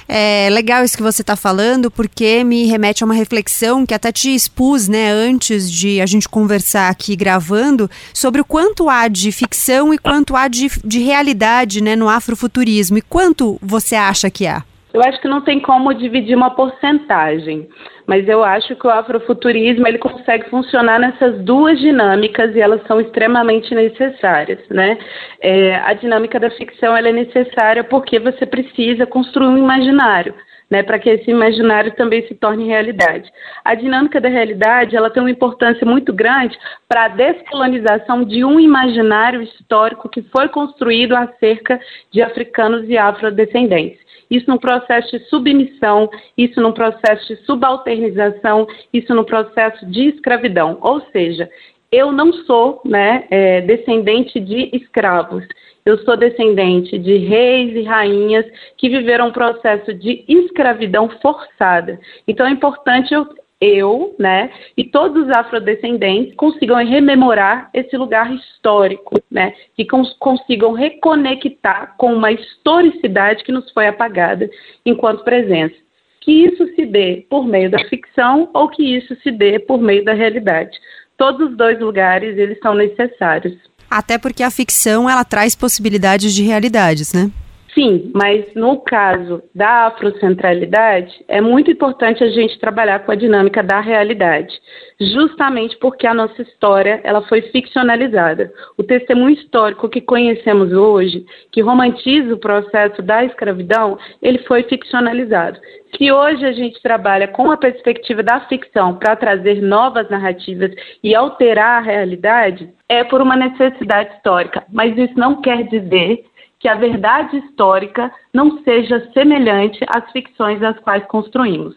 É 0.09 0.49
legal 0.51 0.85
isso 0.85 0.97
que 0.97 1.03
você 1.03 1.23
está 1.23 1.37
falando, 1.37 1.91
porque 1.91 2.43
me 2.43 2.65
remete 2.65 3.03
a 3.03 3.07
uma 3.07 3.15
reflexão 3.15 3.85
que 3.85 3.93
até 3.93 4.11
te 4.11 4.35
expus, 4.35 4.89
né, 4.89 5.11
antes 5.11 5.71
de 5.71 6.01
a 6.01 6.07
gente 6.07 6.29
conversar 6.29 6.89
aqui 6.89 7.15
gravando, 7.15 7.91
sobre 8.15 8.41
o 8.41 8.45
quanto 8.45 8.89
há 8.89 9.07
de 9.09 9.31
ficção 9.31 9.93
e 9.93 9.99
quanto 9.99 10.35
há 10.35 10.49
de, 10.49 10.69
de 10.83 11.01
realidade, 11.01 11.83
né, 11.83 11.95
no 11.95 12.09
afrofuturismo. 12.09 12.99
E 12.99 13.03
quanto 13.03 13.59
você 13.61 13.95
acha 13.95 14.31
que 14.31 14.47
há? 14.47 14.65
Eu 14.97 15.03
acho 15.03 15.21
que 15.21 15.29
não 15.29 15.43
tem 15.43 15.61
como 15.61 15.93
dividir 15.93 16.35
uma 16.35 16.49
porcentagem, 16.49 17.69
mas 18.07 18.27
eu 18.27 18.43
acho 18.43 18.75
que 18.75 18.87
o 18.87 18.91
afrofuturismo 18.91 19.87
ele 19.87 19.99
consegue 19.99 20.49
funcionar 20.49 20.99
nessas 20.99 21.39
duas 21.45 21.79
dinâmicas 21.79 22.57
e 22.57 22.61
elas 22.61 22.81
são 22.87 22.99
extremamente 22.99 23.75
necessárias, 23.75 24.59
né? 24.71 24.97
É, 25.39 25.77
a 25.77 25.93
dinâmica 25.93 26.41
da 26.41 26.49
ficção 26.49 26.97
ela 26.97 27.11
é 27.11 27.13
necessária 27.13 27.85
porque 27.85 28.19
você 28.19 28.47
precisa 28.47 29.05
construir 29.05 29.49
um 29.49 29.59
imaginário. 29.59 30.35
Né, 30.69 30.83
para 30.83 30.99
que 30.99 31.09
esse 31.09 31.31
imaginário 31.31 31.95
também 31.95 32.27
se 32.27 32.35
torne 32.35 32.67
realidade. 32.67 33.31
A 33.65 33.77
dinâmica 33.77 34.21
da 34.21 34.29
realidade 34.29 34.97
ela 34.97 35.09
tem 35.09 35.23
uma 35.23 35.31
importância 35.31 35.87
muito 35.87 36.13
grande 36.13 36.59
para 36.89 37.05
a 37.05 37.09
descolonização 37.09 38.25
de 38.25 38.45
um 38.45 38.59
imaginário 38.59 39.43
histórico 39.43 40.09
que 40.09 40.23
foi 40.23 40.49
construído 40.49 41.15
acerca 41.15 41.79
de 42.11 42.21
africanos 42.21 42.85
e 42.89 42.99
afrodescendentes 42.99 44.06
isso 44.31 44.49
num 44.49 44.59
processo 44.59 45.17
de 45.17 45.25
submissão, 45.27 46.11
isso 46.37 46.61
num 46.61 46.73
processo 46.73 47.27
de 47.29 47.37
subalternização, 47.45 48.67
isso 48.93 49.15
num 49.15 49.25
processo 49.25 49.87
de 49.87 50.09
escravidão. 50.09 50.79
Ou 50.81 51.01
seja, 51.13 51.49
eu 51.91 52.13
não 52.13 52.33
sou 52.33 52.81
né, 52.85 53.27
é, 53.31 53.61
descendente 53.61 54.41
de 54.41 54.71
escravos, 54.73 55.45
eu 55.85 55.99
sou 55.99 56.17
descendente 56.17 56.99
de 56.99 57.17
reis 57.17 57.75
e 57.77 57.83
rainhas 57.83 58.45
que 58.77 58.89
viveram 58.89 59.29
um 59.29 59.33
processo 59.33 59.95
de 59.95 60.25
escravidão 60.27 61.09
forçada. 61.23 62.01
Então 62.27 62.45
é 62.45 62.51
importante 62.51 63.15
eu, 63.15 63.25
eu, 63.61 64.15
né, 64.19 64.51
e 64.77 64.85
todos 64.85 65.25
os 65.25 65.31
afrodescendentes 65.31 66.35
consigam 66.37 66.77
rememorar 66.85 67.71
esse 67.73 67.97
lugar 67.97 68.33
histórico, 68.35 69.21
né, 69.31 69.55
que 69.75 69.85
cons 69.85 70.15
consigam 70.19 70.73
reconectar 70.73 71.95
com 71.97 72.15
uma 72.15 72.31
historicidade 72.31 73.45
que 73.45 73.53
nos 73.53 73.71
foi 73.73 73.87
apagada 73.87 74.49
enquanto 74.85 75.25
presença. 75.25 75.75
Que 76.21 76.45
isso 76.45 76.67
se 76.75 76.85
dê 76.85 77.25
por 77.31 77.47
meio 77.47 77.71
da 77.71 77.79
ficção 77.89 78.51
ou 78.53 78.69
que 78.69 78.83
isso 78.83 79.17
se 79.23 79.31
dê 79.31 79.59
por 79.59 79.81
meio 79.81 80.05
da 80.05 80.13
realidade. 80.13 80.77
Todos 81.17 81.51
os 81.51 81.57
dois 81.57 81.81
lugares, 81.81 82.37
eles 82.37 82.59
são 82.59 82.75
necessários. 82.75 83.57
Até 83.89 84.19
porque 84.19 84.43
a 84.43 84.51
ficção, 84.51 85.09
ela 85.09 85.25
traz 85.25 85.55
possibilidades 85.55 86.35
de 86.35 86.43
realidades, 86.43 87.15
né? 87.15 87.31
Sim, 87.79 88.11
mas 88.15 88.47
no 88.55 88.79
caso 88.81 89.43
da 89.55 89.89
afrocentralidade, 89.89 91.23
é 91.29 91.43
muito 91.43 91.71
importante 91.71 92.25
a 92.25 92.31
gente 92.31 92.59
trabalhar 92.59 93.01
com 93.01 93.13
a 93.13 93.15
dinâmica 93.15 93.63
da 93.63 93.81
realidade, 93.81 94.59
justamente 94.99 95.77
porque 95.77 96.07
a 96.07 96.15
nossa 96.15 96.41
história 96.41 97.03
ela 97.05 97.21
foi 97.29 97.43
ficcionalizada. 97.43 98.51
O 98.79 98.83
testemunho 98.83 99.35
histórico 99.35 99.91
que 99.91 100.01
conhecemos 100.01 100.73
hoje, 100.73 101.27
que 101.53 101.61
romantiza 101.61 102.33
o 102.33 102.39
processo 102.39 103.03
da 103.03 103.23
escravidão, 103.27 103.99
ele 104.23 104.39
foi 104.39 104.63
ficcionalizado. 104.63 105.61
Se 105.99 106.11
hoje 106.11 106.47
a 106.47 106.53
gente 106.53 106.81
trabalha 106.81 107.29
com 107.29 107.51
a 107.51 107.59
perspectiva 107.59 108.23
da 108.23 108.41
ficção 108.49 108.95
para 108.95 109.17
trazer 109.17 109.61
novas 109.61 110.09
narrativas 110.09 110.71
e 111.05 111.15
alterar 111.15 111.83
a 111.83 111.85
realidade, 111.85 112.71
é 112.89 113.05
por 113.05 113.21
uma 113.21 113.37
necessidade 113.37 114.15
histórica, 114.15 114.65
mas 114.73 114.97
isso 114.97 115.19
não 115.19 115.43
quer 115.43 115.65
dizer 115.65 116.25
que 116.59 116.69
a 116.69 116.75
verdade 116.75 117.37
histórica 117.39 118.11
não 118.33 118.63
seja 118.63 119.11
semelhante 119.13 119.81
às 119.89 120.11
ficções 120.13 120.63
as 120.63 120.79
quais 120.81 121.05
construímos. 121.07 121.75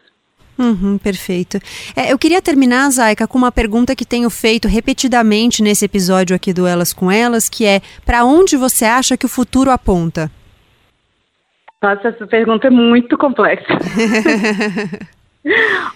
Uhum, 0.58 0.98
perfeito. 0.98 1.58
É, 1.96 2.12
eu 2.12 2.20
queria 2.20 2.42
terminar, 2.42 2.90
Zaika, 2.90 3.26
com 3.26 3.38
uma 3.38 3.52
pergunta 3.52 3.96
que 3.96 4.06
tenho 4.06 4.30
feito 4.30 4.68
repetidamente 4.68 5.64
nesse 5.64 5.86
episódio 5.86 6.36
aqui 6.36 6.52
do 6.52 6.68
Elas 6.68 6.92
com 6.92 7.10
Elas, 7.10 7.48
que 7.48 7.66
é: 7.66 7.80
para 8.06 8.26
onde 8.26 8.58
você 8.58 8.84
acha 8.84 9.16
que 9.16 9.26
o 9.26 9.30
futuro 9.30 9.72
aponta? 9.72 10.30
Nossa, 11.82 12.10
essa 12.10 12.28
pergunta 12.28 12.68
é 12.68 12.70
muito 12.70 13.18
complexa. 13.18 13.68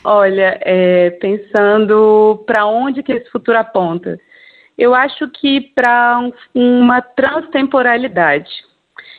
Olha, 0.02 0.58
é, 0.62 1.10
pensando 1.10 2.42
para 2.48 2.66
onde 2.66 3.04
que 3.04 3.12
esse 3.12 3.30
futuro 3.30 3.58
aponta, 3.58 4.18
eu 4.78 4.96
acho 4.96 5.30
que 5.30 5.60
para 5.76 6.20
um, 6.56 6.56
uma 6.56 7.02
transtemporalidade 7.02 8.50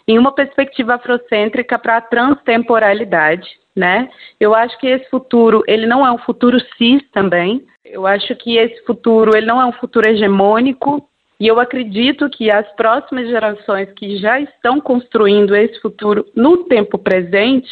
em 0.07 0.18
uma 0.18 0.32
perspectiva 0.32 0.94
afrocêntrica 0.94 1.78
para 1.78 1.96
a 1.96 2.00
transtemporalidade, 2.00 3.48
né? 3.74 4.11
Eu 4.38 4.55
acho 4.55 4.78
que 4.78 4.86
esse 4.86 5.09
futuro, 5.11 5.62
ele 5.66 5.86
não 5.86 6.07
é 6.07 6.12
um 6.12 6.18
futuro 6.18 6.59
cis 6.76 7.02
também. 7.12 7.64
Eu 7.84 8.07
acho 8.07 8.34
que 8.36 8.57
esse 8.57 8.84
futuro, 8.84 9.36
ele 9.36 9.46
não 9.46 9.61
é 9.61 9.66
um 9.66 9.72
futuro 9.72 10.09
hegemônico, 10.09 11.09
e 11.38 11.48
eu 11.48 11.59
acredito 11.59 12.30
que 12.30 12.50
as 12.50 12.66
próximas 12.74 13.28
gerações 13.28 13.90
que 13.92 14.16
já 14.18 14.38
estão 14.40 14.80
construindo 14.80 15.55
esse 15.55 15.80
futuro 15.80 16.24
no 16.34 16.64
tempo 16.64 16.96
presente 16.96 17.68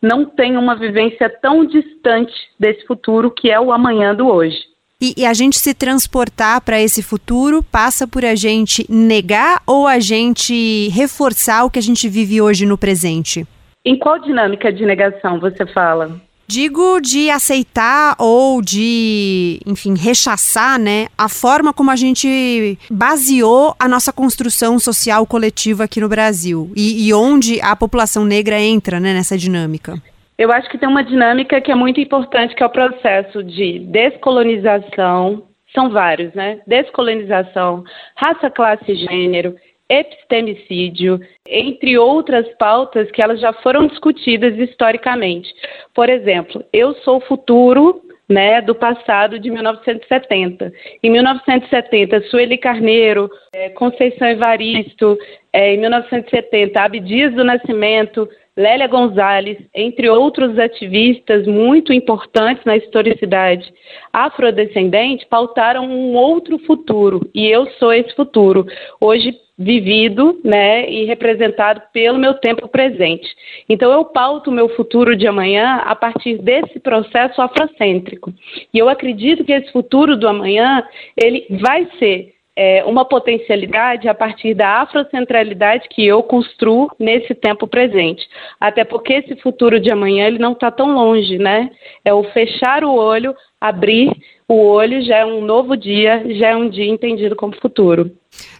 não 0.00 0.24
têm 0.24 0.56
uma 0.56 0.76
vivência 0.76 1.28
tão 1.28 1.64
distante 1.64 2.32
desse 2.58 2.86
futuro 2.86 3.30
que 3.30 3.50
é 3.50 3.58
o 3.60 3.72
amanhã 3.72 4.14
do 4.14 4.28
hoje. 4.28 4.69
E, 5.00 5.14
e 5.16 5.24
a 5.24 5.32
gente 5.32 5.58
se 5.58 5.72
transportar 5.72 6.60
para 6.60 6.80
esse 6.80 7.02
futuro 7.02 7.62
passa 7.62 8.06
por 8.06 8.24
a 8.24 8.34
gente 8.34 8.84
negar 8.88 9.62
ou 9.66 9.86
a 9.86 9.98
gente 9.98 10.88
reforçar 10.88 11.64
o 11.64 11.70
que 11.70 11.78
a 11.78 11.82
gente 11.82 12.06
vive 12.08 12.42
hoje 12.42 12.66
no 12.66 12.76
presente? 12.76 13.46
Em 13.82 13.98
qual 13.98 14.18
dinâmica 14.18 14.70
de 14.70 14.84
negação 14.84 15.40
você 15.40 15.66
fala? 15.66 16.20
Digo 16.46 17.00
de 17.00 17.30
aceitar 17.30 18.16
ou 18.18 18.60
de, 18.60 19.60
enfim, 19.64 19.94
rechaçar, 19.94 20.80
né, 20.80 21.06
a 21.16 21.28
forma 21.28 21.72
como 21.72 21.92
a 21.92 21.96
gente 21.96 22.76
baseou 22.90 23.74
a 23.78 23.88
nossa 23.88 24.12
construção 24.12 24.76
social 24.78 25.24
coletiva 25.26 25.84
aqui 25.84 26.00
no 26.00 26.08
Brasil 26.08 26.70
e, 26.74 27.06
e 27.06 27.14
onde 27.14 27.60
a 27.60 27.76
população 27.76 28.24
negra 28.24 28.60
entra, 28.60 28.98
né, 28.98 29.14
nessa 29.14 29.38
dinâmica. 29.38 30.02
Eu 30.40 30.50
acho 30.50 30.70
que 30.70 30.78
tem 30.78 30.88
uma 30.88 31.04
dinâmica 31.04 31.60
que 31.60 31.70
é 31.70 31.74
muito 31.74 32.00
importante, 32.00 32.54
que 32.54 32.62
é 32.62 32.66
o 32.66 32.70
processo 32.70 33.44
de 33.44 33.78
descolonização, 33.80 35.42
são 35.74 35.90
vários, 35.90 36.32
né? 36.32 36.62
Descolonização, 36.66 37.84
raça, 38.16 38.48
classe 38.48 38.90
e 38.90 38.94
gênero, 38.94 39.54
epistemicídio, 39.86 41.20
entre 41.46 41.98
outras 41.98 42.48
pautas 42.56 43.10
que 43.10 43.22
elas 43.22 43.38
já 43.38 43.52
foram 43.52 43.86
discutidas 43.86 44.56
historicamente. 44.56 45.52
Por 45.94 46.08
exemplo, 46.08 46.64
eu 46.72 46.94
sou 47.04 47.20
futuro 47.20 48.00
né, 48.26 48.62
do 48.62 48.74
passado 48.74 49.38
de 49.38 49.50
1970. 49.50 50.72
Em 51.02 51.10
1970, 51.10 52.22
Sueli 52.30 52.56
Carneiro, 52.56 53.28
é, 53.52 53.68
Conceição 53.70 54.26
Evaristo, 54.26 55.18
é, 55.52 55.74
em 55.74 55.78
1970, 55.78 56.80
Abdias 56.80 57.34
do 57.34 57.44
Nascimento, 57.44 58.26
Lélia 58.56 58.88
Gonzalez, 58.88 59.58
entre 59.74 60.08
outros 60.08 60.58
ativistas 60.58 61.46
muito 61.46 61.92
importantes 61.92 62.64
na 62.64 62.76
historicidade 62.76 63.72
afrodescendente, 64.12 65.26
pautaram 65.26 65.86
um 65.86 66.14
outro 66.14 66.58
futuro, 66.60 67.28
e 67.34 67.46
eu 67.46 67.66
sou 67.78 67.92
esse 67.92 68.14
futuro. 68.14 68.66
Hoje, 69.00 69.38
vivido, 69.56 70.40
né, 70.42 70.90
e 70.90 71.04
representado 71.04 71.82
pelo 71.92 72.18
meu 72.18 72.34
tempo 72.34 72.66
presente. 72.66 73.28
Então 73.68 73.92
eu 73.92 74.06
pauto 74.06 74.50
o 74.50 74.52
meu 74.52 74.70
futuro 74.70 75.14
de 75.14 75.26
amanhã 75.26 75.82
a 75.84 75.94
partir 75.94 76.38
desse 76.38 76.80
processo 76.80 77.42
afrocêntrico. 77.42 78.32
E 78.72 78.78
eu 78.78 78.88
acredito 78.88 79.44
que 79.44 79.52
esse 79.52 79.70
futuro 79.70 80.16
do 80.16 80.26
amanhã, 80.26 80.82
ele 81.14 81.46
vai 81.60 81.86
ser 81.98 82.39
é, 82.56 82.84
uma 82.84 83.04
potencialidade 83.04 84.08
a 84.08 84.14
partir 84.14 84.54
da 84.54 84.82
afrocentralidade 84.82 85.88
que 85.88 86.06
eu 86.06 86.22
construo 86.22 86.90
nesse 86.98 87.34
tempo 87.34 87.66
presente. 87.66 88.28
Até 88.60 88.84
porque 88.84 89.14
esse 89.14 89.36
futuro 89.36 89.80
de 89.80 89.90
amanhã 89.90 90.26
ele 90.26 90.38
não 90.38 90.52
está 90.52 90.70
tão 90.70 90.92
longe, 90.92 91.38
né? 91.38 91.70
É 92.04 92.12
o 92.12 92.24
fechar 92.24 92.84
o 92.84 92.94
olho, 92.94 93.34
abrir 93.60 94.10
o 94.54 94.66
olho, 94.66 95.02
já 95.04 95.18
é 95.18 95.24
um 95.24 95.44
novo 95.44 95.76
dia, 95.76 96.24
já 96.36 96.48
é 96.48 96.56
um 96.56 96.68
dia 96.68 96.86
entendido 96.86 97.36
como 97.36 97.54
futuro. 97.60 98.10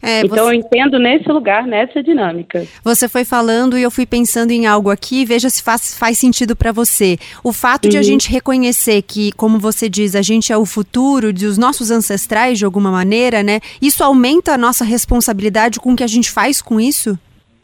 É, 0.03 0.21
então 0.21 0.37
você... 0.37 0.41
eu 0.41 0.53
entendo 0.53 0.99
nesse 0.99 1.29
lugar, 1.31 1.67
nessa 1.67 2.03
dinâmica. 2.03 2.67
Você 2.83 3.09
foi 3.09 3.25
falando 3.25 3.79
e 3.79 3.83
eu 3.83 3.91
fui 3.91 4.05
pensando 4.05 4.51
em 4.51 4.67
algo 4.67 4.91
aqui, 4.91 5.25
veja 5.25 5.49
se 5.49 5.63
faz, 5.63 5.97
faz 5.97 6.19
sentido 6.19 6.57
para 6.57 6.73
você. 6.73 7.19
O 7.43 7.53
fato 7.53 7.85
uhum. 7.85 7.91
de 7.91 7.97
a 7.97 8.01
uhum. 8.01 8.05
gente 8.05 8.31
reconhecer 8.31 9.03
que, 9.03 9.33
como 9.33 9.59
você 9.59 9.89
diz, 9.89 10.15
a 10.15 10.23
gente 10.23 10.53
é 10.53 10.57
o 10.57 10.67
futuro 10.67 11.33
dos 11.33 11.57
nossos 11.59 11.91
ancestrais 11.91 12.59
de 12.59 12.65
alguma 12.65 12.91
maneira, 12.91 13.43
né? 13.43 13.61
Isso 13.81 14.03
aumenta 14.03 14.53
a 14.53 14.59
nossa 14.59 14.85
responsabilidade 14.85 15.79
com 15.79 15.93
o 15.93 15.97
que 15.97 16.05
a 16.05 16.09
gente 16.09 16.31
faz 16.31 16.61
com 16.61 16.81
isso? 16.81 17.19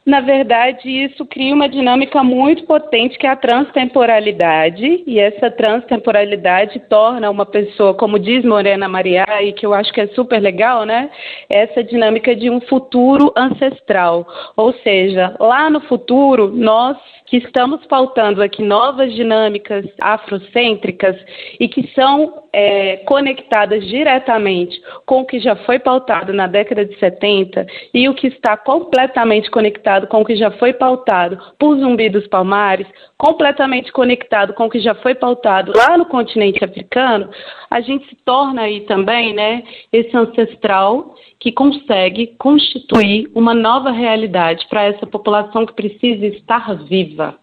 Na 0.06 0.20
verdade, 0.20 0.88
isso 0.88 1.26
cria 1.26 1.52
uma 1.52 1.68
dinâmica 1.68 2.22
muito 2.22 2.64
potente 2.64 3.18
que 3.18 3.26
é 3.26 3.30
a 3.30 3.34
transtemporalidade, 3.34 5.02
e 5.04 5.18
essa 5.18 5.50
transtemporalidade 5.50 6.78
torna 6.88 7.28
uma 7.28 7.44
pessoa, 7.44 7.92
como 7.92 8.16
diz 8.16 8.44
Morena 8.44 8.88
Maria, 8.88 9.26
e 9.42 9.52
que 9.52 9.66
eu 9.66 9.74
acho 9.74 9.92
que 9.92 10.00
é 10.00 10.06
super 10.08 10.38
legal, 10.40 10.84
né? 10.84 11.10
Essa 11.50 11.82
dinâmica 11.82 12.36
de 12.36 12.48
um 12.48 12.60
futuro 12.60 13.32
ancestral. 13.36 14.28
Ou 14.56 14.72
seja, 14.74 15.34
lá 15.40 15.68
no 15.68 15.80
futuro, 15.80 16.52
nós 16.54 16.96
que 17.26 17.38
estamos 17.38 17.84
pautando 17.86 18.40
aqui 18.40 18.62
novas 18.62 19.12
dinâmicas 19.12 19.84
afrocêntricas 20.00 21.16
e 21.58 21.68
que 21.68 21.90
são 21.92 22.44
é, 22.58 22.96
conectadas 23.04 23.86
diretamente 23.86 24.80
com 25.04 25.20
o 25.20 25.26
que 25.26 25.38
já 25.38 25.54
foi 25.54 25.78
pautado 25.78 26.32
na 26.32 26.46
década 26.46 26.86
de 26.86 26.98
70 26.98 27.66
e 27.92 28.08
o 28.08 28.14
que 28.14 28.28
está 28.28 28.56
completamente 28.56 29.50
conectado 29.50 30.06
com 30.06 30.22
o 30.22 30.24
que 30.24 30.34
já 30.34 30.50
foi 30.52 30.72
pautado 30.72 31.38
por 31.58 31.76
Zumbi 31.76 32.08
dos 32.08 32.26
Palmares, 32.28 32.86
completamente 33.18 33.92
conectado 33.92 34.54
com 34.54 34.64
o 34.64 34.70
que 34.70 34.80
já 34.80 34.94
foi 34.94 35.14
pautado 35.14 35.70
lá 35.76 35.98
no 35.98 36.06
continente 36.06 36.64
africano, 36.64 37.28
a 37.70 37.82
gente 37.82 38.08
se 38.08 38.16
torna 38.24 38.62
aí 38.62 38.86
também, 38.86 39.34
né, 39.34 39.62
esse 39.92 40.16
ancestral 40.16 41.14
que 41.38 41.52
consegue 41.52 42.28
constituir 42.38 43.30
uma 43.34 43.52
nova 43.52 43.90
realidade 43.90 44.66
para 44.70 44.84
essa 44.84 45.06
população 45.06 45.66
que 45.66 45.74
precisa 45.74 46.24
estar 46.24 46.74
viva. 46.84 47.36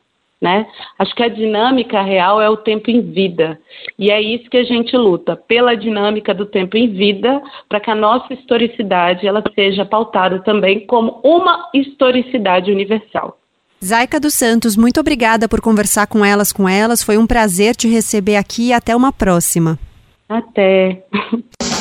Né? 0.44 0.68
Acho 1.00 1.16
que 1.16 1.24
a 1.24 1.30
dinâmica 1.30 2.02
real 2.02 2.41
é 2.41 2.50
o 2.50 2.58
tempo 2.58 2.91
em 2.91 3.00
vida. 3.00 3.58
E 3.98 4.12
é 4.12 4.22
isso 4.22 4.50
que 4.50 4.58
a 4.58 4.64
gente 4.66 4.94
luta, 4.98 5.38
pela 5.38 5.74
dinâmica 5.74 6.34
do 6.34 6.46
tempo 6.46 6.76
em 6.76 6.89
vida, 6.89 7.41
para 7.70 7.80
que 7.80 7.89
a 7.89 7.96
nossa 7.96 8.34
historicidade 8.34 9.26
ela 9.26 9.41
seja 9.56 9.86
pautada 9.86 10.41
também 10.44 10.86
como 10.86 11.22
uma 11.24 11.70
historicidade 11.74 12.70
universal. 12.70 13.38
Zaica 13.82 14.20
dos 14.20 14.34
Santos, 14.34 14.76
muito 14.76 15.00
obrigada 15.00 15.48
por 15.48 15.62
conversar 15.62 16.08
com 16.08 16.26
elas, 16.26 16.52
com 16.52 16.68
elas. 16.68 17.02
Foi 17.02 17.18
um 17.18 17.26
prazer 17.26 17.74
te 17.74 17.88
receber 17.88 18.36
aqui 18.36 18.68
e 18.68 18.74
até 18.74 18.94
uma 18.94 19.14
próxima. 19.14 19.80
Até. 20.28 21.06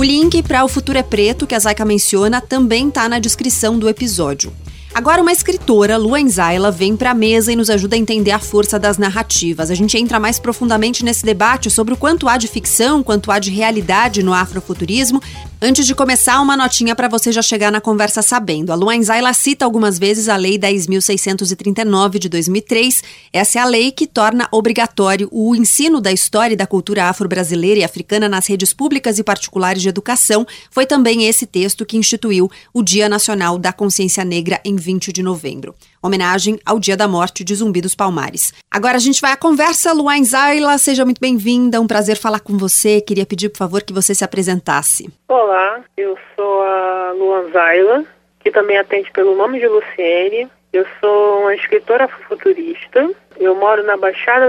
O 0.00 0.02
link 0.02 0.42
para 0.42 0.64
O 0.64 0.68
Futuro 0.68 0.96
é 0.96 1.02
Preto, 1.02 1.46
que 1.46 1.54
a 1.54 1.58
Zaika 1.58 1.84
menciona, 1.84 2.40
também 2.40 2.88
está 2.88 3.06
na 3.06 3.18
descrição 3.18 3.78
do 3.78 3.86
episódio. 3.86 4.50
Agora, 4.92 5.22
uma 5.22 5.30
escritora, 5.30 5.96
Luan 5.96 6.28
Zaila, 6.28 6.70
vem 6.70 6.96
para 6.96 7.12
a 7.12 7.14
mesa 7.14 7.52
e 7.52 7.56
nos 7.56 7.70
ajuda 7.70 7.94
a 7.94 7.98
entender 7.98 8.32
a 8.32 8.40
força 8.40 8.76
das 8.76 8.98
narrativas. 8.98 9.70
A 9.70 9.74
gente 9.74 9.96
entra 9.96 10.18
mais 10.18 10.40
profundamente 10.40 11.04
nesse 11.04 11.24
debate 11.24 11.70
sobre 11.70 11.94
o 11.94 11.96
quanto 11.96 12.28
há 12.28 12.36
de 12.36 12.48
ficção, 12.48 13.02
quanto 13.02 13.30
há 13.30 13.38
de 13.38 13.50
realidade 13.50 14.20
no 14.22 14.34
afrofuturismo, 14.34 15.22
Antes 15.62 15.86
de 15.86 15.94
começar, 15.94 16.40
uma 16.40 16.56
notinha 16.56 16.96
para 16.96 17.06
você 17.06 17.30
já 17.30 17.42
chegar 17.42 17.70
na 17.70 17.82
conversa 17.82 18.22
sabendo. 18.22 18.72
A 18.72 18.74
Luan 18.74 19.02
Zaila 19.02 19.34
cita 19.34 19.62
algumas 19.62 19.98
vezes 19.98 20.26
a 20.26 20.34
Lei 20.34 20.58
10.639 20.58 22.18
de 22.18 22.30
2003. 22.30 23.04
Essa 23.30 23.58
é 23.58 23.62
a 23.62 23.66
lei 23.66 23.92
que 23.92 24.06
torna 24.06 24.48
obrigatório 24.50 25.28
o 25.30 25.54
ensino 25.54 26.00
da 26.00 26.10
história 26.10 26.54
e 26.54 26.56
da 26.56 26.66
cultura 26.66 27.10
afro-brasileira 27.10 27.80
e 27.80 27.84
africana 27.84 28.26
nas 28.26 28.46
redes 28.46 28.72
públicas 28.72 29.18
e 29.18 29.22
particulares 29.22 29.82
de 29.82 29.90
educação. 29.90 30.46
Foi 30.70 30.86
também 30.86 31.26
esse 31.26 31.44
texto 31.44 31.84
que 31.84 31.98
instituiu 31.98 32.50
o 32.72 32.82
Dia 32.82 33.06
Nacional 33.06 33.58
da 33.58 33.70
Consciência 33.70 34.24
Negra 34.24 34.62
em 34.64 34.76
20 34.76 35.12
de 35.12 35.22
novembro 35.22 35.74
homenagem 36.02 36.58
ao 36.64 36.78
dia 36.78 36.96
da 36.96 37.06
morte 37.06 37.44
de 37.44 37.54
Zumbi 37.54 37.80
dos 37.80 37.94
Palmares. 37.94 38.52
Agora 38.70 38.96
a 38.96 39.00
gente 39.00 39.20
vai 39.20 39.32
à 39.32 39.36
conversa. 39.36 39.92
Luan 39.92 40.22
Zaila, 40.24 40.78
seja 40.78 41.04
muito 41.04 41.20
bem-vinda. 41.20 41.80
Um 41.80 41.86
prazer 41.86 42.16
falar 42.16 42.40
com 42.40 42.56
você. 42.56 43.00
Queria 43.00 43.26
pedir, 43.26 43.48
por 43.48 43.58
favor, 43.58 43.82
que 43.82 43.92
você 43.92 44.14
se 44.14 44.24
apresentasse. 44.24 45.08
Olá, 45.28 45.82
eu 45.96 46.16
sou 46.34 46.62
a 46.62 47.12
Luan 47.12 47.50
Zaila, 47.50 48.04
que 48.40 48.50
também 48.50 48.78
atende 48.78 49.10
pelo 49.12 49.34
nome 49.34 49.58
de 49.58 49.68
Luciene. 49.68 50.48
Eu 50.72 50.86
sou 51.00 51.40
uma 51.40 51.54
escritora 51.54 52.08
futurista. 52.08 53.10
Eu 53.38 53.54
moro 53.54 53.82
na 53.82 53.96
Baixada 53.96 54.46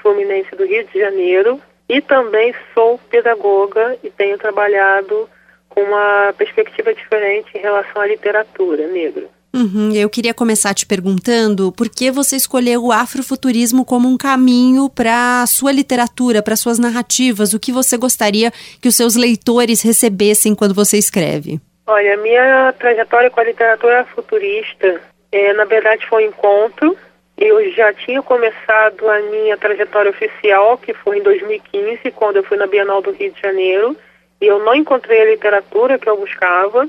Fluminense 0.00 0.54
do 0.56 0.64
Rio 0.64 0.86
de 0.86 0.98
Janeiro 0.98 1.60
e 1.88 2.00
também 2.00 2.54
sou 2.74 2.98
pedagoga 3.10 3.96
e 4.02 4.10
tenho 4.10 4.38
trabalhado 4.38 5.28
com 5.68 5.82
uma 5.82 6.32
perspectiva 6.36 6.92
diferente 6.94 7.56
em 7.56 7.60
relação 7.60 8.02
à 8.02 8.06
literatura 8.06 8.86
negra. 8.88 9.28
Uhum, 9.58 9.92
eu 9.92 10.08
queria 10.08 10.32
começar 10.32 10.72
te 10.72 10.86
perguntando 10.86 11.72
por 11.72 11.88
que 11.88 12.12
você 12.12 12.36
escolheu 12.36 12.84
o 12.84 12.92
afrofuturismo 12.92 13.84
como 13.84 14.08
um 14.08 14.16
caminho 14.16 14.88
para 14.88 15.44
sua 15.48 15.72
literatura, 15.72 16.40
para 16.40 16.54
suas 16.54 16.78
narrativas, 16.78 17.52
o 17.52 17.58
que 17.58 17.72
você 17.72 17.96
gostaria 17.96 18.52
que 18.80 18.86
os 18.86 18.94
seus 18.94 19.16
leitores 19.16 19.82
recebessem 19.82 20.54
quando 20.54 20.74
você 20.74 20.96
escreve? 20.96 21.60
Olha, 21.88 22.16
minha 22.18 22.72
trajetória 22.78 23.30
com 23.30 23.40
a 23.40 23.44
literatura 23.44 24.04
futurista, 24.14 25.00
é, 25.32 25.52
na 25.54 25.64
verdade, 25.64 26.06
foi 26.06 26.26
um 26.26 26.28
encontro. 26.28 26.96
Eu 27.36 27.72
já 27.72 27.92
tinha 27.92 28.22
começado 28.22 29.08
a 29.08 29.20
minha 29.22 29.56
trajetória 29.56 30.12
oficial, 30.12 30.78
que 30.78 30.94
foi 30.94 31.18
em 31.18 31.22
2015, 31.22 32.12
quando 32.12 32.36
eu 32.36 32.44
fui 32.44 32.56
na 32.56 32.68
Bienal 32.68 33.02
do 33.02 33.10
Rio 33.10 33.32
de 33.32 33.40
Janeiro, 33.40 33.96
e 34.40 34.46
eu 34.46 34.60
não 34.60 34.74
encontrei 34.74 35.22
a 35.22 35.30
literatura 35.30 35.98
que 35.98 36.08
eu 36.08 36.16
buscava. 36.16 36.88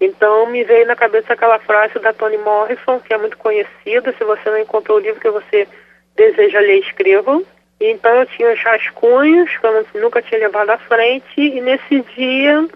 Então 0.00 0.46
me 0.46 0.64
veio 0.64 0.86
na 0.86 0.96
cabeça 0.96 1.34
aquela 1.34 1.58
frase 1.58 1.98
da 1.98 2.12
Toni 2.12 2.38
Morrison, 2.38 2.98
que 3.00 3.12
é 3.12 3.18
muito 3.18 3.36
conhecida, 3.36 4.14
se 4.16 4.24
você 4.24 4.48
não 4.48 4.58
encontrou 4.58 4.96
o 4.96 5.00
livro 5.00 5.20
que 5.20 5.28
você 5.28 5.68
deseja 6.16 6.58
ler, 6.60 6.78
escreva. 6.78 7.42
Então 7.78 8.10
eu 8.14 8.26
tinha 8.26 8.52
os 8.52 8.62
rascunhos, 8.62 9.54
que 9.56 9.66
eu 9.66 9.86
nunca 10.00 10.22
tinha 10.22 10.40
levado 10.40 10.70
à 10.70 10.78
frente, 10.78 11.24
e 11.36 11.60
nesse 11.60 12.00
dia, 12.16 12.66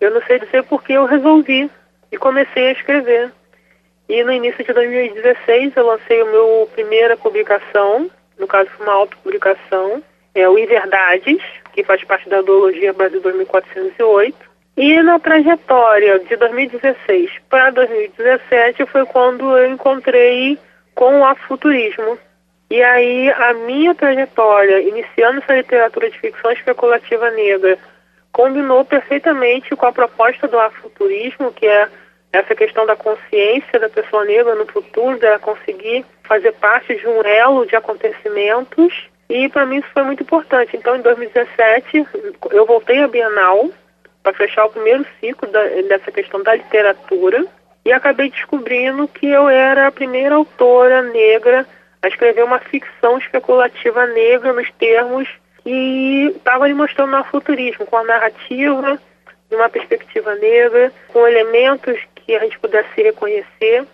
eu 0.00 0.10
não 0.10 0.22
sei 0.22 0.38
dizer 0.38 0.62
porque 0.64 0.92
eu 0.92 1.06
resolvi 1.06 1.70
e 2.12 2.18
comecei 2.18 2.68
a 2.68 2.72
escrever. 2.72 3.32
E 4.08 4.22
no 4.24 4.32
início 4.32 4.64
de 4.64 4.72
2016 4.72 5.76
eu 5.76 5.86
lancei 5.86 6.20
a 6.20 6.24
minha 6.24 6.66
primeira 6.66 7.16
publicação, 7.16 8.10
no 8.38 8.46
caso 8.46 8.68
foi 8.70 8.86
uma 8.86 8.96
autopublicação, 8.96 10.02
é 10.34 10.48
o 10.48 10.58
Inverdades, 10.58 11.42
que 11.72 11.84
faz 11.84 12.02
parte 12.04 12.28
da 12.28 12.42
Duologia 12.42 12.92
Brasil 12.92 13.20
2408. 13.20 14.49
E 14.76 15.02
na 15.02 15.18
trajetória 15.18 16.20
de 16.20 16.36
2016 16.36 17.30
para 17.48 17.70
2017 17.70 18.86
foi 18.86 19.04
quando 19.06 19.56
eu 19.56 19.70
encontrei 19.70 20.58
com 20.94 21.20
o 21.20 21.24
afuturismo. 21.24 22.18
E 22.70 22.82
aí 22.82 23.30
a 23.30 23.52
minha 23.52 23.94
trajetória, 23.94 24.80
iniciando 24.80 25.40
essa 25.40 25.56
literatura 25.56 26.08
de 26.08 26.18
ficção 26.18 26.52
especulativa 26.52 27.30
negra, 27.32 27.78
combinou 28.32 28.84
perfeitamente 28.84 29.74
com 29.74 29.86
a 29.86 29.92
proposta 29.92 30.46
do 30.46 30.58
afuturismo, 30.58 31.52
que 31.52 31.66
é 31.66 31.88
essa 32.32 32.54
questão 32.54 32.86
da 32.86 32.94
consciência 32.94 33.78
da 33.80 33.88
pessoa 33.88 34.24
negra 34.24 34.54
no 34.54 34.66
futuro, 34.66 35.18
dela 35.18 35.38
conseguir 35.40 36.04
fazer 36.22 36.52
parte 36.52 36.94
de 36.94 37.06
um 37.08 37.20
elo 37.22 37.66
de 37.66 37.74
acontecimentos. 37.74 39.08
E 39.28 39.48
para 39.48 39.66
mim 39.66 39.78
isso 39.78 39.88
foi 39.92 40.04
muito 40.04 40.22
importante. 40.22 40.76
Então, 40.76 40.94
em 40.96 41.02
2017, 41.02 42.06
eu 42.52 42.66
voltei 42.66 43.02
à 43.02 43.08
Bienal, 43.08 43.68
para 44.30 44.46
fechar 44.46 44.64
o 44.64 44.70
primeiro 44.70 45.04
ciclo 45.18 45.48
da, 45.50 45.62
dessa 45.88 46.12
questão 46.12 46.42
da 46.42 46.54
literatura 46.54 47.44
e 47.84 47.92
acabei 47.92 48.30
descobrindo 48.30 49.08
que 49.08 49.26
eu 49.26 49.48
era 49.48 49.86
a 49.86 49.92
primeira 49.92 50.34
autora 50.34 51.02
negra 51.02 51.66
a 52.02 52.08
escrever 52.08 52.44
uma 52.44 52.58
ficção 52.58 53.18
especulativa 53.18 54.06
negra 54.06 54.52
nos 54.52 54.70
termos 54.72 55.28
que 55.62 56.32
estava 56.36 56.66
me 56.66 56.74
mostrando 56.74 57.16
no 57.16 57.24
futurismo, 57.24 57.84
com 57.86 57.96
a 57.96 58.04
narrativa 58.04 58.98
de 59.50 59.56
uma 59.56 59.68
perspectiva 59.68 60.34
negra, 60.36 60.92
com 61.08 61.26
elementos 61.26 61.98
que 62.14 62.34
a 62.34 62.38
gente 62.40 62.58
pudesse 62.58 63.02
reconhecer. 63.02 63.84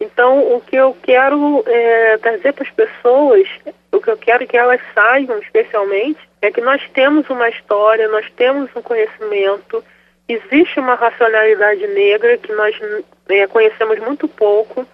Então, 0.00 0.54
o 0.54 0.60
que 0.60 0.76
eu 0.76 0.96
quero 1.02 1.62
é, 1.66 2.16
trazer 2.18 2.52
para 2.52 2.64
as 2.64 2.70
pessoas, 2.70 3.46
o 3.92 4.00
que 4.00 4.10
eu 4.10 4.16
quero 4.16 4.46
que 4.46 4.56
elas 4.56 4.80
saibam, 4.94 5.38
especialmente, 5.38 6.20
é 6.44 6.50
que 6.50 6.60
nós 6.60 6.82
temos 6.92 7.28
uma 7.30 7.48
história, 7.48 8.08
nós 8.08 8.30
temos 8.36 8.70
um 8.76 8.82
conhecimento 8.82 9.82
existe 10.28 10.80
uma 10.80 10.94
racionalidade 10.94 11.86
negra 11.88 12.38
que 12.38 12.52
nós 12.52 12.74
é, 13.28 13.46
conhecemos 13.46 13.98
muito 14.00 14.26
pouco. 14.26 14.86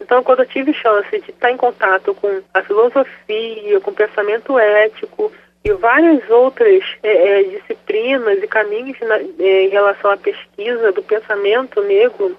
Então, 0.00 0.22
quando 0.22 0.40
eu 0.40 0.46
tive 0.46 0.72
chance 0.74 1.10
de 1.10 1.30
estar 1.30 1.50
em 1.50 1.56
contato 1.56 2.14
com 2.14 2.42
a 2.52 2.62
filosofia, 2.62 3.80
com 3.80 3.90
o 3.90 3.94
pensamento 3.94 4.58
ético 4.58 5.32
e 5.64 5.72
várias 5.72 6.28
outras 6.30 6.84
é, 7.02 7.40
é, 7.40 7.42
disciplinas 7.44 8.42
e 8.42 8.46
caminhos 8.46 8.98
na, 9.00 9.16
é, 9.16 9.62
em 9.64 9.68
relação 9.68 10.10
à 10.10 10.16
pesquisa 10.16 10.92
do 10.92 11.02
pensamento 11.02 11.82
negro 11.82 12.36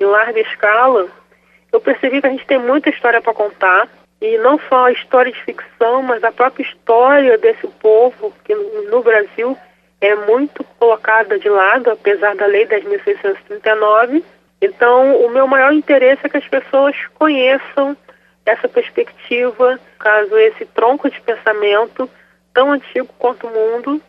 em 0.00 0.04
larga 0.04 0.40
escala, 0.40 1.08
eu 1.72 1.80
percebi 1.80 2.20
que 2.20 2.26
a 2.26 2.30
gente 2.30 2.46
tem 2.46 2.58
muita 2.58 2.88
história 2.88 3.20
para 3.20 3.34
contar 3.34 3.88
e 4.20 4.38
não 4.38 4.58
só 4.68 4.86
a 4.86 4.92
história 4.92 5.32
de 5.32 5.42
ficção, 5.44 6.02
mas 6.02 6.22
a 6.24 6.32
própria 6.32 6.64
história 6.64 7.36
desse 7.38 7.66
povo 7.66 8.32
que 8.44 8.54
no 8.54 9.02
Brasil 9.02 9.56
é 10.00 10.14
muito 10.14 10.64
colocada 10.78 11.38
de 11.38 11.48
lado, 11.48 11.90
apesar 11.90 12.34
da 12.36 12.46
Lei 12.46 12.66
10.639. 12.66 14.22
Então, 14.60 15.16
o 15.16 15.30
meu 15.30 15.46
maior 15.46 15.72
interesse 15.72 16.24
é 16.24 16.28
que 16.28 16.36
as 16.36 16.48
pessoas 16.48 16.94
conheçam 17.14 17.96
essa 18.46 18.68
perspectiva, 18.68 19.78
caso 19.98 20.36
esse 20.38 20.66
tronco 20.66 21.10
de 21.10 21.20
pensamento 21.20 22.08
tão 22.52 22.72
antigo 22.72 23.08
quanto 23.18 23.46
o 23.46 23.50
mundo. 23.50 24.00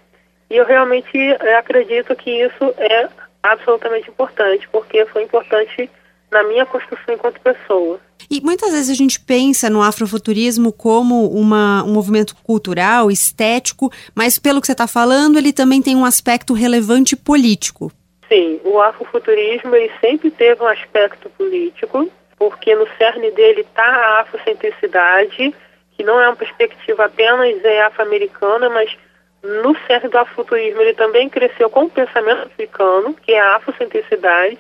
E 0.50 0.58
eu 0.58 0.66
realmente 0.66 1.18
eh, 1.18 1.56
acredito 1.56 2.16
que 2.16 2.30
isso 2.30 2.74
é 2.78 3.10
absolutamente 3.42 4.10
importante, 4.10 4.68
porque 4.70 5.06
foi 5.08 5.24
importante 5.24 5.90
na 6.32 6.44
minha 6.44 6.66
construção 6.66 7.14
enquanto 7.14 7.40
pessoa. 7.40 8.00
E 8.30 8.42
muitas 8.42 8.72
vezes 8.72 8.90
a 8.90 8.96
gente 8.96 9.20
pensa 9.20 9.70
no 9.70 9.82
afrofuturismo 9.82 10.72
como 10.72 11.30
uma, 11.30 11.84
um 11.84 11.94
movimento 11.94 12.36
cultural, 12.44 13.12
estético, 13.12 13.92
mas 14.16 14.40
pelo 14.40 14.60
que 14.60 14.68
você 14.68 14.74
está 14.74 14.88
falando, 14.88 15.38
ele 15.38 15.54
também 15.54 15.82
tem 15.82 15.96
um 15.96 16.06
aspecto 16.06 16.54
relevante 16.54 17.16
político. 17.16 17.92
Sim, 18.28 18.60
o 18.64 18.82
afrofuturismo 18.82 19.76
ele 19.76 19.92
sempre 20.02 20.32
teve 20.32 20.62
um 20.64 20.68
aspecto 20.68 21.30
político, 21.32 22.10
porque 22.38 22.74
no 22.76 22.88
cerne 22.98 23.30
dele 23.32 23.62
está 23.62 23.84
a 23.84 24.22
afrocentricidade, 24.22 25.54
que 25.96 26.04
não 26.04 26.20
é 26.20 26.28
uma 26.28 26.36
perspectiva 26.36 27.06
apenas 27.06 27.64
é, 27.64 27.84
afro-americana, 27.84 28.70
mas 28.70 28.96
no 29.44 29.78
cerne 29.86 30.10
do 30.10 30.18
afrofuturismo 30.18 30.82
ele 30.82 30.96
também 30.96 31.30
cresceu 31.30 31.70
com 31.70 31.84
o 31.84 31.90
pensamento 31.90 32.48
africano, 32.48 33.14
que 33.14 33.32
é 33.32 33.40
a 33.40 33.58
afrocentricidade, 33.58 34.58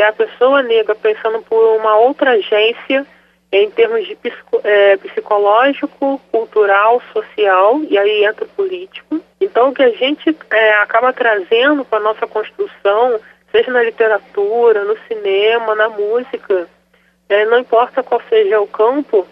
que 0.00 0.04
é 0.04 0.08
a 0.08 0.12
pessoa 0.14 0.62
negra 0.62 0.94
pensando 0.94 1.42
por 1.42 1.76
uma 1.76 1.98
outra 1.98 2.30
agência 2.30 3.06
em 3.52 3.70
termos 3.70 4.08
de 4.08 4.16
psico, 4.16 4.58
é, 4.64 4.96
psicológico, 4.96 6.18
cultural, 6.32 7.02
social, 7.12 7.82
e 7.82 7.98
aí 7.98 8.24
entra 8.24 8.46
o 8.46 8.48
político. 8.48 9.20
Então, 9.38 9.68
o 9.68 9.74
que 9.74 9.82
a 9.82 9.90
gente 9.90 10.34
é, 10.50 10.72
acaba 10.78 11.12
trazendo 11.12 11.84
para 11.84 11.98
a 11.98 12.02
nossa 12.02 12.26
construção, 12.26 13.20
seja 13.52 13.70
na 13.70 13.82
literatura, 13.82 14.84
no 14.84 14.96
cinema, 15.06 15.74
na 15.74 15.90
música, 15.90 16.66
é, 17.28 17.44
não 17.44 17.58
importa 17.58 18.02
qual 18.02 18.22
seja 18.30 18.58
o 18.58 18.66
campo, 18.66 19.26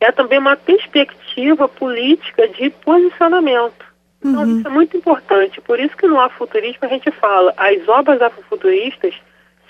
é 0.00 0.12
também 0.12 0.38
uma 0.38 0.56
perspectiva 0.56 1.66
política 1.66 2.46
de 2.46 2.68
posicionamento. 2.68 3.86
Então, 4.22 4.42
uhum. 4.42 4.58
isso 4.58 4.68
é 4.68 4.70
muito 4.70 4.96
importante. 4.98 5.62
Por 5.62 5.80
isso 5.80 5.96
que 5.96 6.06
no 6.06 6.20
afuturismo 6.20 6.80
a 6.82 6.88
gente 6.88 7.10
fala, 7.10 7.54
as 7.56 7.88
obras 7.88 8.20
afrofuturistas 8.20 9.14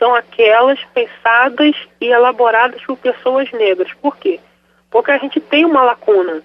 são 0.00 0.14
aquelas 0.14 0.82
pensadas 0.94 1.76
e 2.00 2.06
elaboradas 2.06 2.82
por 2.82 2.96
pessoas 2.96 3.52
negras. 3.52 3.92
Por 4.00 4.16
quê? 4.16 4.40
Porque 4.90 5.10
a 5.12 5.18
gente 5.18 5.38
tem 5.38 5.64
uma 5.64 5.82
lacuna 5.82 6.42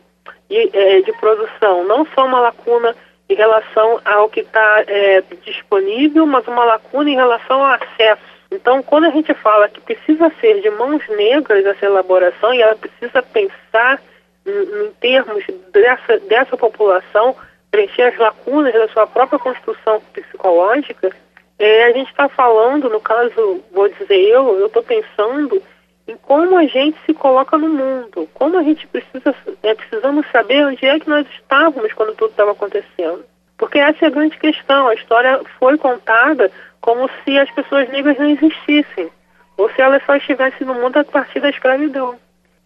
de, 0.49 0.69
é, 0.73 1.01
de 1.01 1.13
produção, 1.13 1.85
não 1.85 2.05
só 2.13 2.25
uma 2.25 2.41
lacuna 2.41 2.93
em 3.29 3.33
relação 3.33 3.99
ao 4.05 4.29
que 4.29 4.41
está 4.41 4.83
é, 4.85 5.23
disponível, 5.43 6.27
mas 6.27 6.45
uma 6.47 6.65
lacuna 6.65 7.09
em 7.09 7.15
relação 7.15 7.63
ao 7.63 7.73
acesso. 7.73 8.21
Então, 8.51 8.83
quando 8.83 9.05
a 9.05 9.09
gente 9.09 9.33
fala 9.33 9.69
que 9.69 9.81
precisa 9.81 10.31
ser 10.39 10.61
de 10.61 10.69
mãos 10.69 11.01
negras 11.09 11.65
essa 11.65 11.85
elaboração 11.85 12.53
e 12.53 12.61
ela 12.61 12.75
precisa 12.75 13.23
pensar 13.23 13.99
em, 14.45 14.85
em 14.85 14.91
termos 14.99 15.43
dessa, 15.71 16.19
dessa 16.19 16.57
população, 16.57 17.35
preencher 17.71 18.03
as 18.03 18.17
lacunas 18.17 18.73
da 18.73 18.87
sua 18.89 19.07
própria 19.07 19.39
construção 19.39 20.01
psicológica, 20.13 21.09
é, 21.57 21.85
a 21.85 21.91
gente 21.93 22.09
está 22.09 22.27
falando, 22.27 22.89
no 22.89 22.99
caso, 22.99 23.63
vou 23.71 23.87
dizer 23.87 24.19
eu, 24.29 24.59
eu 24.59 24.67
estou 24.67 24.83
pensando 24.83 25.61
em 26.07 26.15
como 26.17 26.57
a 26.57 26.65
gente 26.65 26.97
se 27.05 27.13
coloca 27.13 27.57
no 27.57 27.69
mundo, 27.69 28.29
como 28.33 28.57
a 28.57 28.63
gente 28.63 28.85
precisa, 28.87 29.33
é, 29.63 29.73
precisamos 29.73 30.25
saber 30.31 30.65
onde 30.65 30.85
é 30.85 30.99
que 30.99 31.09
nós 31.09 31.25
estávamos 31.33 31.91
quando 31.93 32.15
tudo 32.15 32.31
estava 32.31 32.51
acontecendo. 32.51 33.25
Porque 33.57 33.79
essa 33.79 34.05
é 34.05 34.07
a 34.07 34.11
grande 34.11 34.37
questão, 34.37 34.87
a 34.87 34.93
história 34.93 35.41
foi 35.57 35.77
contada 35.77 36.51
como 36.81 37.09
se 37.23 37.37
as 37.39 37.49
pessoas 37.51 37.89
negras 37.89 38.17
não 38.17 38.29
existissem, 38.29 39.09
ou 39.57 39.69
se 39.71 39.81
elas 39.81 40.03
só 40.05 40.15
estivessem 40.15 40.67
no 40.67 40.75
mundo 40.75 40.97
a 40.97 41.03
partir 41.03 41.39
da 41.39 41.49
escravidão. 41.49 42.17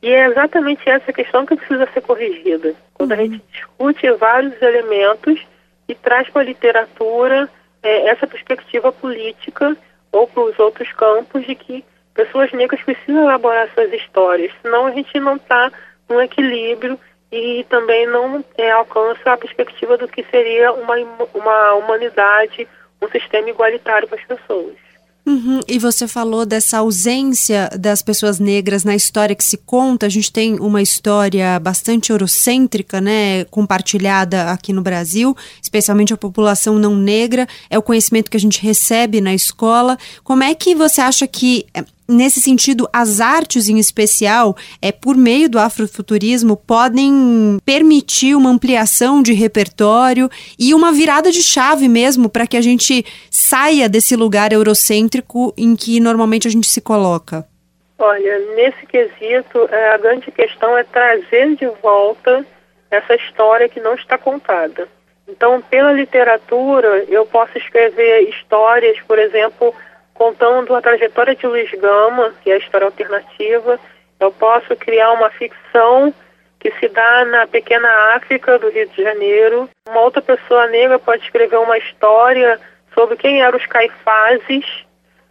E 0.01 0.09
é 0.09 0.27
exatamente 0.27 0.89
essa 0.89 1.13
questão 1.13 1.45
que 1.45 1.55
precisa 1.55 1.87
ser 1.93 2.01
corrigida. 2.01 2.73
Quando 2.93 3.11
a 3.11 3.15
uhum. 3.15 3.21
gente 3.21 3.43
discute 3.51 4.11
vários 4.13 4.59
elementos 4.61 5.39
e 5.87 5.95
traz 5.95 6.29
para 6.29 6.41
a 6.41 6.45
literatura 6.45 7.49
é, 7.84 8.09
essa 8.09 8.27
perspectiva 8.27 8.91
política 8.91 9.75
ou 10.11 10.27
para 10.27 10.43
os 10.43 10.59
outros 10.59 10.91
campos 10.93 11.45
de 11.45 11.55
que 11.55 11.86
pessoas 12.13 12.51
negras 12.51 12.82
precisam 12.84 13.23
elaborar 13.23 13.69
suas 13.73 13.93
histórias, 13.93 14.51
senão 14.61 14.88
a 14.88 14.91
gente 14.91 15.19
não 15.19 15.36
está 15.36 15.71
num 16.09 16.21
equilíbrio 16.21 16.99
e 17.32 17.65
também 17.69 18.07
não 18.07 18.43
é, 18.57 18.71
alcança 18.71 19.32
a 19.32 19.38
perspectiva 19.38 19.97
do 19.97 20.07
que 20.07 20.23
seria 20.32 20.71
uma, 20.73 20.95
uma 21.34 21.73
humanidade, 21.75 22.67
um 23.01 23.07
sistema 23.09 23.49
igualitário 23.49 24.07
para 24.07 24.17
as 24.17 24.25
pessoas. 24.25 24.88
Uhum. 25.30 25.59
E 25.67 25.77
você 25.77 26.07
falou 26.07 26.43
dessa 26.43 26.80
ausência 26.80 27.69
das 27.80 28.01
pessoas 28.01 28.39
negras 28.39 28.84
na 28.84 28.95
história 28.95 29.36
que 29.36 29.43
se 29.43 29.57
conta. 29.57 30.07
A 30.07 30.09
gente 30.09 30.32
tem 30.32 30.59
uma 30.59 30.82
história 30.82 31.59
bastante 31.59 32.11
eurocêntrica, 32.11 32.99
né, 32.99 33.43
compartilhada 33.45 34.49
aqui 34.49 34.73
no 34.73 34.82
Brasil, 34.82 35.38
especialmente 35.61 36.11
a 36.11 36.17
população 36.17 36.80
não 36.80 36.95
negra. 36.95 37.47
É 37.69 37.77
o 37.77 37.84
conhecimento 37.84 38.32
que 38.32 38.38
a 38.38 38.39
gente 38.39 38.59
recebe 38.59 39.21
na 39.21 39.32
escola. 39.32 39.99
Como 40.23 40.41
é 40.41 40.55
que 40.55 40.73
você 40.73 40.99
acha 40.99 41.27
que 41.27 41.67
nesse 42.10 42.41
sentido, 42.41 42.89
as 42.91 43.22
artes 43.22 43.70
em 43.70 43.78
especial, 43.78 44.57
é 44.82 44.91
por 44.91 45.16
meio 45.16 45.49
do 45.49 45.60
afrofuturismo, 45.60 46.57
podem 46.57 47.60
permitir 47.64 48.36
uma 48.36 48.49
ampliação 48.49 49.22
de 49.22 49.34
repertório 49.34 50.30
e 50.57 50.74
uma 50.74 50.91
virada 50.91 51.32
de 51.32 51.43
chave 51.43 51.88
mesmo 51.88 52.30
para 52.30 52.47
que 52.47 52.57
a 52.57 52.62
gente 52.62 53.05
saia 53.30 53.88
desse 53.88 54.16
lugar 54.16 54.51
eurocêntrico 54.51 55.53
em 55.55 55.76
que 55.76 55.99
normalmente 55.99 56.47
a 56.47 56.51
gente 56.51 56.68
se 56.68 56.82
coloca? 56.82 57.47
Olha, 57.97 58.39
nesse 58.55 58.86
quesito, 58.86 59.68
é, 59.70 59.93
a 59.93 59.97
grande 59.97 60.32
questão 60.32 60.78
é 60.78 60.84
trazer 60.84 61.55
de 61.55 61.68
volta 61.82 62.45
essa 62.89 63.14
história 63.16 63.70
que 63.70 63.80
não 63.80 63.93
está 63.93 64.18
contada. 64.18 64.88
Então, 65.28 65.62
pela 65.62 65.91
literatura, 65.91 67.05
eu 67.07 67.26
posso 67.26 67.55
escrever 67.57 68.30
histórias, 68.30 68.99
por 69.01 69.20
exemplo, 69.20 69.76
contando 70.20 70.76
a 70.76 70.82
trajetória 70.82 71.34
de 71.34 71.47
Luiz 71.47 71.72
Gama, 71.72 72.34
que 72.43 72.51
é 72.51 72.55
a 72.55 72.57
história 72.57 72.86
alternativa. 72.86 73.80
Eu 74.20 74.34
posso 74.34 74.76
criar 74.76 75.13
uma 75.13 75.30
ficção 75.30 76.13
que 76.59 76.70
se 76.72 76.89
dá 76.89 77.24
na 77.24 77.47
pequena 77.47 77.88
África 78.17 78.59
do 78.59 78.70
Rio 78.70 78.86
de 78.89 79.01
Janeiro. 79.01 79.70
Uma 79.88 80.01
outra 80.01 80.22
pessoa 80.22 80.67
negra 80.67 80.99
pode 80.99 81.24
escrever 81.24 81.55
uma 81.57 81.78
história 81.78 82.59
sobre 82.93 83.15
quem 83.15 83.41
eram 83.41 83.57
os 83.57 83.65
caifazes 83.65 84.65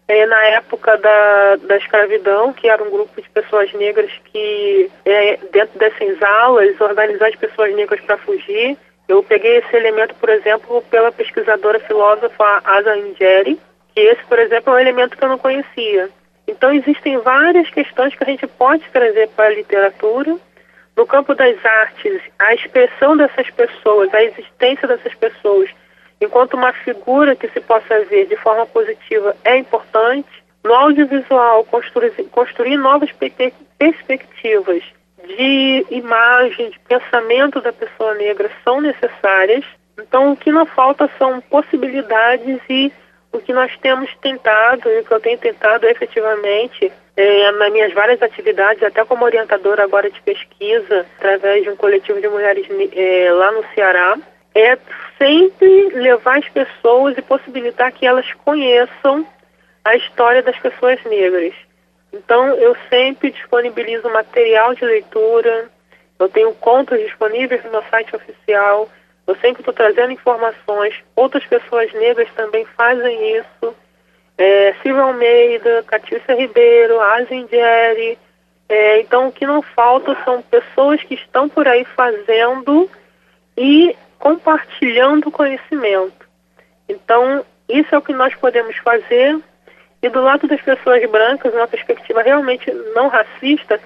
é, 0.08 0.24
na 0.24 0.42
época 0.46 0.96
da, 0.96 1.56
da 1.56 1.76
escravidão, 1.76 2.54
que 2.54 2.66
era 2.66 2.82
um 2.82 2.90
grupo 2.90 3.20
de 3.20 3.28
pessoas 3.28 3.70
negras 3.74 4.10
que, 4.32 4.90
é, 5.04 5.36
dentro 5.52 5.78
dessas 5.78 6.22
aulas, 6.22 6.80
organizavam 6.80 7.28
as 7.28 7.36
pessoas 7.36 7.74
negras 7.74 8.00
para 8.00 8.16
fugir. 8.16 8.74
Eu 9.06 9.22
peguei 9.22 9.58
esse 9.58 9.76
elemento, 9.76 10.14
por 10.14 10.30
exemplo, 10.30 10.82
pela 10.90 11.12
pesquisadora 11.12 11.78
filósofa 11.80 12.62
Asa 12.64 12.96
Ingeri, 12.96 13.60
esse, 13.98 14.24
por 14.24 14.38
exemplo, 14.38 14.72
é 14.72 14.76
um 14.76 14.80
elemento 14.80 15.16
que 15.16 15.24
eu 15.24 15.28
não 15.28 15.38
conhecia. 15.38 16.08
Então, 16.46 16.72
existem 16.72 17.18
várias 17.18 17.68
questões 17.70 18.14
que 18.14 18.24
a 18.24 18.26
gente 18.26 18.46
pode 18.46 18.82
trazer 18.90 19.28
para 19.28 19.46
a 19.46 19.54
literatura. 19.54 20.36
No 20.96 21.06
campo 21.06 21.34
das 21.34 21.64
artes, 21.64 22.20
a 22.38 22.54
expressão 22.54 23.16
dessas 23.16 23.50
pessoas, 23.50 24.12
a 24.12 24.22
existência 24.22 24.88
dessas 24.88 25.14
pessoas, 25.14 25.70
enquanto 26.20 26.54
uma 26.54 26.72
figura 26.72 27.36
que 27.36 27.48
se 27.48 27.60
possa 27.60 28.04
ver 28.06 28.26
de 28.26 28.36
forma 28.36 28.66
positiva, 28.66 29.36
é 29.44 29.58
importante. 29.58 30.28
No 30.64 30.74
audiovisual, 30.74 31.64
construir, 31.64 32.12
construir 32.32 32.76
novas 32.76 33.10
perspectivas 33.12 34.82
de 35.24 35.86
imagem, 35.90 36.70
de 36.70 36.78
pensamento 36.80 37.60
da 37.60 37.72
pessoa 37.72 38.14
negra 38.14 38.50
são 38.64 38.80
necessárias. 38.80 39.64
Então, 39.98 40.32
o 40.32 40.36
que 40.36 40.50
não 40.50 40.64
falta 40.66 41.08
são 41.18 41.40
possibilidades 41.42 42.60
e 42.68 42.92
o 43.32 43.38
que 43.38 43.52
nós 43.52 43.76
temos 43.78 44.14
tentado, 44.16 44.88
e 44.88 45.00
o 45.00 45.04
que 45.04 45.12
eu 45.12 45.20
tenho 45.20 45.38
tentado 45.38 45.86
efetivamente, 45.86 46.90
é, 47.16 47.52
nas 47.52 47.72
minhas 47.72 47.92
várias 47.92 48.22
atividades, 48.22 48.82
até 48.82 49.04
como 49.04 49.24
orientadora 49.24 49.84
agora 49.84 50.10
de 50.10 50.20
pesquisa, 50.22 51.06
através 51.16 51.64
de 51.64 51.70
um 51.70 51.76
coletivo 51.76 52.20
de 52.20 52.28
mulheres 52.28 52.66
é, 52.94 53.30
lá 53.32 53.52
no 53.52 53.64
Ceará, 53.74 54.16
é 54.54 54.78
sempre 55.18 55.90
levar 55.90 56.38
as 56.38 56.48
pessoas 56.48 57.16
e 57.18 57.22
possibilitar 57.22 57.92
que 57.92 58.06
elas 58.06 58.32
conheçam 58.44 59.26
a 59.84 59.96
história 59.96 60.42
das 60.42 60.58
pessoas 60.58 61.02
negras. 61.04 61.54
Então, 62.12 62.48
eu 62.56 62.76
sempre 62.88 63.30
disponibilizo 63.30 64.08
material 64.10 64.74
de 64.74 64.84
leitura, 64.84 65.68
eu 66.18 66.28
tenho 66.28 66.52
contos 66.54 66.98
disponíveis 66.98 67.62
no 67.64 67.70
meu 67.70 67.82
site 67.84 68.14
oficial, 68.16 68.88
eu 69.28 69.36
sempre 69.36 69.60
estou 69.60 69.74
trazendo 69.74 70.10
informações. 70.10 70.94
Outras 71.14 71.44
pessoas 71.44 71.92
negras 71.92 72.28
também 72.34 72.64
fazem 72.64 73.36
isso. 73.36 73.76
É, 74.38 74.74
Silvia 74.82 75.02
Almeida, 75.02 75.84
Catícia 75.86 76.34
Ribeiro, 76.34 76.98
Azindieri. 76.98 78.18
É, 78.66 79.00
então, 79.00 79.28
o 79.28 79.32
que 79.32 79.46
não 79.46 79.60
falta 79.60 80.16
são 80.24 80.40
pessoas 80.40 81.02
que 81.02 81.14
estão 81.14 81.46
por 81.46 81.68
aí 81.68 81.84
fazendo 81.84 82.90
e 83.54 83.94
compartilhando 84.18 85.30
conhecimento. 85.30 86.26
Então, 86.88 87.44
isso 87.68 87.94
é 87.94 87.98
o 87.98 88.02
que 88.02 88.14
nós 88.14 88.34
podemos 88.34 88.78
fazer. 88.78 89.38
E 90.02 90.08
do 90.08 90.22
lado 90.22 90.46
das 90.46 90.62
pessoas 90.62 91.04
brancas, 91.10 91.52
uma 91.52 91.68
perspectiva 91.68 92.22
realmente 92.22 92.70
não 92.94 93.08
racista, 93.08 93.78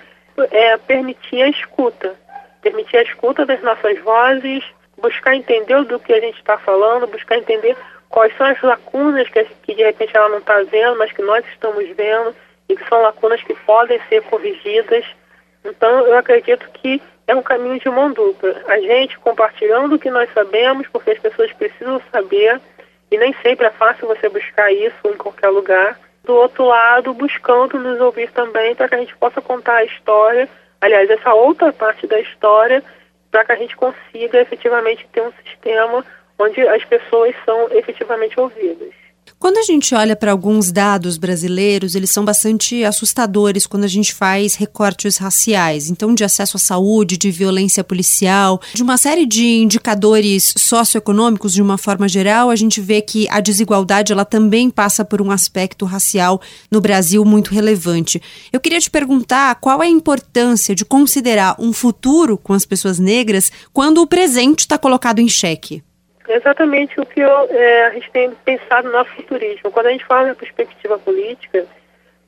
é 0.53 0.77
permitir 0.77 1.43
a 1.43 1.49
escuta. 1.49 2.15
Permitir 2.61 2.99
a 2.99 3.03
escuta 3.03 3.45
das 3.45 3.61
nossas 3.61 3.99
vozes, 4.01 4.63
buscar 5.03 5.35
entender 5.35 5.85
do 5.85 5.99
que 5.99 6.13
a 6.13 6.21
gente 6.21 6.39
está 6.39 6.57
falando, 6.57 7.09
buscar 7.09 7.37
entender 7.37 7.77
quais 8.09 8.35
são 8.37 8.47
as 8.47 8.63
lacunas 8.63 9.29
que, 9.29 9.45
que 9.65 9.75
de 9.75 9.83
repente 9.83 10.17
ela 10.17 10.29
não 10.29 10.39
está 10.39 10.63
vendo, 10.63 10.97
mas 10.97 11.13
que 11.13 11.23
nós 11.23 11.45
estamos 11.49 11.85
vendo, 11.97 12.35
e 12.69 12.77
que 12.77 12.89
são 12.89 13.03
lacunas 13.03 13.43
que 13.43 13.55
podem 13.67 14.01
ser 14.09 14.23
corrigidas. 14.23 15.05
Então, 15.65 16.07
eu 16.07 16.17
acredito 16.17 16.69
que 16.75 17.03
é 17.27 17.35
um 17.35 17.43
caminho 17.43 17.79
de 17.79 17.89
mão 17.89 18.13
dupla. 18.13 18.55
A 18.69 18.79
gente 18.79 19.19
compartilhando 19.19 19.95
o 19.95 19.99
que 19.99 20.11
nós 20.11 20.33
sabemos, 20.33 20.87
porque 20.89 21.11
as 21.11 21.19
pessoas 21.19 21.53
precisam 21.53 22.01
saber, 22.11 22.61
e 23.11 23.19
nem 23.19 23.35
sempre 23.43 23.67
é 23.67 23.71
fácil 23.71 24.07
você 24.07 24.29
buscar 24.29 24.73
isso 24.73 24.97
em 25.07 25.17
qualquer 25.17 25.49
lugar. 25.49 25.99
Do 26.25 26.35
outro 26.35 26.65
lado, 26.65 27.13
buscando 27.13 27.79
nos 27.79 28.01
ouvir 28.01 28.31
também 28.31 28.75
para 28.75 28.89
que 28.89 28.95
a 28.95 28.99
gente 28.99 29.17
possa 29.17 29.41
contar 29.41 29.77
a 29.77 29.85
história, 29.85 30.49
aliás, 30.81 31.11
essa 31.11 31.35
outra 31.35 31.73
parte 31.73 32.07
da 32.07 32.21
história, 32.21 32.83
para 33.33 33.47
que 33.47 33.53
a 33.53 33.57
gente 33.57 33.75
consiga 33.75 34.41
efetivamente 34.41 35.09
ter 35.11 35.23
um 35.23 35.33
sistema 35.43 36.05
onde 36.39 36.61
as 36.69 36.85
pessoas 36.85 37.35
são 37.45 37.69
efetivamente 37.73 38.39
ouvidas. 38.39 39.02
Quando 39.43 39.59
a 39.59 39.63
gente 39.63 39.93
olha 39.93 40.15
para 40.15 40.31
alguns 40.31 40.71
dados 40.71 41.17
brasileiros, 41.17 41.97
eles 41.97 42.11
são 42.11 42.25
bastante 42.25 42.85
assustadores 42.85 43.67
quando 43.67 43.83
a 43.83 43.89
gente 43.89 44.15
faz 44.15 44.55
recortes 44.55 45.17
raciais. 45.17 45.91
Então, 45.91 46.15
de 46.15 46.23
acesso 46.23 46.57
à 46.57 46.61
saúde, 46.61 47.17
de 47.17 47.29
violência 47.29 47.83
policial, 47.83 48.61
de 48.73 48.85
uma 48.85 48.97
série 48.97 49.27
de 49.27 49.45
indicadores 49.45 50.55
socioeconômicos 50.57 51.53
de 51.53 51.61
uma 51.61 51.77
forma 51.77 52.09
geral, 52.09 52.51
a 52.51 52.57
gente 52.57 52.81
vê 52.81 53.03
que 53.03 53.29
a 53.31 53.41
desigualdade 53.41 54.13
ela 54.13 54.25
também 54.25 54.71
passa 54.71 55.05
por 55.05 55.21
um 55.21 55.33
aspecto 55.33 55.85
racial 55.87 56.41
no 56.71 56.81
Brasil 56.81 57.25
muito 57.25 57.53
relevante. 57.53 58.23
Eu 58.53 58.61
queria 58.61 58.79
te 58.79 58.93
perguntar 58.93 59.57
qual 59.57 59.83
é 59.83 59.87
a 59.87 59.91
importância 59.91 60.73
de 60.73 60.85
considerar 60.85 61.57
um 61.59 61.73
futuro 61.73 62.39
com 62.39 62.53
as 62.53 62.65
pessoas 62.65 63.01
negras 63.01 63.51
quando 63.73 64.03
o 64.03 64.07
presente 64.07 64.61
está 64.61 64.79
colocado 64.79 65.19
em 65.19 65.29
xeque 65.29 65.83
exatamente 66.29 67.01
o 67.01 67.07
que 67.07 67.21
eu, 67.21 67.49
é, 67.51 67.87
a 67.87 67.91
gente 67.91 68.11
tem 68.11 68.31
pensado 68.45 68.87
no 68.87 68.93
nosso 68.93 69.11
futurismo. 69.11 69.71
Quando 69.71 69.87
a 69.87 69.91
gente 69.91 70.05
fala 70.05 70.29
na 70.29 70.35
perspectiva 70.35 70.99
política, 70.99 71.67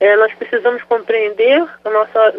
é, 0.00 0.16
nós 0.16 0.34
precisamos 0.34 0.82
compreender 0.82 1.64
a 1.84 1.90
nossa 1.90 2.34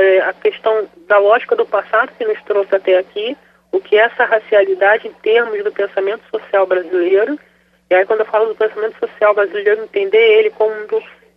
é, 0.00 0.20
a 0.20 0.32
questão 0.32 0.88
da 1.06 1.18
lógica 1.18 1.54
do 1.54 1.66
passado 1.66 2.12
que 2.16 2.24
nos 2.24 2.42
trouxe 2.42 2.74
até 2.74 2.98
aqui, 2.98 3.36
o 3.70 3.80
que 3.80 3.96
é 3.96 4.02
essa 4.02 4.24
racialidade 4.24 5.08
em 5.08 5.12
termos 5.12 5.62
do 5.62 5.72
pensamento 5.72 6.22
social 6.30 6.66
brasileiro. 6.66 7.38
E 7.90 7.94
aí, 7.94 8.06
quando 8.06 8.20
eu 8.20 8.26
falo 8.26 8.46
do 8.46 8.54
pensamento 8.54 8.98
social 8.98 9.34
brasileiro, 9.34 9.82
entender 9.82 10.38
ele 10.38 10.50
como 10.50 10.74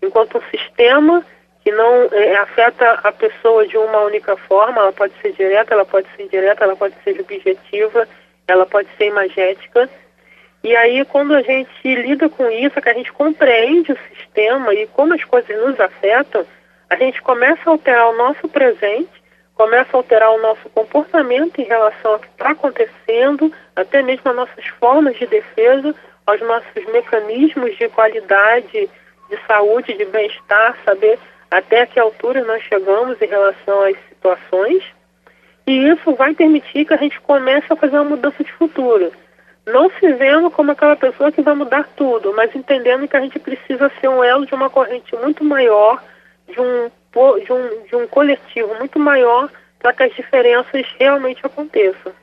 enquanto 0.01 0.37
um 0.37 0.41
sistema 0.49 1.25
que 1.63 1.71
não 1.71 2.07
é, 2.11 2.37
afeta 2.37 2.99
a 3.03 3.11
pessoa 3.11 3.67
de 3.67 3.77
uma 3.77 3.99
única 4.01 4.37
forma, 4.37 4.81
ela 4.81 4.93
pode 4.93 5.13
ser 5.21 5.33
direta, 5.33 5.73
ela 5.73 5.85
pode 5.85 6.07
ser 6.15 6.23
indireta, 6.23 6.63
ela 6.63 6.75
pode 6.75 6.95
ser 7.03 7.19
objetiva 7.19 8.07
ela 8.47 8.65
pode 8.65 8.87
ser 8.97 9.07
imagética. 9.07 9.89
E 10.63 10.75
aí, 10.75 11.05
quando 11.05 11.33
a 11.33 11.41
gente 11.41 11.69
lida 11.83 12.29
com 12.29 12.49
isso, 12.49 12.81
que 12.81 12.89
a 12.89 12.93
gente 12.93 13.11
compreende 13.11 13.91
o 13.91 13.97
sistema 14.09 14.73
e 14.73 14.87
como 14.87 15.13
as 15.13 15.23
coisas 15.23 15.55
nos 15.65 15.79
afetam, 15.79 16.45
a 16.89 16.95
gente 16.95 17.21
começa 17.21 17.61
a 17.65 17.71
alterar 17.71 18.09
o 18.09 18.17
nosso 18.17 18.47
presente, 18.47 19.11
começa 19.53 19.95
a 19.95 19.99
alterar 19.99 20.31
o 20.31 20.41
nosso 20.41 20.69
comportamento 20.69 21.59
em 21.59 21.65
relação 21.65 22.13
ao 22.13 22.19
que 22.19 22.27
está 22.27 22.51
acontecendo, 22.51 23.51
até 23.75 24.01
mesmo 24.01 24.29
as 24.29 24.35
nossas 24.35 24.65
formas 24.79 25.17
de 25.17 25.25
defesa, 25.25 25.93
aos 26.25 26.41
nossos 26.41 26.85
mecanismos 26.91 27.75
de 27.77 27.87
qualidade, 27.89 28.89
de 29.29 29.37
saúde, 29.47 29.93
de 29.93 30.05
bem-estar, 30.05 30.77
saber 30.83 31.17
até 31.49 31.85
que 31.85 31.99
altura 31.99 32.43
nós 32.43 32.61
chegamos 32.63 33.21
em 33.21 33.25
relação 33.25 33.81
às 33.83 33.97
situações. 34.09 34.83
E 35.67 35.89
isso 35.89 36.15
vai 36.15 36.33
permitir 36.33 36.85
que 36.85 36.93
a 36.93 36.97
gente 36.97 37.19
comece 37.19 37.65
a 37.69 37.75
fazer 37.75 37.97
uma 37.97 38.11
mudança 38.11 38.41
de 38.41 38.51
futuro. 38.53 39.11
Não 39.65 39.89
se 39.91 40.13
vendo 40.13 40.49
como 40.49 40.71
aquela 40.71 40.95
pessoa 40.95 41.29
que 41.29 41.41
vai 41.41 41.53
mudar 41.53 41.85
tudo, 41.97 42.33
mas 42.33 42.55
entendendo 42.55 43.05
que 43.05 43.17
a 43.17 43.19
gente 43.19 43.37
precisa 43.37 43.91
ser 43.99 44.07
um 44.07 44.23
elo 44.23 44.45
de 44.45 44.55
uma 44.55 44.69
corrente 44.69 45.13
muito 45.17 45.43
maior, 45.43 46.01
de 46.47 46.61
um, 46.61 46.89
de 47.43 47.51
um, 47.51 47.83
de 47.85 47.95
um 47.97 48.07
coletivo 48.07 48.73
muito 48.75 48.97
maior, 48.97 49.49
para 49.79 49.91
que 49.91 50.03
as 50.03 50.15
diferenças 50.15 50.85
realmente 50.97 51.45
aconteçam. 51.45 52.13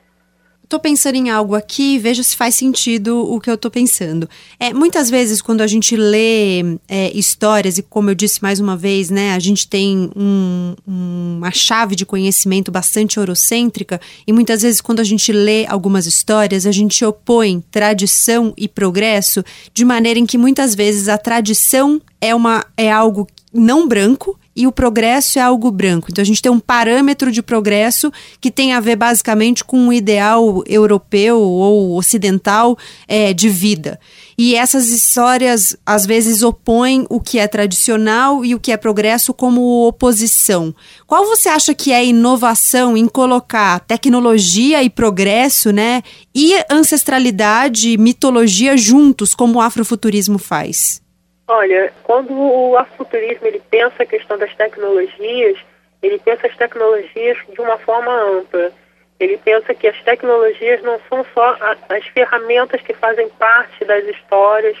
Tô 0.67 0.79
pensando 0.79 1.15
em 1.15 1.29
algo 1.29 1.53
aqui, 1.53 1.99
veja 1.99 2.23
se 2.23 2.35
faz 2.35 2.55
sentido 2.55 3.19
o 3.19 3.39
que 3.39 3.49
eu 3.49 3.57
tô 3.57 3.69
pensando. 3.69 4.27
É, 4.59 4.73
muitas 4.73 5.09
vezes, 5.09 5.41
quando 5.41 5.61
a 5.61 5.67
gente 5.67 5.95
lê 5.95 6.77
é, 6.87 7.11
histórias, 7.13 7.77
e 7.77 7.83
como 7.83 8.09
eu 8.09 8.15
disse 8.15 8.41
mais 8.41 8.59
uma 8.59 8.75
vez, 8.75 9.09
né, 9.09 9.33
a 9.33 9.39
gente 9.39 9.67
tem 9.67 10.09
um, 10.15 10.75
uma 10.87 11.51
chave 11.51 11.95
de 11.95 12.05
conhecimento 12.05 12.71
bastante 12.71 13.17
eurocêntrica, 13.17 14.01
e 14.25 14.33
muitas 14.33 14.63
vezes, 14.63 14.81
quando 14.81 15.01
a 15.01 15.03
gente 15.03 15.31
lê 15.31 15.65
algumas 15.67 16.07
histórias, 16.07 16.65
a 16.65 16.71
gente 16.71 17.03
opõe 17.05 17.63
tradição 17.69 18.53
e 18.57 18.67
progresso 18.67 19.43
de 19.73 19.85
maneira 19.85 20.19
em 20.19 20.25
que 20.25 20.37
muitas 20.37 20.73
vezes 20.73 21.07
a 21.07 21.17
tradição 21.17 22.01
é, 22.19 22.33
uma, 22.33 22.65
é 22.75 22.91
algo 22.91 23.27
não 23.53 23.87
branco 23.87 24.37
e 24.55 24.65
o 24.65 24.71
progresso 24.71 25.37
é 25.37 25.41
algo 25.41 25.69
branco. 25.69 26.07
Então 26.09 26.21
a 26.21 26.25
gente 26.25 26.41
tem 26.41 26.51
um 26.51 26.59
parâmetro 26.59 27.31
de 27.31 27.41
progresso 27.41 28.11
que 28.39 28.49
tem 28.49 28.73
a 28.73 28.79
ver 28.79 28.95
basicamente 28.95 29.63
com 29.63 29.77
um 29.77 29.91
ideal 29.91 30.63
europeu 30.65 31.39
ou 31.39 31.97
ocidental 31.97 32.77
é, 33.07 33.33
de 33.33 33.49
vida. 33.49 33.99
E 34.37 34.55
essas 34.55 34.89
histórias 34.89 35.75
às 35.85 36.05
vezes 36.05 36.41
opõem 36.41 37.05
o 37.09 37.19
que 37.19 37.39
é 37.39 37.47
tradicional 37.47 38.45
e 38.45 38.55
o 38.55 38.59
que 38.59 38.71
é 38.71 38.77
progresso 38.77 39.33
como 39.33 39.87
oposição. 39.87 40.73
Qual 41.05 41.25
você 41.25 41.49
acha 41.49 41.73
que 41.73 41.91
é 41.91 41.97
a 41.97 42.03
inovação 42.03 42.95
em 42.95 43.07
colocar 43.07 43.79
tecnologia 43.81 44.83
e 44.83 44.89
progresso, 44.89 45.71
né, 45.71 46.01
e 46.33 46.53
ancestralidade, 46.69 47.97
mitologia 47.97 48.77
juntos, 48.77 49.33
como 49.33 49.59
o 49.59 49.61
afrofuturismo 49.61 50.37
faz? 50.37 51.04
Olha, 51.47 51.93
quando 52.03 52.33
o 52.33 52.75
afrofuturismo 52.77 53.45
ele 53.47 53.61
pensa 53.69 54.01
a 54.01 54.05
questão 54.05 54.37
das 54.37 54.53
tecnologias, 54.55 55.57
ele 56.01 56.17
pensa 56.19 56.47
as 56.47 56.55
tecnologias 56.57 57.37
de 57.53 57.61
uma 57.61 57.77
forma 57.77 58.11
ampla. 58.11 58.71
Ele 59.19 59.37
pensa 59.37 59.73
que 59.73 59.87
as 59.87 60.01
tecnologias 60.03 60.81
não 60.81 60.99
são 61.07 61.25
só 61.33 61.57
as 61.89 62.05
ferramentas 62.07 62.81
que 62.81 62.93
fazem 62.93 63.29
parte 63.29 63.85
das 63.85 64.03
histórias 64.05 64.77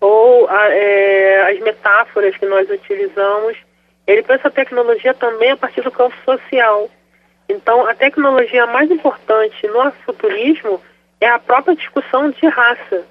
ou 0.00 0.48
a, 0.48 0.68
é, 0.68 1.52
as 1.52 1.60
metáforas 1.60 2.36
que 2.36 2.46
nós 2.46 2.68
utilizamos. 2.70 3.56
Ele 4.06 4.22
pensa 4.22 4.48
a 4.48 4.50
tecnologia 4.50 5.14
também 5.14 5.50
a 5.50 5.56
partir 5.56 5.80
do 5.80 5.90
campo 5.90 6.16
social. 6.24 6.90
Então, 7.48 7.86
a 7.86 7.94
tecnologia 7.94 8.66
mais 8.66 8.90
importante 8.90 9.66
no 9.66 9.80
afrofuturismo 9.80 10.80
é 11.20 11.28
a 11.28 11.38
própria 11.38 11.74
discussão 11.74 12.30
de 12.30 12.46
raça. 12.48 13.04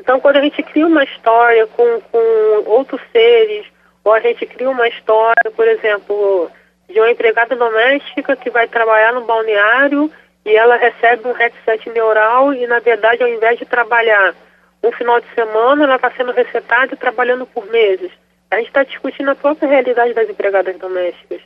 Então, 0.00 0.18
quando 0.18 0.36
a 0.36 0.40
gente 0.40 0.62
cria 0.62 0.86
uma 0.86 1.04
história 1.04 1.66
com, 1.66 2.00
com 2.10 2.70
outros 2.70 3.00
seres, 3.12 3.66
ou 4.02 4.14
a 4.14 4.20
gente 4.20 4.46
cria 4.46 4.70
uma 4.70 4.88
história, 4.88 5.50
por 5.54 5.68
exemplo, 5.68 6.50
de 6.88 6.98
uma 6.98 7.10
empregada 7.10 7.54
doméstica 7.54 8.34
que 8.34 8.48
vai 8.48 8.66
trabalhar 8.66 9.12
no 9.12 9.26
balneário 9.26 10.10
e 10.46 10.56
ela 10.56 10.76
recebe 10.76 11.28
um 11.28 11.32
headset 11.32 11.90
neural 11.90 12.54
e, 12.54 12.66
na 12.66 12.78
verdade, 12.78 13.22
ao 13.22 13.28
invés 13.28 13.58
de 13.58 13.66
trabalhar 13.66 14.34
um 14.82 14.90
final 14.90 15.20
de 15.20 15.26
semana, 15.34 15.84
ela 15.84 15.96
está 15.96 16.10
sendo 16.12 16.32
recetada 16.32 16.94
e 16.94 16.96
trabalhando 16.96 17.44
por 17.44 17.66
meses. 17.66 18.10
A 18.50 18.56
gente 18.56 18.68
está 18.68 18.82
discutindo 18.82 19.30
a 19.30 19.34
própria 19.34 19.68
realidade 19.68 20.14
das 20.14 20.30
empregadas 20.30 20.78
domésticas. 20.78 21.42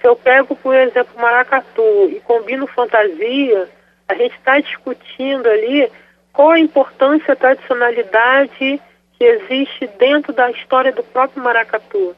Se 0.00 0.08
eu 0.08 0.16
pego, 0.16 0.56
por 0.56 0.74
exemplo, 0.74 1.16
maracatu 1.16 2.10
e 2.10 2.20
combino 2.24 2.66
fantasia, 2.66 3.68
a 4.08 4.14
gente 4.14 4.34
está 4.34 4.58
discutindo 4.58 5.48
ali 5.48 5.88
qual 6.34 6.50
a 6.50 6.58
importância, 6.58 7.32
a 7.32 7.36
tradicionalidade 7.36 8.80
que 9.16 9.24
existe 9.24 9.86
dentro 9.98 10.32
da 10.32 10.50
história 10.50 10.92
do 10.92 11.02
próprio 11.04 11.42
maracatu. 11.42 12.14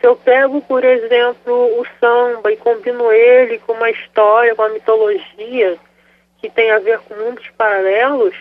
Se 0.00 0.06
eu 0.06 0.16
pego, 0.16 0.62
por 0.62 0.82
exemplo, 0.82 1.52
o 1.78 1.84
samba 2.00 2.50
e 2.52 2.56
combino 2.56 3.12
ele 3.12 3.58
com 3.58 3.72
uma 3.72 3.90
história, 3.90 4.54
com 4.54 4.62
uma 4.62 4.70
mitologia, 4.70 5.76
que 6.38 6.48
tem 6.48 6.70
a 6.70 6.78
ver 6.78 7.00
com 7.00 7.14
mundos 7.14 7.46
paralelos, 7.58 8.34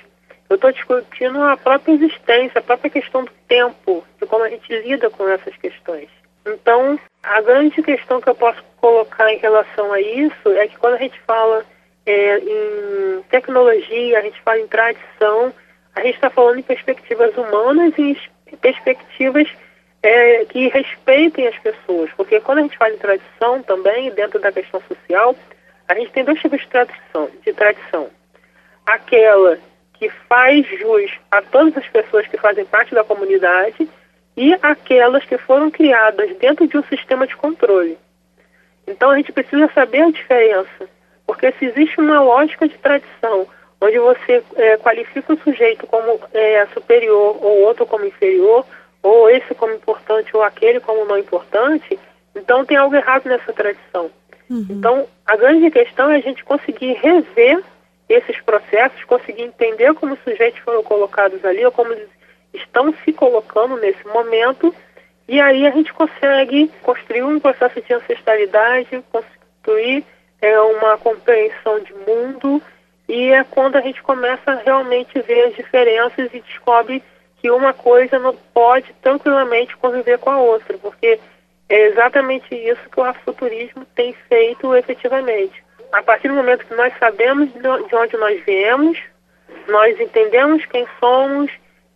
eu 0.50 0.56
estou 0.56 0.72
discutindo 0.72 1.44
a 1.44 1.58
própria 1.58 1.94
existência, 1.94 2.60
a 2.60 2.64
própria 2.64 2.90
questão 2.90 3.26
do 3.26 3.32
tempo, 3.48 4.06
de 4.20 4.28
como 4.28 4.44
a 4.44 4.50
gente 4.50 4.74
lida 4.82 5.10
com 5.10 5.28
essas 5.28 5.56
questões. 5.58 6.08
Então, 6.46 7.00
a 7.22 7.42
grande 7.42 7.82
questão 7.82 8.22
que 8.22 8.30
eu 8.30 8.36
posso 8.36 8.64
colocar 8.78 9.32
em 9.34 9.38
relação 9.38 9.92
a 9.92 10.00
isso 10.00 10.50
é 10.50 10.68
que 10.68 10.78
quando 10.78 10.94
a 10.94 11.00
gente 11.00 11.20
fala 11.22 11.66
é, 12.06 12.40
em 12.40 13.22
tecnologia, 13.30 14.20
a 14.20 14.22
gente 14.22 14.42
fala 14.42 14.60
em 14.60 14.68
tradição, 14.68 15.54
a 15.96 16.02
gente 16.02 16.16
está 16.16 16.30
falando 16.30 16.60
em 16.60 16.64
perspectivas 16.64 17.36
humanas 17.38 17.94
e 17.98 18.18
perspectivas 18.62 19.48
é, 20.02 20.46
que 20.46 20.68
respeitem 20.70 21.48
as 21.48 21.58
pessoas. 21.60 22.10
Porque 22.16 22.40
quando 22.40 22.60
a 22.60 22.62
gente 22.62 22.78
fala 22.78 22.94
em 22.94 22.98
tradição 22.98 23.62
também, 23.64 24.12
dentro 24.12 24.40
da 24.40 24.52
questão 24.52 24.82
social, 24.88 25.36
a 25.88 25.96
gente 25.96 26.12
tem 26.12 26.24
dois 26.24 26.40
tipos 26.40 26.60
de 26.60 26.68
tradição. 26.68 27.30
De 27.44 27.54
tradição. 27.54 28.10
Aquela 28.86 29.60
que 29.94 30.10
faz 30.30 30.66
jus 30.80 31.12
a 31.30 31.42
todas 31.42 31.76
as 31.78 31.88
pessoas 31.90 32.26
que 32.28 32.38
fazem 32.38 32.66
parte 32.66 32.96
da 32.96 33.04
comunidade 33.04 33.88
e 34.38 34.54
aquelas 34.62 35.26
que 35.26 35.38
foram 35.38 35.70
criadas 35.70 36.34
dentro 36.38 36.66
de 36.66 36.78
um 36.78 36.84
sistema 36.84 37.28
de 37.28 37.36
controle. 37.36 37.98
Então 38.88 39.10
a 39.10 39.18
gente 39.18 39.34
precisa 39.34 39.70
saber 39.74 40.02
a 40.02 40.12
diferença, 40.12 40.90
porque 41.30 41.52
se 41.60 41.66
existe 41.66 42.02
uma 42.02 42.24
lógica 42.24 42.68
de 42.68 42.76
tradição, 42.80 43.46
onde 43.80 44.00
você 44.00 44.44
é, 44.56 44.78
qualifica 44.78 45.32
o 45.32 45.40
sujeito 45.42 45.86
como 45.86 46.20
é, 46.34 46.66
superior 46.74 47.38
ou 47.40 47.66
outro 47.66 47.86
como 47.86 48.04
inferior, 48.04 48.66
ou 49.04 49.30
esse 49.30 49.54
como 49.54 49.76
importante 49.76 50.36
ou 50.36 50.42
aquele 50.42 50.80
como 50.80 51.06
não 51.06 51.20
importante, 51.20 52.00
então 52.36 52.66
tem 52.66 52.78
algo 52.78 52.96
errado 52.96 53.26
nessa 53.26 53.54
tradição. 53.54 54.10
Uhum. 54.50 54.66
Então 54.72 55.08
a 55.24 55.36
grande 55.36 55.70
questão 55.70 56.10
é 56.10 56.16
a 56.16 56.20
gente 56.20 56.44
conseguir 56.44 56.94
rever 56.94 57.64
esses 58.10 58.42
processos, 58.42 59.04
conseguir 59.04 59.44
entender 59.44 59.94
como 59.94 60.16
os 60.16 60.24
sujeitos 60.24 60.60
foram 60.62 60.82
colocados 60.82 61.46
ali 61.46 61.64
ou 61.64 61.72
como 61.72 61.94
eles 61.94 62.10
estão 62.56 62.92
se 63.06 63.14
colocando 63.14 63.78
nesse 63.78 64.04
momento, 64.08 64.74
e 65.28 65.40
aí 65.40 65.68
a 65.68 65.70
gente 65.70 65.94
consegue 65.94 66.72
construir 66.82 67.22
um 67.22 67.40
processo 67.40 67.80
de 67.80 67.94
ancestralidade, 67.94 69.04
construir 69.12 70.04
é, 70.42 70.60
uma 70.60 70.98
compreensão 70.98 71.80
de 71.80 71.94
mundo, 71.94 72.62
e 73.08 73.32
é 73.32 73.44
quando 73.44 73.76
a 73.76 73.82
gente 73.82 74.02
começa 74.04 74.52
a 74.52 74.56
realmente 74.56 75.20
ver 75.22 75.48
as 75.48 75.56
diferenças 75.56 76.30
e 76.34 76.40
descobre 76.42 77.04
que 77.38 77.50
uma 77.50 77.74
coisa 77.74 78.20
não 78.20 78.36
pode 78.54 78.94
tranquilamente 79.02 79.76
conviver 79.78 80.20
com 80.20 80.30
a 80.30 80.40
outra, 80.40 80.78
porque 80.78 81.20
é 81.68 81.88
exatamente 81.88 82.54
isso 82.54 82.90
que 82.90 83.00
o 83.00 83.04
afrofuturismo 83.04 83.86
tem 83.96 84.14
feito 84.28 84.76
efetivamente. 84.76 85.64
A 85.92 86.04
partir 86.04 86.28
do 86.28 86.36
momento 86.36 86.66
que 86.66 86.76
nós 86.76 86.94
sabemos 87.00 87.50
de 87.54 87.96
onde 87.96 88.18
nós 88.18 88.44
viemos, 88.44 89.00
nós 89.68 90.00
entendemos 90.00 90.66
quem 90.66 90.88
somos 91.00 91.52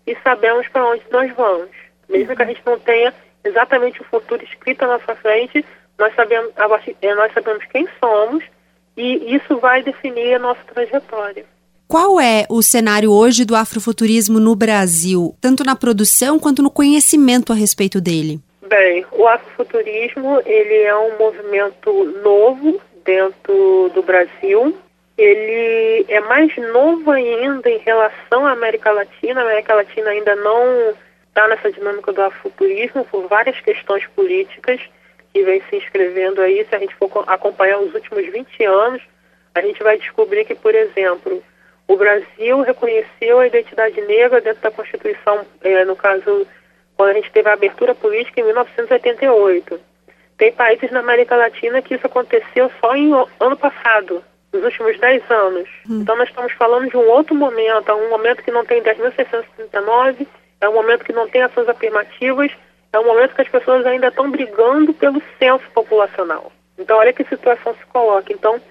e 0.08 0.16
sabemos 0.24 0.68
para 0.68 0.86
onde 0.86 1.04
nós 1.12 1.32
vamos. 1.34 1.70
Mesmo 2.10 2.36
que 2.36 2.42
a 2.42 2.46
gente 2.46 2.62
não 2.66 2.80
tenha 2.80 3.14
exatamente 3.44 4.02
o 4.02 4.06
futuro 4.06 4.44
escrito 4.44 4.84
à 4.84 4.88
nossa 4.88 5.16
frente, 5.16 5.66
nós 5.98 6.14
sabemos, 6.16 6.52
é, 7.02 7.16
nós 7.16 7.34
sabemos 7.34 7.64
quem 7.72 7.88
somos 8.04 8.44
e 8.98 9.36
isso 9.36 9.58
vai 9.58 9.82
definir 9.84 10.36
a 10.36 10.40
nossa 10.40 10.62
trajetória. 10.74 11.46
Qual 11.88 12.20
é 12.20 12.46
o 12.50 12.62
cenário 12.62 13.12
hoje 13.12 13.46
do 13.46 13.56
afrofuturismo 13.56 14.40
no 14.40 14.56
Brasil, 14.56 15.36
tanto 15.40 15.64
na 15.64 15.76
produção 15.76 16.40
quanto 16.40 16.62
no 16.62 16.72
conhecimento 16.72 17.52
a 17.52 17.56
respeito 17.56 18.02
dele? 18.02 18.40
Bem, 18.68 19.06
o 19.12 19.28
afrofuturismo 19.28 20.42
ele 20.46 20.84
é 20.84 20.96
um 20.96 21.18
movimento 21.18 22.04
novo 22.24 22.82
dentro 23.04 23.92
do 23.94 24.02
Brasil 24.02 24.76
ele 25.18 26.06
é 26.08 26.20
mais 26.22 26.56
novo 26.58 27.12
ainda 27.12 27.70
em 27.70 27.78
relação 27.80 28.46
à 28.46 28.52
América 28.52 28.92
Latina. 28.92 29.42
A 29.42 29.44
América 29.44 29.76
Latina 29.76 30.10
ainda 30.10 30.36
não 30.36 30.94
está 31.28 31.48
nessa 31.48 31.72
dinâmica 31.72 32.12
do 32.12 32.22
afuturismo 32.22 33.06
por 33.06 33.28
várias 33.28 33.60
questões 33.62 34.06
políticas 34.08 34.80
que 35.34 35.44
vem 35.44 35.62
se 35.70 35.78
inscrevendo 35.78 36.42
aí. 36.42 36.66
Se 36.70 36.76
a 36.76 36.80
gente 36.80 36.96
for 36.96 37.10
acompanhar 37.28 37.80
os 37.80 37.94
últimos 37.94 38.26
20 38.26 38.64
anos, 38.64 39.02
a 39.56 39.62
gente 39.62 39.82
vai 39.82 39.98
descobrir 39.98 40.46
que, 40.46 40.56
por 40.56 40.74
exemplo, 40.76 41.44
o 41.88 41.98
Brasil 41.98 42.62
reconheceu 42.62 43.40
a 43.40 43.48
identidade 43.48 44.00
negra 44.02 44.40
dentro 44.40 44.62
da 44.62 44.72
Constituição, 44.72 45.46
é, 45.62 45.84
no 45.86 45.96
caso, 45.96 46.48
quando 46.96 47.10
a 47.10 47.14
gente 47.14 47.32
teve 47.32 47.50
a 47.50 47.54
abertura 47.54 47.94
política 47.94 48.40
em 48.40 48.46
1988. 48.46 49.80
Tem 50.38 50.52
países 50.52 50.92
na 50.92 51.00
América 51.00 51.36
Latina 51.36 51.82
que 51.82 51.96
isso 51.96 52.06
aconteceu 52.06 52.72
só 52.80 52.96
em 52.96 53.12
ano 53.40 53.58
passado, 53.58 54.24
nos 54.52 54.64
últimos 54.64 55.00
10 55.00 55.30
anos. 55.30 55.70
Hum. 55.90 56.02
Então 56.02 56.16
nós 56.16 56.30
estamos 56.30 56.54
falando 56.54 56.90
de 56.90 56.98
um 56.98 57.08
outro 57.10 57.36
momento, 57.36 57.90
é 57.90 57.94
um 57.94 58.10
momento 58.10 58.44
que 58.44 58.52
não 58.52 58.66
tem 58.66 58.82
10.639, 58.82 60.28
é 60.62 60.70
um 60.70 60.74
momento 60.74 61.04
que 61.04 61.14
não 61.14 61.28
tem 61.28 61.42
ações 61.42 61.68
afirmativas, 61.68 62.52
é 62.94 63.00
um 63.00 63.06
momento 63.06 63.36
que 63.36 63.42
as 63.42 63.50
pessoas 63.50 63.86
ainda 63.86 64.08
estão 64.08 64.30
brigando 64.30 64.94
pelo 64.94 65.22
censo 65.40 65.66
populacional. 65.74 66.52
Então 66.78 66.98
olha 66.98 67.12
que 67.12 67.24
situação 67.26 67.76
se 67.76 67.86
coloca. 67.88 68.32
Então, 68.32 68.62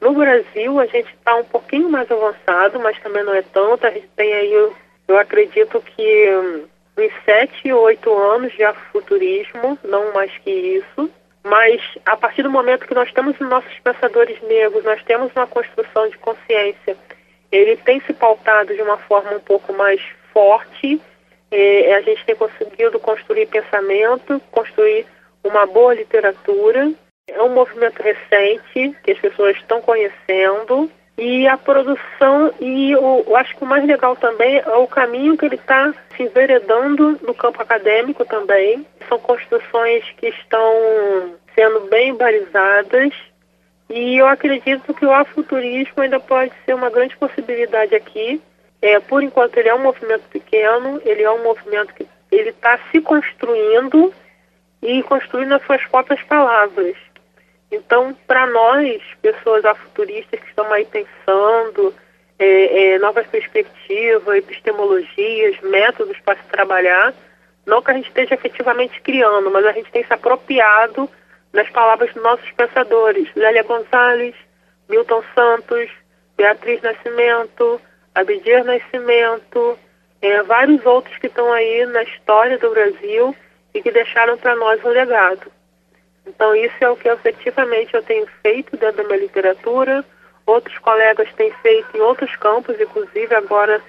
no 0.00 0.14
Brasil 0.14 0.80
a 0.80 0.86
gente 0.86 1.12
está 1.12 1.34
um 1.34 1.44
pouquinho 1.44 1.90
mais 1.90 2.10
avançado, 2.10 2.78
mas 2.80 2.98
também 3.00 3.24
não 3.24 3.34
é 3.34 3.42
tanto. 3.42 3.86
A 3.86 3.90
gente 3.90 4.08
tem 4.16 4.32
aí, 4.32 4.52
eu, 4.52 4.72
eu 5.08 5.18
acredito 5.18 5.80
que 5.80 6.30
hum, 6.30 6.64
uns 6.96 7.12
7, 7.24 7.72
8 7.72 8.18
anos 8.18 8.52
de 8.52 8.64
afuturismo, 8.64 9.78
não 9.84 10.12
mais 10.12 10.30
que 10.38 10.50
isso. 10.50 11.10
Mas 11.44 11.80
a 12.06 12.16
partir 12.16 12.42
do 12.42 12.50
momento 12.50 12.86
que 12.86 12.94
nós 12.94 13.12
temos 13.12 13.38
nossos 13.40 13.78
pensadores 13.80 14.40
negros, 14.42 14.84
nós 14.84 15.02
temos 15.02 15.32
uma 15.34 15.46
construção 15.46 16.08
de 16.08 16.16
consciência, 16.18 16.96
ele 17.50 17.76
tem 17.76 18.00
se 18.00 18.12
pautado 18.12 18.74
de 18.74 18.80
uma 18.80 18.96
forma 18.96 19.32
um 19.32 19.40
pouco 19.40 19.72
mais 19.72 20.00
forte. 20.32 21.00
É, 21.52 21.94
a 21.94 22.00
gente 22.00 22.24
tem 22.24 22.34
conseguido 22.34 22.98
construir 22.98 23.46
pensamento, 23.46 24.40
construir 24.50 25.06
uma 25.44 25.66
boa 25.66 25.94
literatura. 25.94 26.90
É 27.28 27.40
um 27.42 27.50
movimento 27.50 28.02
recente 28.02 28.96
que 29.04 29.12
as 29.12 29.18
pessoas 29.18 29.56
estão 29.56 29.80
conhecendo 29.80 30.90
e 31.16 31.46
a 31.46 31.58
produção, 31.58 32.52
e 32.58 32.96
o, 32.96 33.24
eu 33.26 33.36
acho 33.36 33.54
que 33.54 33.62
o 33.62 33.66
mais 33.66 33.84
legal 33.86 34.16
também 34.16 34.58
é 34.58 34.76
o 34.76 34.86
caminho 34.86 35.36
que 35.36 35.44
ele 35.44 35.56
está 35.56 35.92
se 36.16 36.22
enveredando 36.22 37.18
no 37.22 37.34
campo 37.34 37.60
acadêmico 37.60 38.24
também. 38.24 38.86
São 39.08 39.18
construções 39.18 40.04
que 40.16 40.28
estão 40.28 41.34
sendo 41.54 41.80
bem 41.90 42.14
balizadas 42.14 43.12
e 43.90 44.16
eu 44.16 44.26
acredito 44.26 44.94
que 44.94 45.04
o 45.04 45.12
afuturismo 45.12 46.02
ainda 46.02 46.18
pode 46.18 46.52
ser 46.64 46.74
uma 46.74 46.88
grande 46.88 47.16
possibilidade 47.16 47.94
aqui. 47.94 48.40
É, 48.82 48.98
por 48.98 49.22
enquanto 49.22 49.56
ele 49.56 49.68
é 49.68 49.74
um 49.74 49.82
movimento 49.82 50.24
pequeno, 50.28 51.00
ele 51.04 51.22
é 51.22 51.30
um 51.30 51.44
movimento 51.44 51.94
que 51.94 52.06
ele 52.32 52.50
está 52.50 52.78
se 52.90 53.00
construindo 53.00 54.12
e 54.82 55.02
construindo 55.04 55.52
as 55.52 55.64
suas 55.64 55.84
próprias 55.86 56.20
palavras. 56.24 56.96
Então, 57.70 58.14
para 58.26 58.46
nós, 58.46 59.00
pessoas 59.22 59.64
afuturistas 59.64 60.40
que 60.40 60.48
estão 60.48 60.70
aí 60.72 60.84
pensando 60.84 61.94
é, 62.38 62.94
é, 62.94 62.98
novas 62.98 63.26
perspectivas, 63.28 64.36
epistemologias, 64.36 65.60
métodos 65.62 66.18
para 66.20 66.36
se 66.36 66.44
trabalhar, 66.48 67.14
não 67.64 67.80
que 67.80 67.92
a 67.92 67.94
gente 67.94 68.08
esteja 68.08 68.34
efetivamente 68.34 69.00
criando, 69.00 69.48
mas 69.50 69.64
a 69.64 69.72
gente 69.72 69.92
tem 69.92 70.04
se 70.04 70.12
apropriado 70.12 71.08
das 71.52 71.70
palavras 71.70 72.12
dos 72.12 72.22
nossos 72.22 72.50
pensadores, 72.52 73.28
Lélia 73.36 73.62
Gonzalez, 73.62 74.34
Milton 74.88 75.22
Santos, 75.34 75.88
Beatriz 76.36 76.82
Nascimento, 76.82 77.80
Abdias 78.14 78.66
Nascimento, 78.66 79.78
é, 80.20 80.42
vários 80.42 80.84
outros 80.84 81.16
que 81.18 81.26
estão 81.26 81.52
aí 81.52 81.84
na 81.86 82.02
história 82.02 82.58
do 82.58 82.70
Brasil 82.70 83.34
e 83.74 83.82
que 83.82 83.90
deixaram 83.90 84.36
para 84.36 84.54
nós 84.54 84.82
um 84.84 84.88
legado. 84.88 85.50
Então, 86.26 86.54
isso 86.54 86.76
é 86.80 86.88
o 86.88 86.96
que 86.96 87.08
efetivamente 87.08 87.94
eu 87.94 88.02
tenho 88.02 88.26
feito 88.42 88.76
dentro 88.76 88.98
da 88.98 89.04
minha 89.04 89.18
literatura. 89.18 90.04
Outros 90.46 90.78
colegas 90.78 91.28
têm 91.34 91.52
feito 91.62 91.96
em 91.96 92.00
outros 92.00 92.34
campos, 92.36 92.80
inclusive 92.80 93.34
agora 93.34 93.82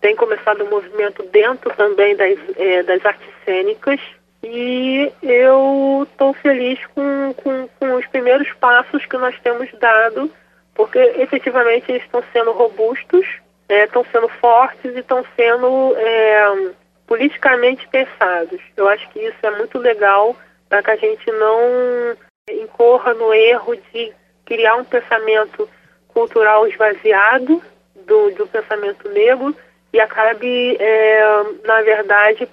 tem 0.00 0.16
começado 0.16 0.64
um 0.64 0.70
movimento 0.70 1.22
dentro 1.24 1.74
também 1.74 2.16
das, 2.16 2.38
é, 2.56 2.82
das 2.82 3.04
artes 3.04 3.28
cênicas. 3.44 4.00
E 4.42 5.12
eu 5.22 6.06
estou 6.10 6.32
feliz 6.32 6.78
com, 6.94 7.34
com, 7.34 7.68
com 7.78 7.94
os 7.94 8.06
primeiros 8.06 8.50
passos 8.54 9.04
que 9.04 9.18
nós 9.18 9.38
temos 9.40 9.68
dado, 9.78 10.30
porque 10.74 10.98
efetivamente 10.98 11.90
eles 11.90 12.02
estão 12.02 12.22
sendo 12.32 12.52
robustos, 12.52 13.26
é, 13.70 13.84
estão 13.84 14.04
sendo 14.10 14.28
fortes 14.28 14.94
e 14.94 14.98
estão 14.98 15.24
sendo 15.36 15.94
é, 15.96 16.70
politicamente 17.06 17.86
pensados. 17.88 18.60
Eu 18.76 18.88
acho 18.88 19.08
que 19.10 19.20
isso 19.20 19.38
é 19.42 19.50
muito 19.52 19.78
legal 19.78 20.36
para 20.68 20.82
que 20.82 20.90
a 20.90 20.96
gente 20.96 21.30
não 21.32 22.16
incorra 22.50 23.14
no 23.14 23.32
erro 23.32 23.76
de 23.92 24.12
criar 24.44 24.76
um 24.76 24.84
pensamento 24.84 25.68
cultural 26.08 26.66
esvaziado 26.66 27.62
do, 28.06 28.30
do 28.32 28.46
pensamento 28.46 29.08
negro 29.08 29.54
e 29.92 30.00
acabe, 30.00 30.76
é, 30.80 31.42
na 31.64 31.82
verdade, 31.82 32.48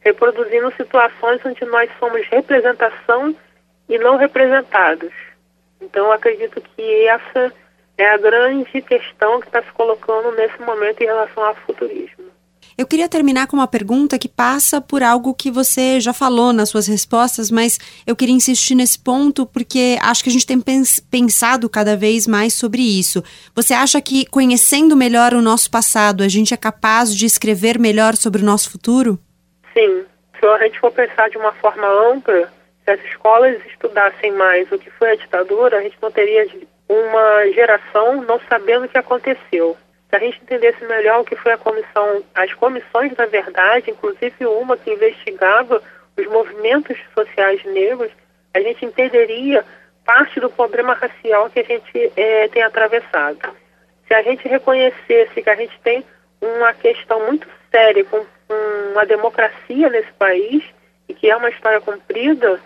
reproduzindo 0.00 0.72
situações 0.72 1.40
onde 1.44 1.64
nós 1.66 1.90
somos 1.98 2.26
representação 2.28 3.34
e 3.88 3.98
não 3.98 4.16
representados. 4.16 5.12
Então, 5.80 6.10
acredito 6.12 6.60
que 6.60 7.06
essa 7.06 7.52
é 7.98 8.08
a 8.08 8.16
grande 8.16 8.80
questão 8.82 9.40
que 9.40 9.46
está 9.46 9.62
se 9.62 9.72
colocando 9.72 10.32
nesse 10.32 10.60
momento 10.62 11.02
em 11.02 11.06
relação 11.06 11.44
ao 11.44 11.54
futurismo. 11.54 12.32
Eu 12.76 12.86
queria 12.86 13.08
terminar 13.08 13.46
com 13.46 13.56
uma 13.56 13.68
pergunta 13.68 14.18
que 14.18 14.28
passa 14.28 14.80
por 14.80 15.02
algo 15.02 15.34
que 15.34 15.50
você 15.50 16.00
já 16.00 16.12
falou 16.12 16.52
nas 16.52 16.70
suas 16.70 16.86
respostas, 16.86 17.50
mas 17.50 17.78
eu 18.06 18.16
queria 18.16 18.34
insistir 18.34 18.74
nesse 18.74 18.98
ponto 18.98 19.44
porque 19.44 19.98
acho 20.00 20.24
que 20.24 20.30
a 20.30 20.32
gente 20.32 20.46
tem 20.46 20.60
pensado 21.10 21.68
cada 21.68 21.96
vez 21.96 22.26
mais 22.26 22.54
sobre 22.54 22.80
isso. 22.80 23.22
Você 23.54 23.74
acha 23.74 24.00
que 24.00 24.24
conhecendo 24.26 24.96
melhor 24.96 25.34
o 25.34 25.42
nosso 25.42 25.70
passado, 25.70 26.22
a 26.22 26.28
gente 26.28 26.54
é 26.54 26.56
capaz 26.56 27.14
de 27.14 27.26
escrever 27.26 27.78
melhor 27.78 28.16
sobre 28.16 28.42
o 28.42 28.44
nosso 28.44 28.70
futuro? 28.70 29.18
Sim. 29.74 30.04
Se 30.40 30.46
a 30.46 30.58
gente 30.64 30.80
for 30.80 30.90
pensar 30.90 31.28
de 31.28 31.36
uma 31.36 31.52
forma 31.52 31.86
ampla, 32.10 32.50
se 32.84 32.90
as 32.90 33.00
escolas 33.04 33.60
estudassem 33.66 34.32
mais 34.32 34.70
o 34.72 34.78
que 34.78 34.90
foi 34.90 35.10
a 35.10 35.16
ditadura, 35.16 35.78
a 35.78 35.82
gente 35.82 35.96
não 36.00 36.10
teria 36.10 36.46
uma 36.92 37.50
geração 37.52 38.22
não 38.22 38.38
sabendo 38.48 38.84
o 38.84 38.88
que 38.88 38.98
aconteceu. 38.98 39.76
Se 40.08 40.16
a 40.16 40.18
gente 40.18 40.40
entendesse 40.42 40.84
melhor 40.84 41.20
o 41.20 41.24
que 41.24 41.36
foi 41.36 41.52
a 41.52 41.58
comissão, 41.58 42.22
as 42.34 42.52
comissões 42.54 43.14
da 43.14 43.24
verdade, 43.24 43.90
inclusive 43.90 44.44
uma 44.44 44.76
que 44.76 44.92
investigava 44.92 45.82
os 46.18 46.26
movimentos 46.26 46.98
sociais 47.14 47.64
negros, 47.64 48.10
a 48.52 48.60
gente 48.60 48.84
entenderia 48.84 49.64
parte 50.04 50.38
do 50.38 50.50
problema 50.50 50.92
racial 50.92 51.48
que 51.48 51.60
a 51.60 51.64
gente 51.64 52.12
é, 52.16 52.48
tem 52.48 52.62
atravessado. 52.62 53.56
Se 54.06 54.14
a 54.14 54.22
gente 54.22 54.46
reconhecesse 54.46 55.42
que 55.42 55.48
a 55.48 55.54
gente 55.54 55.78
tem 55.80 56.04
uma 56.40 56.74
questão 56.74 57.24
muito 57.26 57.48
séria 57.70 58.04
com, 58.04 58.18
com 58.48 58.98
a 58.98 59.04
democracia 59.04 59.88
nesse 59.88 60.12
país 60.12 60.62
e 61.08 61.14
que 61.14 61.30
é 61.30 61.36
uma 61.36 61.48
história 61.48 61.80
comprida, 61.80 62.60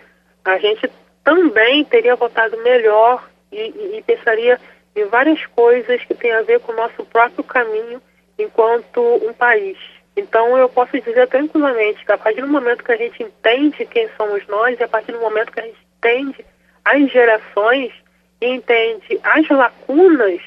a 0.44 0.58
gente 0.58 0.90
também 1.22 1.84
teria 1.84 2.16
votado 2.16 2.56
melhor 2.62 3.22
e, 3.50 3.96
e 3.98 4.02
pensaria 4.06 4.58
em 4.94 5.04
várias 5.04 5.44
coisas 5.46 6.02
que 6.04 6.14
têm 6.14 6.32
a 6.32 6.42
ver 6.42 6.60
com 6.60 6.72
o 6.72 6.76
nosso 6.76 7.04
próprio 7.04 7.44
caminho 7.44 8.00
enquanto 8.38 9.00
um 9.00 9.32
país. 9.32 9.78
Então 10.16 10.56
eu 10.56 10.68
posso 10.68 10.98
dizer 10.98 11.28
tranquilamente 11.28 12.04
que 12.04 12.12
a 12.12 12.18
partir 12.18 12.40
do 12.40 12.48
momento 12.48 12.82
que 12.82 12.92
a 12.92 12.96
gente 12.96 13.22
entende 13.22 13.84
quem 13.84 14.08
somos 14.16 14.46
nós, 14.46 14.78
e 14.80 14.82
a 14.82 14.88
partir 14.88 15.12
do 15.12 15.20
momento 15.20 15.52
que 15.52 15.60
a 15.60 15.64
gente 15.64 15.78
entende 15.98 16.44
as 16.84 17.10
gerações 17.10 17.92
e 18.40 18.46
entende 18.46 19.20
as 19.22 19.48
lacunas 19.48 20.40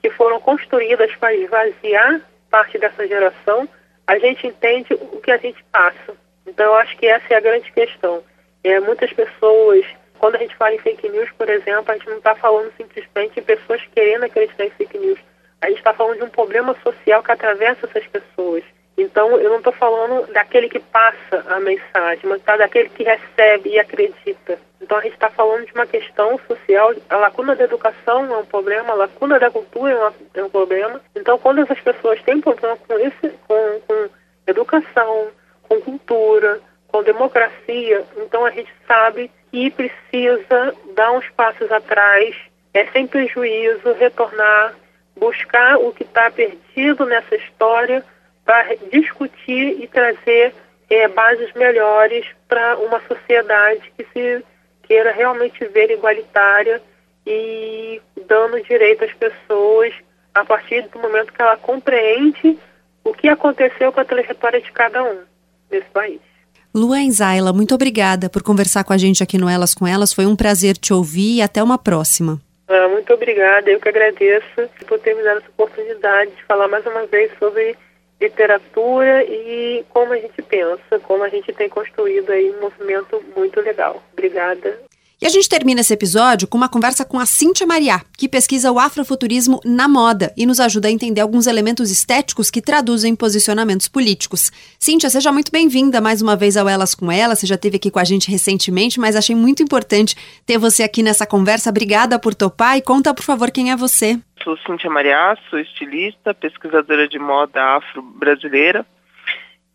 que 0.00 0.10
foram 0.10 0.40
construídas 0.40 1.14
para 1.16 1.34
esvaziar 1.34 2.20
parte 2.48 2.78
dessa 2.78 3.06
geração, 3.06 3.68
a 4.06 4.18
gente 4.18 4.46
entende 4.46 4.94
o 4.94 5.20
que 5.20 5.30
a 5.30 5.36
gente 5.36 5.62
passa. 5.72 6.14
Então 6.46 6.66
eu 6.66 6.74
acho 6.76 6.96
que 6.96 7.06
essa 7.06 7.32
é 7.32 7.36
a 7.36 7.40
grande 7.40 7.70
questão. 7.72 8.22
É, 8.62 8.78
muitas 8.80 9.12
pessoas 9.12 9.84
quando 10.20 10.36
a 10.36 10.38
gente 10.38 10.54
fala 10.54 10.74
em 10.74 10.78
fake 10.78 11.08
news, 11.08 11.30
por 11.32 11.48
exemplo, 11.48 11.90
a 11.90 11.94
gente 11.94 12.08
não 12.08 12.18
está 12.18 12.34
falando 12.34 12.70
simplesmente 12.76 13.40
em 13.40 13.42
pessoas 13.42 13.80
querendo 13.94 14.24
acreditar 14.24 14.66
em 14.66 14.70
fake 14.70 14.98
news. 14.98 15.18
A 15.62 15.68
gente 15.68 15.78
está 15.78 15.94
falando 15.94 16.18
de 16.18 16.24
um 16.24 16.28
problema 16.28 16.76
social 16.82 17.22
que 17.22 17.32
atravessa 17.32 17.86
essas 17.86 18.06
pessoas. 18.06 18.62
Então, 18.98 19.40
eu 19.40 19.48
não 19.48 19.58
estou 19.58 19.72
falando 19.72 20.30
daquele 20.30 20.68
que 20.68 20.78
passa 20.78 21.42
a 21.48 21.58
mensagem, 21.58 22.28
mas 22.28 22.42
tá 22.42 22.58
daquele 22.58 22.90
que 22.90 23.02
recebe 23.02 23.70
e 23.70 23.78
acredita. 23.78 24.58
Então, 24.78 24.98
a 24.98 25.02
gente 25.02 25.14
está 25.14 25.30
falando 25.30 25.64
de 25.64 25.72
uma 25.72 25.86
questão 25.86 26.38
social. 26.46 26.92
A 27.08 27.16
lacuna 27.16 27.56
da 27.56 27.64
educação 27.64 28.26
é 28.26 28.36
um 28.36 28.44
problema, 28.44 28.92
a 28.92 28.96
lacuna 28.96 29.38
da 29.38 29.50
cultura 29.50 30.12
é, 30.34 30.40
é 30.40 30.44
um 30.44 30.50
problema. 30.50 31.00
Então, 31.16 31.38
quando 31.38 31.62
essas 31.62 31.80
pessoas 31.80 32.20
têm 32.22 32.42
problema 32.42 32.76
com, 32.76 32.98
esse, 32.98 33.28
com, 33.48 33.80
com 33.88 34.08
educação, 34.46 35.28
com 35.62 35.80
cultura, 35.80 36.60
com 36.90 37.02
democracia, 37.02 38.04
então 38.16 38.44
a 38.44 38.50
gente 38.50 38.72
sabe 38.86 39.30
que 39.50 39.70
precisa 39.70 40.74
dar 40.94 41.12
uns 41.12 41.28
passos 41.30 41.70
atrás, 41.70 42.34
é 42.72 42.86
sem 42.86 43.06
prejuízo 43.06 43.92
retornar, 43.94 44.74
buscar 45.16 45.76
o 45.76 45.92
que 45.92 46.02
está 46.02 46.30
perdido 46.30 47.04
nessa 47.06 47.36
história 47.36 48.04
para 48.44 48.74
discutir 48.90 49.82
e 49.82 49.86
trazer 49.86 50.54
é, 50.88 51.06
bases 51.08 51.52
melhores 51.54 52.26
para 52.48 52.76
uma 52.78 53.00
sociedade 53.02 53.92
que 53.96 54.06
se 54.12 54.44
queira 54.82 55.12
realmente 55.12 55.64
ver 55.66 55.90
igualitária 55.90 56.82
e 57.26 58.00
dando 58.26 58.60
direito 58.62 59.04
às 59.04 59.12
pessoas 59.14 59.94
a 60.34 60.44
partir 60.44 60.82
do 60.88 60.98
momento 60.98 61.32
que 61.32 61.42
ela 61.42 61.56
compreende 61.56 62.58
o 63.04 63.12
que 63.12 63.28
aconteceu 63.28 63.92
com 63.92 64.00
a 64.00 64.04
trajetória 64.04 64.60
de 64.60 64.72
cada 64.72 65.02
um 65.02 65.22
nesse 65.70 65.88
país. 65.90 66.29
Luan 66.74 67.10
Zaila, 67.10 67.52
muito 67.52 67.74
obrigada 67.74 68.30
por 68.30 68.42
conversar 68.42 68.84
com 68.84 68.92
a 68.92 68.98
gente 68.98 69.22
aqui 69.22 69.36
no 69.36 69.48
Elas 69.48 69.74
com 69.74 69.86
Elas. 69.86 70.12
Foi 70.12 70.26
um 70.26 70.36
prazer 70.36 70.76
te 70.76 70.92
ouvir 70.92 71.36
e 71.36 71.42
até 71.42 71.62
uma 71.62 71.76
próxima. 71.76 72.40
Ah, 72.68 72.88
muito 72.88 73.12
obrigada, 73.12 73.68
eu 73.68 73.80
que 73.80 73.88
agradeço 73.88 74.68
por 74.86 74.98
ter 75.00 75.16
me 75.16 75.24
dado 75.24 75.38
essa 75.38 75.48
oportunidade 75.48 76.30
de 76.30 76.44
falar 76.44 76.68
mais 76.68 76.86
uma 76.86 77.04
vez 77.06 77.32
sobre 77.38 77.76
literatura 78.20 79.24
e 79.24 79.84
como 79.88 80.12
a 80.12 80.16
gente 80.16 80.40
pensa, 80.42 81.00
como 81.02 81.24
a 81.24 81.28
gente 81.28 81.52
tem 81.52 81.68
construído 81.68 82.30
aí 82.30 82.50
um 82.50 82.60
movimento 82.60 83.20
muito 83.34 83.60
legal. 83.60 84.00
Obrigada. 84.12 84.78
E 85.22 85.26
a 85.26 85.28
gente 85.28 85.50
termina 85.50 85.82
esse 85.82 85.92
episódio 85.92 86.48
com 86.48 86.56
uma 86.56 86.68
conversa 86.68 87.04
com 87.04 87.18
a 87.18 87.26
Cíntia 87.26 87.66
Mariá, 87.66 88.00
que 88.16 88.26
pesquisa 88.26 88.72
o 88.72 88.78
afrofuturismo 88.78 89.60
na 89.62 89.86
moda 89.86 90.32
e 90.34 90.46
nos 90.46 90.58
ajuda 90.58 90.88
a 90.88 90.90
entender 90.90 91.20
alguns 91.20 91.46
elementos 91.46 91.90
estéticos 91.90 92.50
que 92.50 92.62
traduzem 92.62 93.14
posicionamentos 93.14 93.86
políticos. 93.86 94.50
Cíntia, 94.78 95.10
seja 95.10 95.30
muito 95.30 95.52
bem-vinda 95.52 96.00
mais 96.00 96.22
uma 96.22 96.36
vez 96.36 96.56
ao 96.56 96.66
Elas 96.66 96.94
com 96.94 97.12
Ela. 97.12 97.36
Você 97.36 97.46
já 97.46 97.56
esteve 97.56 97.76
aqui 97.76 97.90
com 97.90 97.98
a 97.98 98.04
gente 98.04 98.30
recentemente, 98.30 98.98
mas 98.98 99.14
achei 99.14 99.36
muito 99.36 99.62
importante 99.62 100.16
ter 100.46 100.56
você 100.56 100.82
aqui 100.82 101.02
nessa 101.02 101.26
conversa. 101.26 101.68
Obrigada 101.68 102.18
por 102.18 102.34
topar 102.34 102.78
e 102.78 102.80
conta, 102.80 103.12
por 103.12 103.22
favor, 103.22 103.50
quem 103.50 103.70
é 103.70 103.76
você. 103.76 104.18
Sou 104.42 104.56
Cíntia 104.66 104.88
Mariá, 104.88 105.36
sou 105.50 105.58
estilista, 105.58 106.32
pesquisadora 106.32 107.06
de 107.06 107.18
moda 107.18 107.62
afro-brasileira 107.76 108.86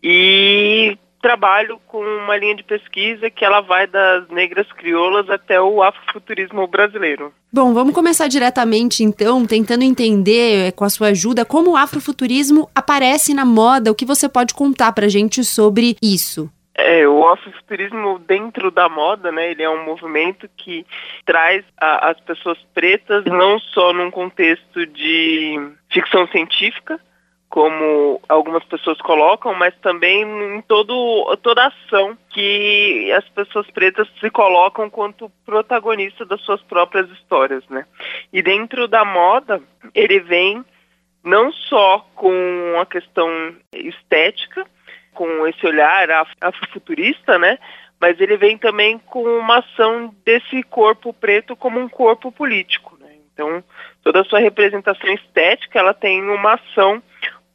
e 0.01 0.97
trabalho 1.25 1.81
com 1.87 1.97
uma 1.97 2.37
linha 2.37 2.55
de 2.55 2.63
pesquisa 2.63 3.31
que 3.31 3.43
ela 3.43 3.59
vai 3.59 3.87
das 3.87 4.27
negras 4.29 4.71
crioulas 4.73 5.27
até 5.27 5.59
o 5.59 5.81
afrofuturismo 5.81 6.67
brasileiro. 6.67 7.33
Bom, 7.51 7.73
vamos 7.73 7.95
começar 7.95 8.27
diretamente 8.27 9.03
então, 9.03 9.43
tentando 9.43 9.83
entender, 9.83 10.67
eh, 10.67 10.71
com 10.71 10.85
a 10.85 10.89
sua 10.89 11.07
ajuda, 11.07 11.43
como 11.43 11.71
o 11.71 11.75
afrofuturismo 11.75 12.69
aparece 12.75 13.33
na 13.33 13.43
moda, 13.43 13.91
o 13.91 13.95
que 13.95 14.05
você 14.05 14.29
pode 14.29 14.53
contar 14.53 14.91
pra 14.91 15.07
gente 15.07 15.43
sobre 15.43 15.95
isso? 15.99 16.47
É, 16.75 17.07
o 17.07 17.27
afrofuturismo 17.27 18.19
dentro 18.19 18.69
da 18.69 18.87
moda, 18.87 19.31
né, 19.31 19.49
ele 19.49 19.63
é 19.63 19.69
um 19.69 19.83
movimento 19.83 20.47
que 20.55 20.85
traz 21.25 21.65
a, 21.75 22.11
as 22.11 22.19
pessoas 22.19 22.59
pretas 22.71 23.25
não 23.25 23.57
só 23.57 23.93
num 23.93 24.11
contexto 24.11 24.85
de 24.85 25.57
ficção 25.89 26.27
científica, 26.27 26.99
como 27.55 28.19
algumas 28.27 28.65
pessoas 28.65 28.97
colocam, 28.97 29.53
mas 29.53 29.73
também 29.77 30.23
em 30.57 30.61
todo, 30.63 31.37
toda 31.41 31.67
ação 31.67 32.17
que 32.29 33.09
as 33.13 33.23
pessoas 33.29 33.65
pretas 33.71 34.09
se 34.19 34.29
colocam 34.29 34.89
quanto 34.89 35.31
protagonista 35.45 36.25
das 36.25 36.41
suas 36.41 36.61
próprias 36.63 37.09
histórias, 37.11 37.63
né? 37.69 37.85
E 38.33 38.41
dentro 38.41 38.89
da 38.89 39.05
moda, 39.05 39.61
ele 39.93 40.19
vem 40.19 40.65
não 41.23 41.49
só 41.53 42.05
com 42.13 42.75
a 42.77 42.85
questão 42.85 43.29
estética, 43.73 44.65
com 45.13 45.47
esse 45.47 45.65
olhar 45.65 46.09
afrofuturista, 46.41 47.39
né? 47.39 47.57
Mas 48.01 48.19
ele 48.19 48.35
vem 48.35 48.57
também 48.57 48.99
com 48.99 49.23
uma 49.23 49.59
ação 49.59 50.13
desse 50.25 50.61
corpo 50.63 51.13
preto 51.13 51.55
como 51.55 51.79
um 51.79 51.87
corpo 51.87 52.33
político, 52.33 52.97
né? 52.99 53.15
Então, 53.33 53.63
toda 54.03 54.19
a 54.19 54.25
sua 54.25 54.39
representação 54.39 55.09
estética, 55.13 55.79
ela 55.79 55.93
tem 55.93 56.21
uma 56.21 56.55
ação 56.55 57.01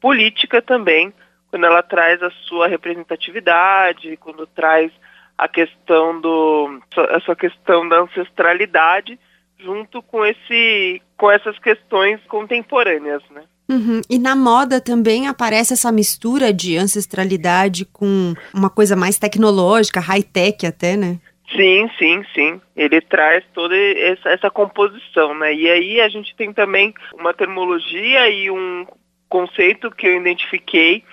política 0.01 0.63
também, 0.63 1.13
quando 1.51 1.67
ela 1.67 1.83
traz 1.83 2.23
a 2.23 2.31
sua 2.49 2.67
representatividade, 2.67 4.17
quando 4.17 4.47
traz 4.47 4.93
a 5.37 5.49
questão 5.49 6.21
do 6.21 6.81
a 6.97 7.21
sua 7.21 7.35
questão 7.35 7.89
da 7.89 8.01
ancestralidade 8.01 9.19
junto 9.59 10.03
com 10.03 10.25
esse 10.25 11.03
com 11.17 11.31
essas 11.31 11.59
questões 11.59 12.21
contemporâneas, 12.29 13.23
né? 13.31 13.43
Uhum. 13.69 14.01
E 14.11 14.19
na 14.19 14.35
moda 14.35 14.81
também 14.81 15.29
aparece 15.29 15.75
essa 15.75 15.93
mistura 15.93 16.53
de 16.53 16.77
ancestralidade 16.77 17.85
com 17.85 18.35
uma 18.53 18.69
coisa 18.69 18.97
mais 18.97 19.17
tecnológica, 19.19 20.01
high-tech 20.01 20.67
até, 20.67 20.97
né? 20.97 21.19
Sim, 21.55 21.89
sim, 21.99 22.25
sim. 22.35 22.61
Ele 22.77 23.01
traz 23.01 23.45
toda 23.55 23.77
essa, 23.77 24.29
essa, 24.29 24.51
composição, 24.51 25.35
né? 25.35 25.55
E 25.55 25.69
aí 25.69 26.01
a 26.01 26.09
gente 26.09 26.35
tem 26.35 26.53
também 26.53 26.93
uma 27.15 27.33
termologia 27.33 28.29
e 28.29 28.51
um 28.51 28.87
conceito 29.31 29.91
que 29.91 30.07
eu 30.07 30.21
identifiquei 30.21 31.05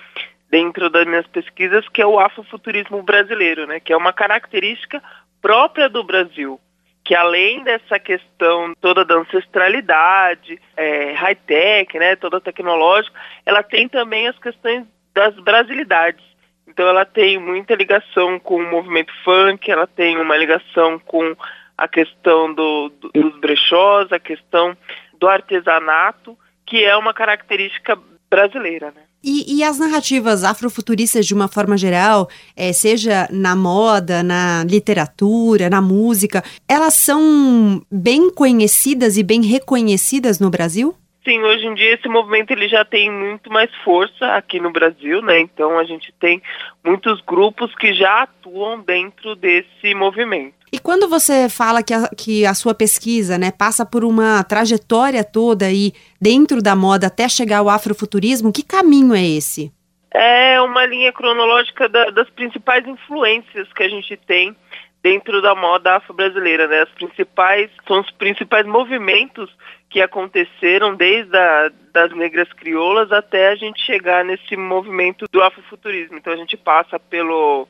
dentro 0.50 0.90
das 0.90 1.06
minhas 1.06 1.28
pesquisas, 1.28 1.88
que 1.90 2.02
é 2.02 2.06
o 2.06 2.20
afrofuturismo 2.20 3.02
brasileiro, 3.04 3.68
né, 3.68 3.80
que 3.80 3.94
é 3.94 3.98
uma 3.98 4.12
característica 4.12 5.02
própria 5.42 5.88
do 5.88 6.04
Brasil, 6.04 6.60
que 7.04 7.14
além 7.16 7.64
dessa 7.64 8.00
questão 8.00 8.74
toda 8.82 9.06
da 9.06 9.16
ancestralidade, 9.16 10.60
é, 10.76 11.14
high-tech, 11.14 11.98
né, 11.98 12.16
toda 12.16 12.42
tecnológica, 12.42 13.18
ela 13.46 13.64
tem 13.64 13.88
também 13.88 14.28
as 14.28 14.38
questões 14.40 14.86
das 15.14 15.34
brasilidades. 15.36 16.26
Então 16.68 16.88
ela 16.88 17.06
tem 17.06 17.40
muita 17.40 17.76
ligação 17.76 18.40
com 18.40 18.58
o 18.58 18.70
movimento 18.70 19.14
funk, 19.24 19.72
ela 19.72 19.88
tem 19.88 20.18
uma 20.18 20.36
ligação 20.36 21.00
com 21.00 21.36
a 21.78 21.88
questão 21.88 22.54
do, 22.54 22.90
do, 22.90 23.10
dos 23.12 23.40
brechós, 23.40 24.12
a 24.12 24.20
questão 24.20 24.76
do 25.20 25.28
artesanato, 25.28 26.38
que 26.68 26.84
é 26.84 26.96
uma 26.96 27.14
característica 27.14 27.98
brasileira, 28.30 28.92
né? 28.92 29.02
E, 29.24 29.58
e, 29.58 29.64
as 29.64 29.80
narrativas 29.80 30.44
afrofuturistas, 30.44 31.26
de 31.26 31.34
uma 31.34 31.48
forma 31.48 31.76
geral, 31.76 32.30
é, 32.56 32.72
seja 32.72 33.28
na 33.32 33.56
moda, 33.56 34.22
na 34.22 34.64
literatura, 34.64 35.70
na 35.70 35.82
música, 35.82 36.44
elas 36.70 36.94
são 36.94 37.82
bem 37.92 38.30
conhecidas 38.30 39.18
e 39.18 39.24
bem 39.24 39.42
reconhecidas 39.42 40.40
no 40.40 40.52
Brasil? 40.52 40.96
Sim, 41.28 41.40
hoje 41.40 41.66
em 41.66 41.74
dia 41.74 41.96
esse 41.96 42.08
movimento 42.08 42.52
ele 42.52 42.70
já 42.70 42.86
tem 42.86 43.12
muito 43.12 43.52
mais 43.52 43.70
força 43.84 44.28
aqui 44.36 44.62
no 44.62 44.72
Brasil, 44.72 45.22
né? 45.22 45.40
Então 45.42 45.78
a 45.78 45.84
gente 45.84 46.14
tem 46.22 46.42
muitos 46.86 47.20
grupos 47.22 47.76
que 47.76 47.94
já 47.94 48.22
atuam 48.22 48.80
dentro 48.80 49.36
desse 49.36 49.94
movimento. 49.94 50.57
E 50.72 50.80
quando 50.80 51.08
você 51.08 51.48
fala 51.48 51.82
que 51.82 51.94
a, 51.94 52.10
que 52.10 52.46
a 52.46 52.54
sua 52.54 52.76
pesquisa 52.76 53.38
né, 53.38 53.52
passa 53.52 53.86
por 53.86 54.04
uma 54.04 54.44
trajetória 54.44 55.24
toda 55.24 55.66
aí 55.66 55.94
dentro 56.20 56.62
da 56.62 56.76
moda 56.76 57.08
até 57.08 57.30
chegar 57.30 57.60
ao 57.60 57.70
afrofuturismo, 57.70 58.52
que 58.52 58.64
caminho 58.64 59.14
é 59.16 59.26
esse? 59.26 59.72
É 60.14 60.60
uma 60.62 60.86
linha 60.86 61.14
cronológica 61.14 61.88
da, 61.88 62.10
das 62.10 62.30
principais 62.30 62.86
influências 62.88 63.72
que 63.74 63.84
a 63.84 63.90
gente 63.90 64.18
tem 64.18 64.56
dentro 65.02 65.42
da 65.42 65.56
moda 65.56 65.96
afro-brasileira, 65.96 66.68
né? 66.68 66.82
As 66.82 66.90
principais 66.90 67.70
são 67.88 68.02
os 68.02 68.12
principais 68.12 68.66
movimentos 68.66 69.50
que 69.90 70.02
aconteceram 70.02 70.96
desde 70.96 71.38
a, 71.38 71.72
das 71.94 72.12
negras 72.12 72.52
crioulas 72.54 73.12
até 73.12 73.50
a 73.50 73.56
gente 73.56 73.80
chegar 73.80 74.26
nesse 74.26 74.58
movimento 74.58 75.26
do 75.32 75.42
afrofuturismo. 75.42 76.18
Então 76.18 76.34
a 76.34 76.36
gente 76.38 76.58
passa 76.58 77.00
pelo 77.00 77.68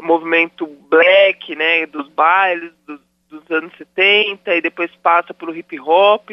movimento 0.00 0.66
black, 0.88 1.54
né, 1.54 1.86
dos 1.86 2.08
bailes 2.08 2.72
dos, 2.86 3.00
dos 3.28 3.50
anos 3.50 3.72
70 3.76 4.54
e 4.54 4.60
depois 4.60 4.90
passa 5.02 5.32
pelo 5.34 5.54
hip 5.54 5.78
hop 5.80 6.30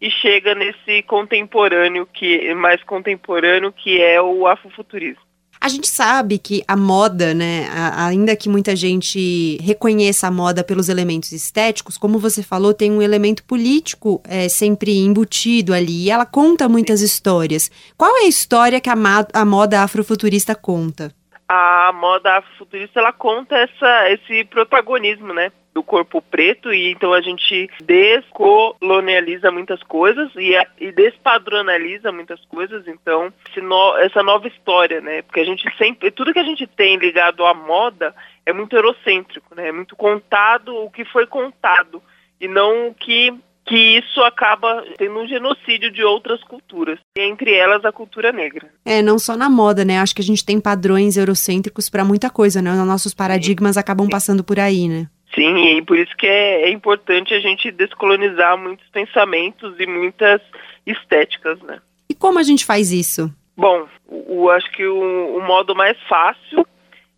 e 0.00 0.10
chega 0.10 0.54
nesse 0.54 1.02
contemporâneo 1.02 2.06
que 2.06 2.52
mais 2.54 2.82
contemporâneo 2.82 3.72
que 3.72 4.00
é 4.00 4.20
o 4.20 4.46
afrofuturismo. 4.46 5.26
A 5.58 5.68
gente 5.68 5.88
sabe 5.88 6.38
que 6.38 6.62
a 6.68 6.76
moda, 6.76 7.32
né, 7.32 7.66
ainda 7.96 8.36
que 8.36 8.48
muita 8.48 8.76
gente 8.76 9.56
reconheça 9.62 10.26
a 10.26 10.30
moda 10.30 10.62
pelos 10.62 10.88
elementos 10.88 11.32
estéticos, 11.32 11.96
como 11.96 12.18
você 12.18 12.42
falou, 12.42 12.74
tem 12.74 12.92
um 12.92 13.00
elemento 13.00 13.42
político 13.42 14.20
é, 14.28 14.48
sempre 14.48 14.98
embutido 14.98 15.72
ali. 15.72 16.04
E 16.04 16.10
ela 16.10 16.26
conta 16.26 16.68
muitas 16.68 17.00
histórias. 17.00 17.70
Qual 17.96 18.16
é 18.18 18.24
a 18.24 18.28
história 18.28 18.80
que 18.80 18.90
a, 18.90 18.94
a 19.32 19.44
moda 19.44 19.82
afrofuturista 19.82 20.54
conta? 20.54 21.12
A 21.48 21.92
moda 21.94 22.42
futurista 22.58 23.00
ela 23.00 23.12
conta 23.12 23.56
essa, 23.56 24.10
esse 24.10 24.44
protagonismo, 24.44 25.32
né? 25.32 25.52
do 25.76 25.82
corpo 25.82 26.22
preto 26.22 26.72
e 26.72 26.90
então 26.90 27.12
a 27.12 27.20
gente 27.20 27.68
descolonializa 27.84 29.50
muitas 29.50 29.82
coisas 29.82 30.30
e, 30.34 30.54
e 30.80 30.90
despadronaliza 30.90 32.10
muitas 32.10 32.42
coisas 32.46 32.88
então 32.88 33.30
no, 33.58 33.98
essa 33.98 34.22
nova 34.22 34.48
história 34.48 35.02
né 35.02 35.20
porque 35.20 35.40
a 35.40 35.44
gente 35.44 35.62
sempre 35.76 36.10
tudo 36.10 36.32
que 36.32 36.38
a 36.38 36.44
gente 36.44 36.66
tem 36.66 36.96
ligado 36.96 37.44
à 37.44 37.52
moda 37.52 38.14
é 38.46 38.54
muito 38.54 38.74
eurocêntrico 38.74 39.54
né 39.54 39.68
é 39.68 39.72
muito 39.72 39.94
contado 39.94 40.74
o 40.74 40.90
que 40.90 41.04
foi 41.04 41.26
contado 41.26 42.02
e 42.40 42.48
não 42.48 42.88
o 42.88 42.94
que 42.94 43.38
que 43.66 43.98
isso 43.98 44.20
acaba 44.22 44.84
tendo 44.96 45.18
um 45.18 45.26
genocídio 45.26 45.90
de 45.90 46.02
outras 46.02 46.42
culturas, 46.44 47.00
entre 47.16 47.52
elas 47.52 47.84
a 47.84 47.90
cultura 47.90 48.30
negra. 48.30 48.70
É, 48.84 49.02
não 49.02 49.18
só 49.18 49.36
na 49.36 49.50
moda, 49.50 49.84
né? 49.84 49.98
Acho 49.98 50.14
que 50.14 50.22
a 50.22 50.24
gente 50.24 50.44
tem 50.44 50.60
padrões 50.60 51.16
eurocêntricos 51.16 51.90
para 51.90 52.04
muita 52.04 52.30
coisa, 52.30 52.62
né? 52.62 52.72
Nossos 52.72 53.12
paradigmas 53.12 53.74
Sim. 53.74 53.80
acabam 53.80 54.08
passando 54.08 54.44
por 54.44 54.60
aí, 54.60 54.88
né? 54.88 55.08
Sim, 55.34 55.76
e 55.76 55.82
por 55.82 55.98
isso 55.98 56.16
que 56.16 56.26
é, 56.26 56.62
é 56.62 56.70
importante 56.70 57.34
a 57.34 57.40
gente 57.40 57.70
descolonizar 57.72 58.56
muitos 58.56 58.86
pensamentos 58.88 59.74
e 59.80 59.86
muitas 59.86 60.40
estéticas, 60.86 61.60
né? 61.62 61.80
E 62.08 62.14
como 62.14 62.38
a 62.38 62.44
gente 62.44 62.64
faz 62.64 62.92
isso? 62.92 63.30
Bom, 63.56 63.88
o, 64.06 64.42
o 64.42 64.50
acho 64.50 64.70
que 64.70 64.86
o, 64.86 65.36
o 65.36 65.42
modo 65.44 65.74
mais 65.74 65.98
fácil 66.08 66.64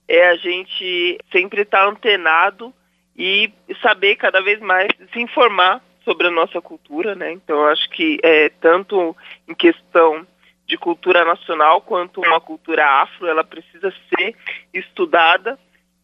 é 0.09 0.29
a 0.29 0.37
gente 0.37 1.19
sempre 1.31 1.63
estar 1.63 1.85
tá 1.85 1.91
antenado 1.91 2.73
e 3.17 3.53
saber 3.83 4.17
cada 4.17 4.41
vez 4.41 4.59
mais 4.61 4.89
se 5.13 5.21
informar 5.21 5.83
sobre 6.09 6.29
a 6.29 6.31
nossa 6.31 6.59
cultura, 6.63 7.15
né? 7.15 7.33
Então 7.33 7.67
acho 7.67 7.87
que 7.91 8.19
é, 8.23 8.49
tanto 8.49 9.15
em 9.47 9.55
questão 9.55 10.27
de 10.67 10.79
cultura 10.79 11.23
nacional 11.23 11.83
quanto 11.83 12.23
uma 12.23 12.41
cultura 12.41 13.03
afro, 13.03 13.27
ela 13.27 13.45
precisa 13.45 13.93
ser 14.09 14.35
estudada, 14.73 15.59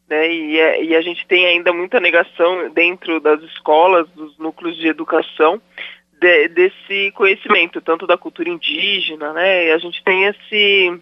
né? 0.06 0.30
E, 0.30 0.60
é, 0.60 0.84
e 0.84 0.94
a 0.94 1.00
gente 1.00 1.26
tem 1.26 1.46
ainda 1.46 1.72
muita 1.72 1.98
negação 2.00 2.70
dentro 2.70 3.18
das 3.18 3.42
escolas, 3.44 4.06
dos 4.10 4.36
núcleos 4.36 4.76
de 4.76 4.88
educação 4.88 5.60
de, 6.20 6.48
desse 6.48 7.10
conhecimento, 7.12 7.80
tanto 7.80 8.06
da 8.06 8.18
cultura 8.18 8.50
indígena, 8.50 9.32
né? 9.32 9.68
E 9.68 9.72
a 9.72 9.78
gente 9.78 10.04
tem 10.04 10.24
esse 10.24 11.00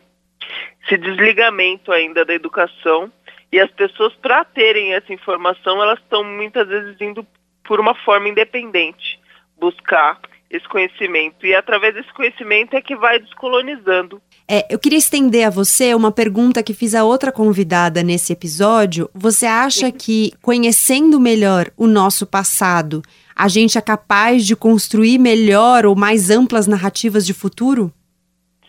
esse 0.85 0.99
desligamento 0.99 1.93
ainda 1.93 2.25
da 2.25 2.35
educação 2.35 3.13
e 3.51 3.59
as 3.59 3.71
pessoas 3.71 4.13
para 4.15 4.45
terem 4.45 4.95
essa 4.95 5.13
informação 5.13 5.81
elas 5.83 5.99
estão 5.99 6.23
muitas 6.23 6.67
vezes 6.69 7.01
indo 7.01 7.27
por 7.73 7.81
uma 7.81 7.95
forma 7.95 8.29
independente, 8.29 9.19
buscar 9.59 10.21
esse 10.51 10.69
conhecimento. 10.69 11.47
E 11.47 11.55
através 11.55 11.95
desse 11.95 12.13
conhecimento 12.13 12.77
é 12.77 12.83
que 12.83 12.95
vai 12.95 13.19
descolonizando. 13.19 14.21
É, 14.47 14.67
eu 14.69 14.79
queria 14.79 14.99
estender 14.99 15.47
a 15.47 15.51
você 15.51 15.95
uma 15.95 16.13
pergunta 16.13 16.63
que 16.63 16.75
fiz 16.75 16.95
a 16.95 17.03
outra 17.03 17.33
convidada 17.33 18.03
nesse 18.03 18.31
episódio. 18.31 19.09
Você 19.15 19.47
acha 19.47 19.87
Sim. 19.87 19.93
que, 19.93 20.33
conhecendo 20.43 21.19
melhor 21.19 21.71
o 21.75 21.87
nosso 21.87 22.27
passado, 22.27 23.01
a 23.35 23.49
gente 23.49 23.79
é 23.79 23.81
capaz 23.81 24.47
de 24.47 24.55
construir 24.55 25.17
melhor 25.17 25.87
ou 25.87 25.97
mais 25.97 26.29
amplas 26.29 26.67
narrativas 26.67 27.25
de 27.25 27.33
futuro? 27.33 27.91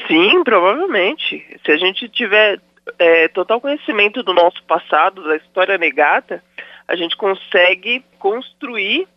Sim, 0.07 0.45
provavelmente. 0.45 1.45
Se 1.65 1.73
a 1.73 1.75
gente 1.75 2.07
tiver 2.07 2.61
é, 2.97 3.27
total 3.27 3.59
conhecimento 3.59 4.23
do 4.23 4.33
nosso 4.33 4.63
passado, 4.63 5.25
da 5.25 5.35
história 5.35 5.77
negada, 5.77 6.41
a 6.87 6.95
gente 6.95 7.15
consegue 7.15 8.03
construir 8.19 9.07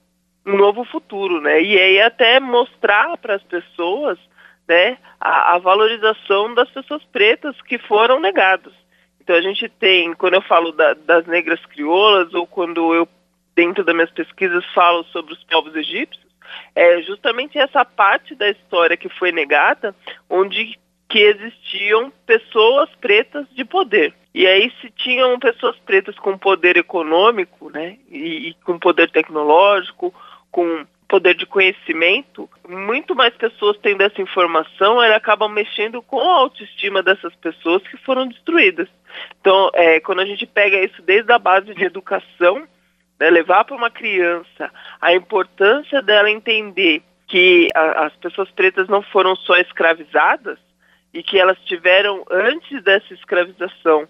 um 0.46 0.56
novo 0.56 0.84
futuro, 0.84 1.40
né? 1.40 1.60
E 1.60 1.78
aí 1.78 2.00
até 2.00 2.38
mostrar 2.38 3.16
para 3.18 3.34
as 3.34 3.42
pessoas, 3.42 4.18
né, 4.68 4.96
a, 5.20 5.54
a, 5.54 5.58
valorização 5.58 6.54
das 6.54 6.70
pessoas 6.70 7.02
pretas 7.12 7.60
que 7.62 7.78
foram 7.78 8.20
negadas. 8.20 8.72
Então 9.20 9.34
a 9.34 9.40
gente 9.40 9.68
tem, 9.68 10.14
quando 10.14 10.34
eu 10.34 10.42
falo 10.42 10.70
da, 10.72 10.94
das 10.94 11.26
negras 11.26 11.64
crioulas 11.66 12.32
ou 12.32 12.46
quando 12.46 12.94
eu 12.94 13.08
dentro 13.56 13.82
das 13.82 13.94
minhas 13.94 14.10
pesquisas 14.10 14.64
falo 14.72 15.02
sobre 15.04 15.32
os 15.32 15.42
povos 15.44 15.74
egípcios, 15.74 16.26
é 16.74 17.02
justamente 17.02 17.58
essa 17.58 17.84
parte 17.84 18.34
da 18.34 18.48
história 18.48 18.96
que 18.96 19.08
foi 19.08 19.32
negada, 19.32 19.94
onde 20.28 20.78
que 21.09 21.18
existiam 21.18 22.12
pessoas 22.26 22.90
pretas 23.00 23.46
de 23.54 23.64
poder. 23.64 24.12
E 24.34 24.46
aí 24.46 24.72
se 24.80 24.90
tinham 24.90 25.38
pessoas 25.38 25.76
pretas 25.78 26.16
com 26.16 26.36
poder 26.36 26.76
econômico, 26.76 27.70
né, 27.70 27.96
e, 28.11 28.48
e 28.48 28.54
com 28.64 28.78
poder 28.78 29.11
tecnológico, 29.11 30.12
com 30.50 30.86
poder 31.09 31.34
de 31.34 31.46
conhecimento, 31.46 32.50
muito 32.68 33.14
mais 33.14 33.32
pessoas 33.34 33.78
tendo 33.78 34.02
essa 34.02 34.20
informação, 34.20 35.00
ela 35.02 35.16
acaba 35.16 35.48
mexendo 35.48 36.02
com 36.02 36.18
a 36.18 36.40
autoestima 36.40 37.02
dessas 37.02 37.34
pessoas 37.36 37.83
que 37.84 37.96
foram 37.99 38.26
destruídas. 38.26 38.88
Então, 39.41 39.70
é, 39.72 40.00
quando 40.00 40.20
a 40.20 40.26
gente 40.26 40.45
pega 40.46 40.84
isso 40.84 41.00
desde 41.03 41.33
a 41.33 41.38
base 41.38 41.72
de 41.74 41.84
educação, 41.84 42.66
né, 43.18 43.30
levar 43.30 43.64
para 43.64 43.76
uma 43.76 43.91
criança 43.91 44.70
a 45.00 45.14
importância 45.14 46.03
dela 46.03 46.30
entender 46.30 47.03
que 47.28 47.68
a, 47.74 48.07
as 48.07 48.16
pessoas 48.16 48.50
pretas 48.50 48.88
não 48.88 49.03
foram 49.03 49.37
só 49.37 49.57
escravizadas, 49.57 50.58
e 51.17 51.22
que 51.22 51.38
elas 51.38 51.59
tiveram, 51.64 52.22
antes 52.30 52.83
dessa 52.83 53.14
escravização, 53.14 54.07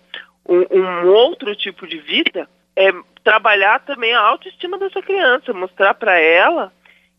um, 0.48 0.64
um 0.76 1.06
outro 1.06 1.54
tipo 1.54 1.86
de 1.86 1.98
vida, 1.98 2.48
é 2.74 2.90
trabalhar 3.22 3.78
também 3.80 4.12
a 4.12 4.20
autoestima 4.20 4.76
dessa 4.76 5.00
criança, 5.00 5.52
mostrar 5.52 5.94
para 5.94 6.18
ela 6.18 6.72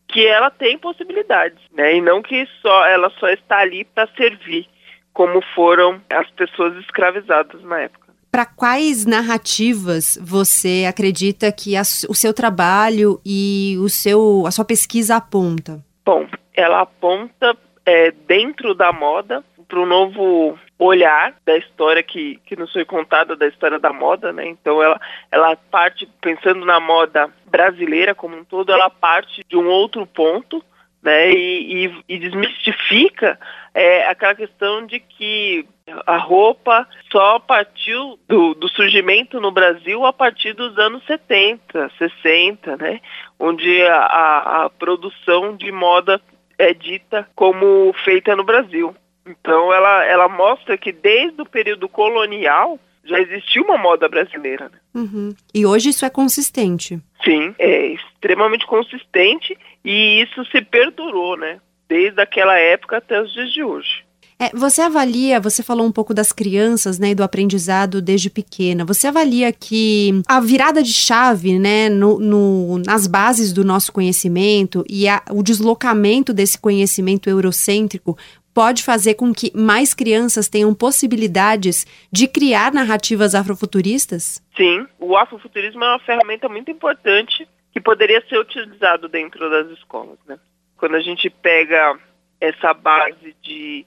que 0.06 0.26
ela 0.26 0.50
tem 0.50 0.76
possibilidades, 0.78 1.58
né? 1.72 1.96
E 1.96 2.00
não 2.02 2.20
que 2.22 2.46
só 2.60 2.86
ela 2.86 3.10
só 3.18 3.28
está 3.30 3.60
ali 3.60 3.84
para 3.86 4.06
servir, 4.14 4.68
como 5.14 5.42
foram 5.54 6.02
as 6.10 6.30
pessoas 6.32 6.76
escravizadas 6.76 7.62
na 7.62 7.80
época. 7.80 8.08
Para 8.30 8.44
quais 8.44 9.06
narrativas 9.06 10.18
você 10.20 10.84
acredita 10.86 11.50
que 11.50 11.76
a, 11.76 11.80
o 11.80 12.14
seu 12.14 12.34
trabalho 12.34 13.20
e 13.24 13.76
o 13.80 13.88
seu, 13.88 14.44
a 14.46 14.50
sua 14.50 14.66
pesquisa 14.66 15.16
aponta? 15.16 15.82
Bom, 16.04 16.26
ela 16.54 16.82
aponta 16.82 17.56
é, 17.86 18.10
dentro 18.10 18.74
da 18.74 18.92
moda 18.92 19.42
para 19.68 19.80
um 19.80 19.86
novo 19.86 20.58
olhar 20.78 21.34
da 21.44 21.56
história 21.56 22.02
que, 22.02 22.40
que 22.46 22.56
nos 22.56 22.72
foi 22.72 22.84
contada 22.84 23.36
da 23.36 23.46
história 23.46 23.78
da 23.78 23.92
moda, 23.92 24.32
né? 24.32 24.48
Então 24.48 24.82
ela, 24.82 24.98
ela 25.30 25.56
parte, 25.56 26.08
pensando 26.20 26.64
na 26.64 26.80
moda 26.80 27.28
brasileira 27.46 28.14
como 28.14 28.36
um 28.36 28.44
todo, 28.44 28.72
ela 28.72 28.88
parte 28.88 29.44
de 29.46 29.56
um 29.56 29.68
outro 29.68 30.06
ponto, 30.06 30.64
né? 31.02 31.30
E, 31.30 31.86
e, 31.86 32.04
e 32.08 32.18
desmistifica 32.18 33.38
é, 33.74 34.08
aquela 34.08 34.34
questão 34.34 34.86
de 34.86 34.98
que 34.98 35.66
a 36.06 36.16
roupa 36.16 36.86
só 37.10 37.38
partiu 37.38 38.18
do, 38.26 38.54
do, 38.54 38.68
surgimento 38.68 39.40
no 39.40 39.50
Brasil 39.50 40.04
a 40.04 40.12
partir 40.12 40.52
dos 40.52 40.76
anos 40.78 41.04
70, 41.06 41.90
60, 41.98 42.76
né? 42.76 43.00
Onde 43.38 43.82
a, 43.82 44.64
a, 44.64 44.70
produção 44.70 45.56
de 45.56 45.70
moda 45.70 46.20
é 46.58 46.74
dita 46.74 47.28
como 47.34 47.92
feita 48.04 48.34
no 48.34 48.44
Brasil. 48.44 48.94
Então 49.28 49.72
ela, 49.72 50.04
ela 50.04 50.28
mostra 50.28 50.78
que 50.78 50.92
desde 50.92 51.42
o 51.42 51.46
período 51.46 51.88
colonial 51.88 52.78
já 53.04 53.20
existiu 53.20 53.64
uma 53.64 53.78
moda 53.78 54.08
brasileira. 54.08 54.68
Né? 54.68 54.78
Uhum. 54.94 55.34
E 55.54 55.66
hoje 55.66 55.90
isso 55.90 56.04
é 56.04 56.10
consistente. 56.10 57.00
Sim, 57.24 57.54
é 57.58 57.86
extremamente 57.88 58.66
consistente 58.66 59.56
e 59.84 60.22
isso 60.22 60.44
se 60.46 60.60
perdurou, 60.62 61.36
né? 61.36 61.60
Desde 61.88 62.20
aquela 62.20 62.58
época 62.58 62.98
até 62.98 63.20
os 63.20 63.32
dias 63.32 63.52
de 63.52 63.62
hoje. 63.62 64.08
É, 64.40 64.50
você 64.54 64.80
avalia, 64.80 65.40
você 65.40 65.64
falou 65.64 65.84
um 65.84 65.90
pouco 65.90 66.14
das 66.14 66.30
crianças, 66.30 66.96
né, 66.96 67.10
e 67.10 67.14
do 67.14 67.24
aprendizado 67.24 68.00
desde 68.00 68.30
pequena. 68.30 68.84
Você 68.84 69.08
avalia 69.08 69.52
que 69.52 70.22
a 70.28 70.38
virada 70.38 70.80
de 70.80 70.92
chave, 70.92 71.58
né, 71.58 71.88
no, 71.88 72.20
no 72.20 72.78
nas 72.78 73.08
bases 73.08 73.52
do 73.52 73.64
nosso 73.64 73.92
conhecimento 73.92 74.84
e 74.88 75.08
a, 75.08 75.20
o 75.32 75.42
deslocamento 75.42 76.32
desse 76.32 76.56
conhecimento 76.56 77.28
eurocêntrico 77.28 78.16
pode 78.58 78.82
fazer 78.82 79.14
com 79.14 79.32
que 79.32 79.56
mais 79.56 79.94
crianças 79.94 80.48
tenham 80.48 80.74
possibilidades 80.74 81.86
de 82.10 82.26
criar 82.26 82.72
narrativas 82.72 83.32
afrofuturistas? 83.32 84.42
Sim, 84.56 84.84
o 84.98 85.16
afrofuturismo 85.16 85.84
é 85.84 85.88
uma 85.90 86.00
ferramenta 86.00 86.48
muito 86.48 86.68
importante 86.68 87.48
que 87.72 87.80
poderia 87.80 88.20
ser 88.28 88.36
utilizado 88.36 89.08
dentro 89.08 89.48
das 89.48 89.68
escolas. 89.78 90.18
Né? 90.26 90.40
Quando 90.76 90.96
a 90.96 91.00
gente 91.00 91.30
pega 91.30 92.00
essa 92.40 92.74
base 92.74 93.32
de, 93.40 93.86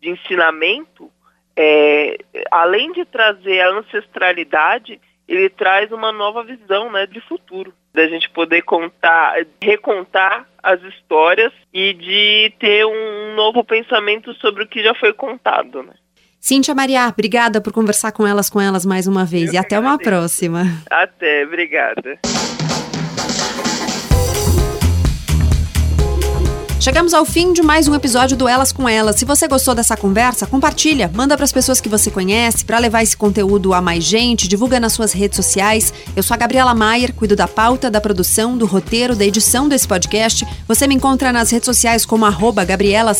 de 0.00 0.10
ensinamento, 0.10 1.10
é, 1.56 2.16
além 2.48 2.92
de 2.92 3.04
trazer 3.04 3.60
a 3.60 3.70
ancestralidade, 3.70 5.00
ele 5.26 5.50
traz 5.50 5.90
uma 5.90 6.12
nova 6.12 6.44
visão 6.44 6.92
né, 6.92 7.08
de 7.08 7.20
futuro 7.22 7.74
da 7.94 8.06
gente 8.08 8.28
poder 8.30 8.62
contar, 8.62 9.36
recontar 9.62 10.46
as 10.62 10.80
histórias 10.82 11.52
e 11.72 11.92
de 11.92 12.52
ter 12.58 12.86
um 12.86 13.34
novo 13.34 13.64
pensamento 13.64 14.32
sobre 14.34 14.62
o 14.62 14.66
que 14.66 14.82
já 14.82 14.94
foi 14.94 15.12
contado, 15.12 15.82
né? 15.82 15.92
Cíntia 16.40 16.74
Maria, 16.74 17.06
obrigada 17.06 17.60
por 17.60 17.72
conversar 17.72 18.10
com 18.10 18.26
elas, 18.26 18.50
com 18.50 18.60
elas 18.60 18.84
mais 18.84 19.06
uma 19.06 19.24
vez. 19.24 19.48
Eu 19.48 19.54
e 19.54 19.56
até 19.58 19.78
uma 19.78 19.96
próxima. 19.96 20.64
Até, 20.90 21.44
obrigada. 21.44 22.18
Chegamos 26.82 27.14
ao 27.14 27.24
fim 27.24 27.52
de 27.52 27.62
mais 27.62 27.86
um 27.86 27.94
episódio 27.94 28.36
do 28.36 28.48
Elas 28.48 28.72
com 28.72 28.88
Elas. 28.88 29.14
Se 29.14 29.24
você 29.24 29.46
gostou 29.46 29.72
dessa 29.72 29.96
conversa, 29.96 30.48
compartilha, 30.48 31.08
manda 31.14 31.36
para 31.36 31.44
as 31.44 31.52
pessoas 31.52 31.80
que 31.80 31.88
você 31.88 32.10
conhece, 32.10 32.64
para 32.64 32.80
levar 32.80 33.04
esse 33.04 33.16
conteúdo 33.16 33.72
a 33.72 33.80
mais 33.80 34.02
gente, 34.02 34.48
divulga 34.48 34.80
nas 34.80 34.92
suas 34.92 35.12
redes 35.12 35.36
sociais. 35.36 35.94
Eu 36.16 36.24
sou 36.24 36.34
a 36.34 36.36
Gabriela 36.36 36.74
Maier, 36.74 37.14
cuido 37.14 37.36
da 37.36 37.46
pauta, 37.46 37.88
da 37.88 38.00
produção, 38.00 38.58
do 38.58 38.66
roteiro, 38.66 39.14
da 39.14 39.24
edição 39.24 39.68
desse 39.68 39.86
podcast. 39.86 40.44
Você 40.66 40.88
me 40.88 40.96
encontra 40.96 41.32
nas 41.32 41.52
redes 41.52 41.66
sociais 41.66 42.04
como 42.04 42.24
arroba 42.24 42.64
Gabriela 42.64 43.12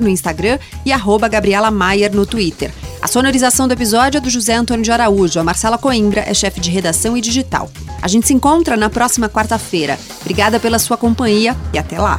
no 0.00 0.08
Instagram 0.08 0.58
e 0.86 0.90
arroba 0.90 1.28
Gabriela 1.28 1.70
Maier 1.70 2.10
no 2.10 2.24
Twitter. 2.24 2.72
A 3.02 3.06
sonorização 3.06 3.68
do 3.68 3.74
episódio 3.74 4.16
é 4.16 4.20
do 4.22 4.30
José 4.30 4.54
Antônio 4.54 4.82
de 4.82 4.90
Araújo. 4.90 5.38
A 5.38 5.44
Marcela 5.44 5.76
Coimbra 5.76 6.22
é 6.22 6.32
chefe 6.32 6.58
de 6.58 6.70
redação 6.70 7.18
e 7.18 7.20
digital. 7.20 7.70
A 8.00 8.08
gente 8.08 8.26
se 8.26 8.32
encontra 8.32 8.78
na 8.78 8.88
próxima 8.88 9.28
quarta-feira. 9.28 9.98
Obrigada 10.22 10.58
pela 10.58 10.78
sua 10.78 10.96
companhia 10.96 11.54
e 11.70 11.78
até 11.78 11.98
lá. 11.98 12.18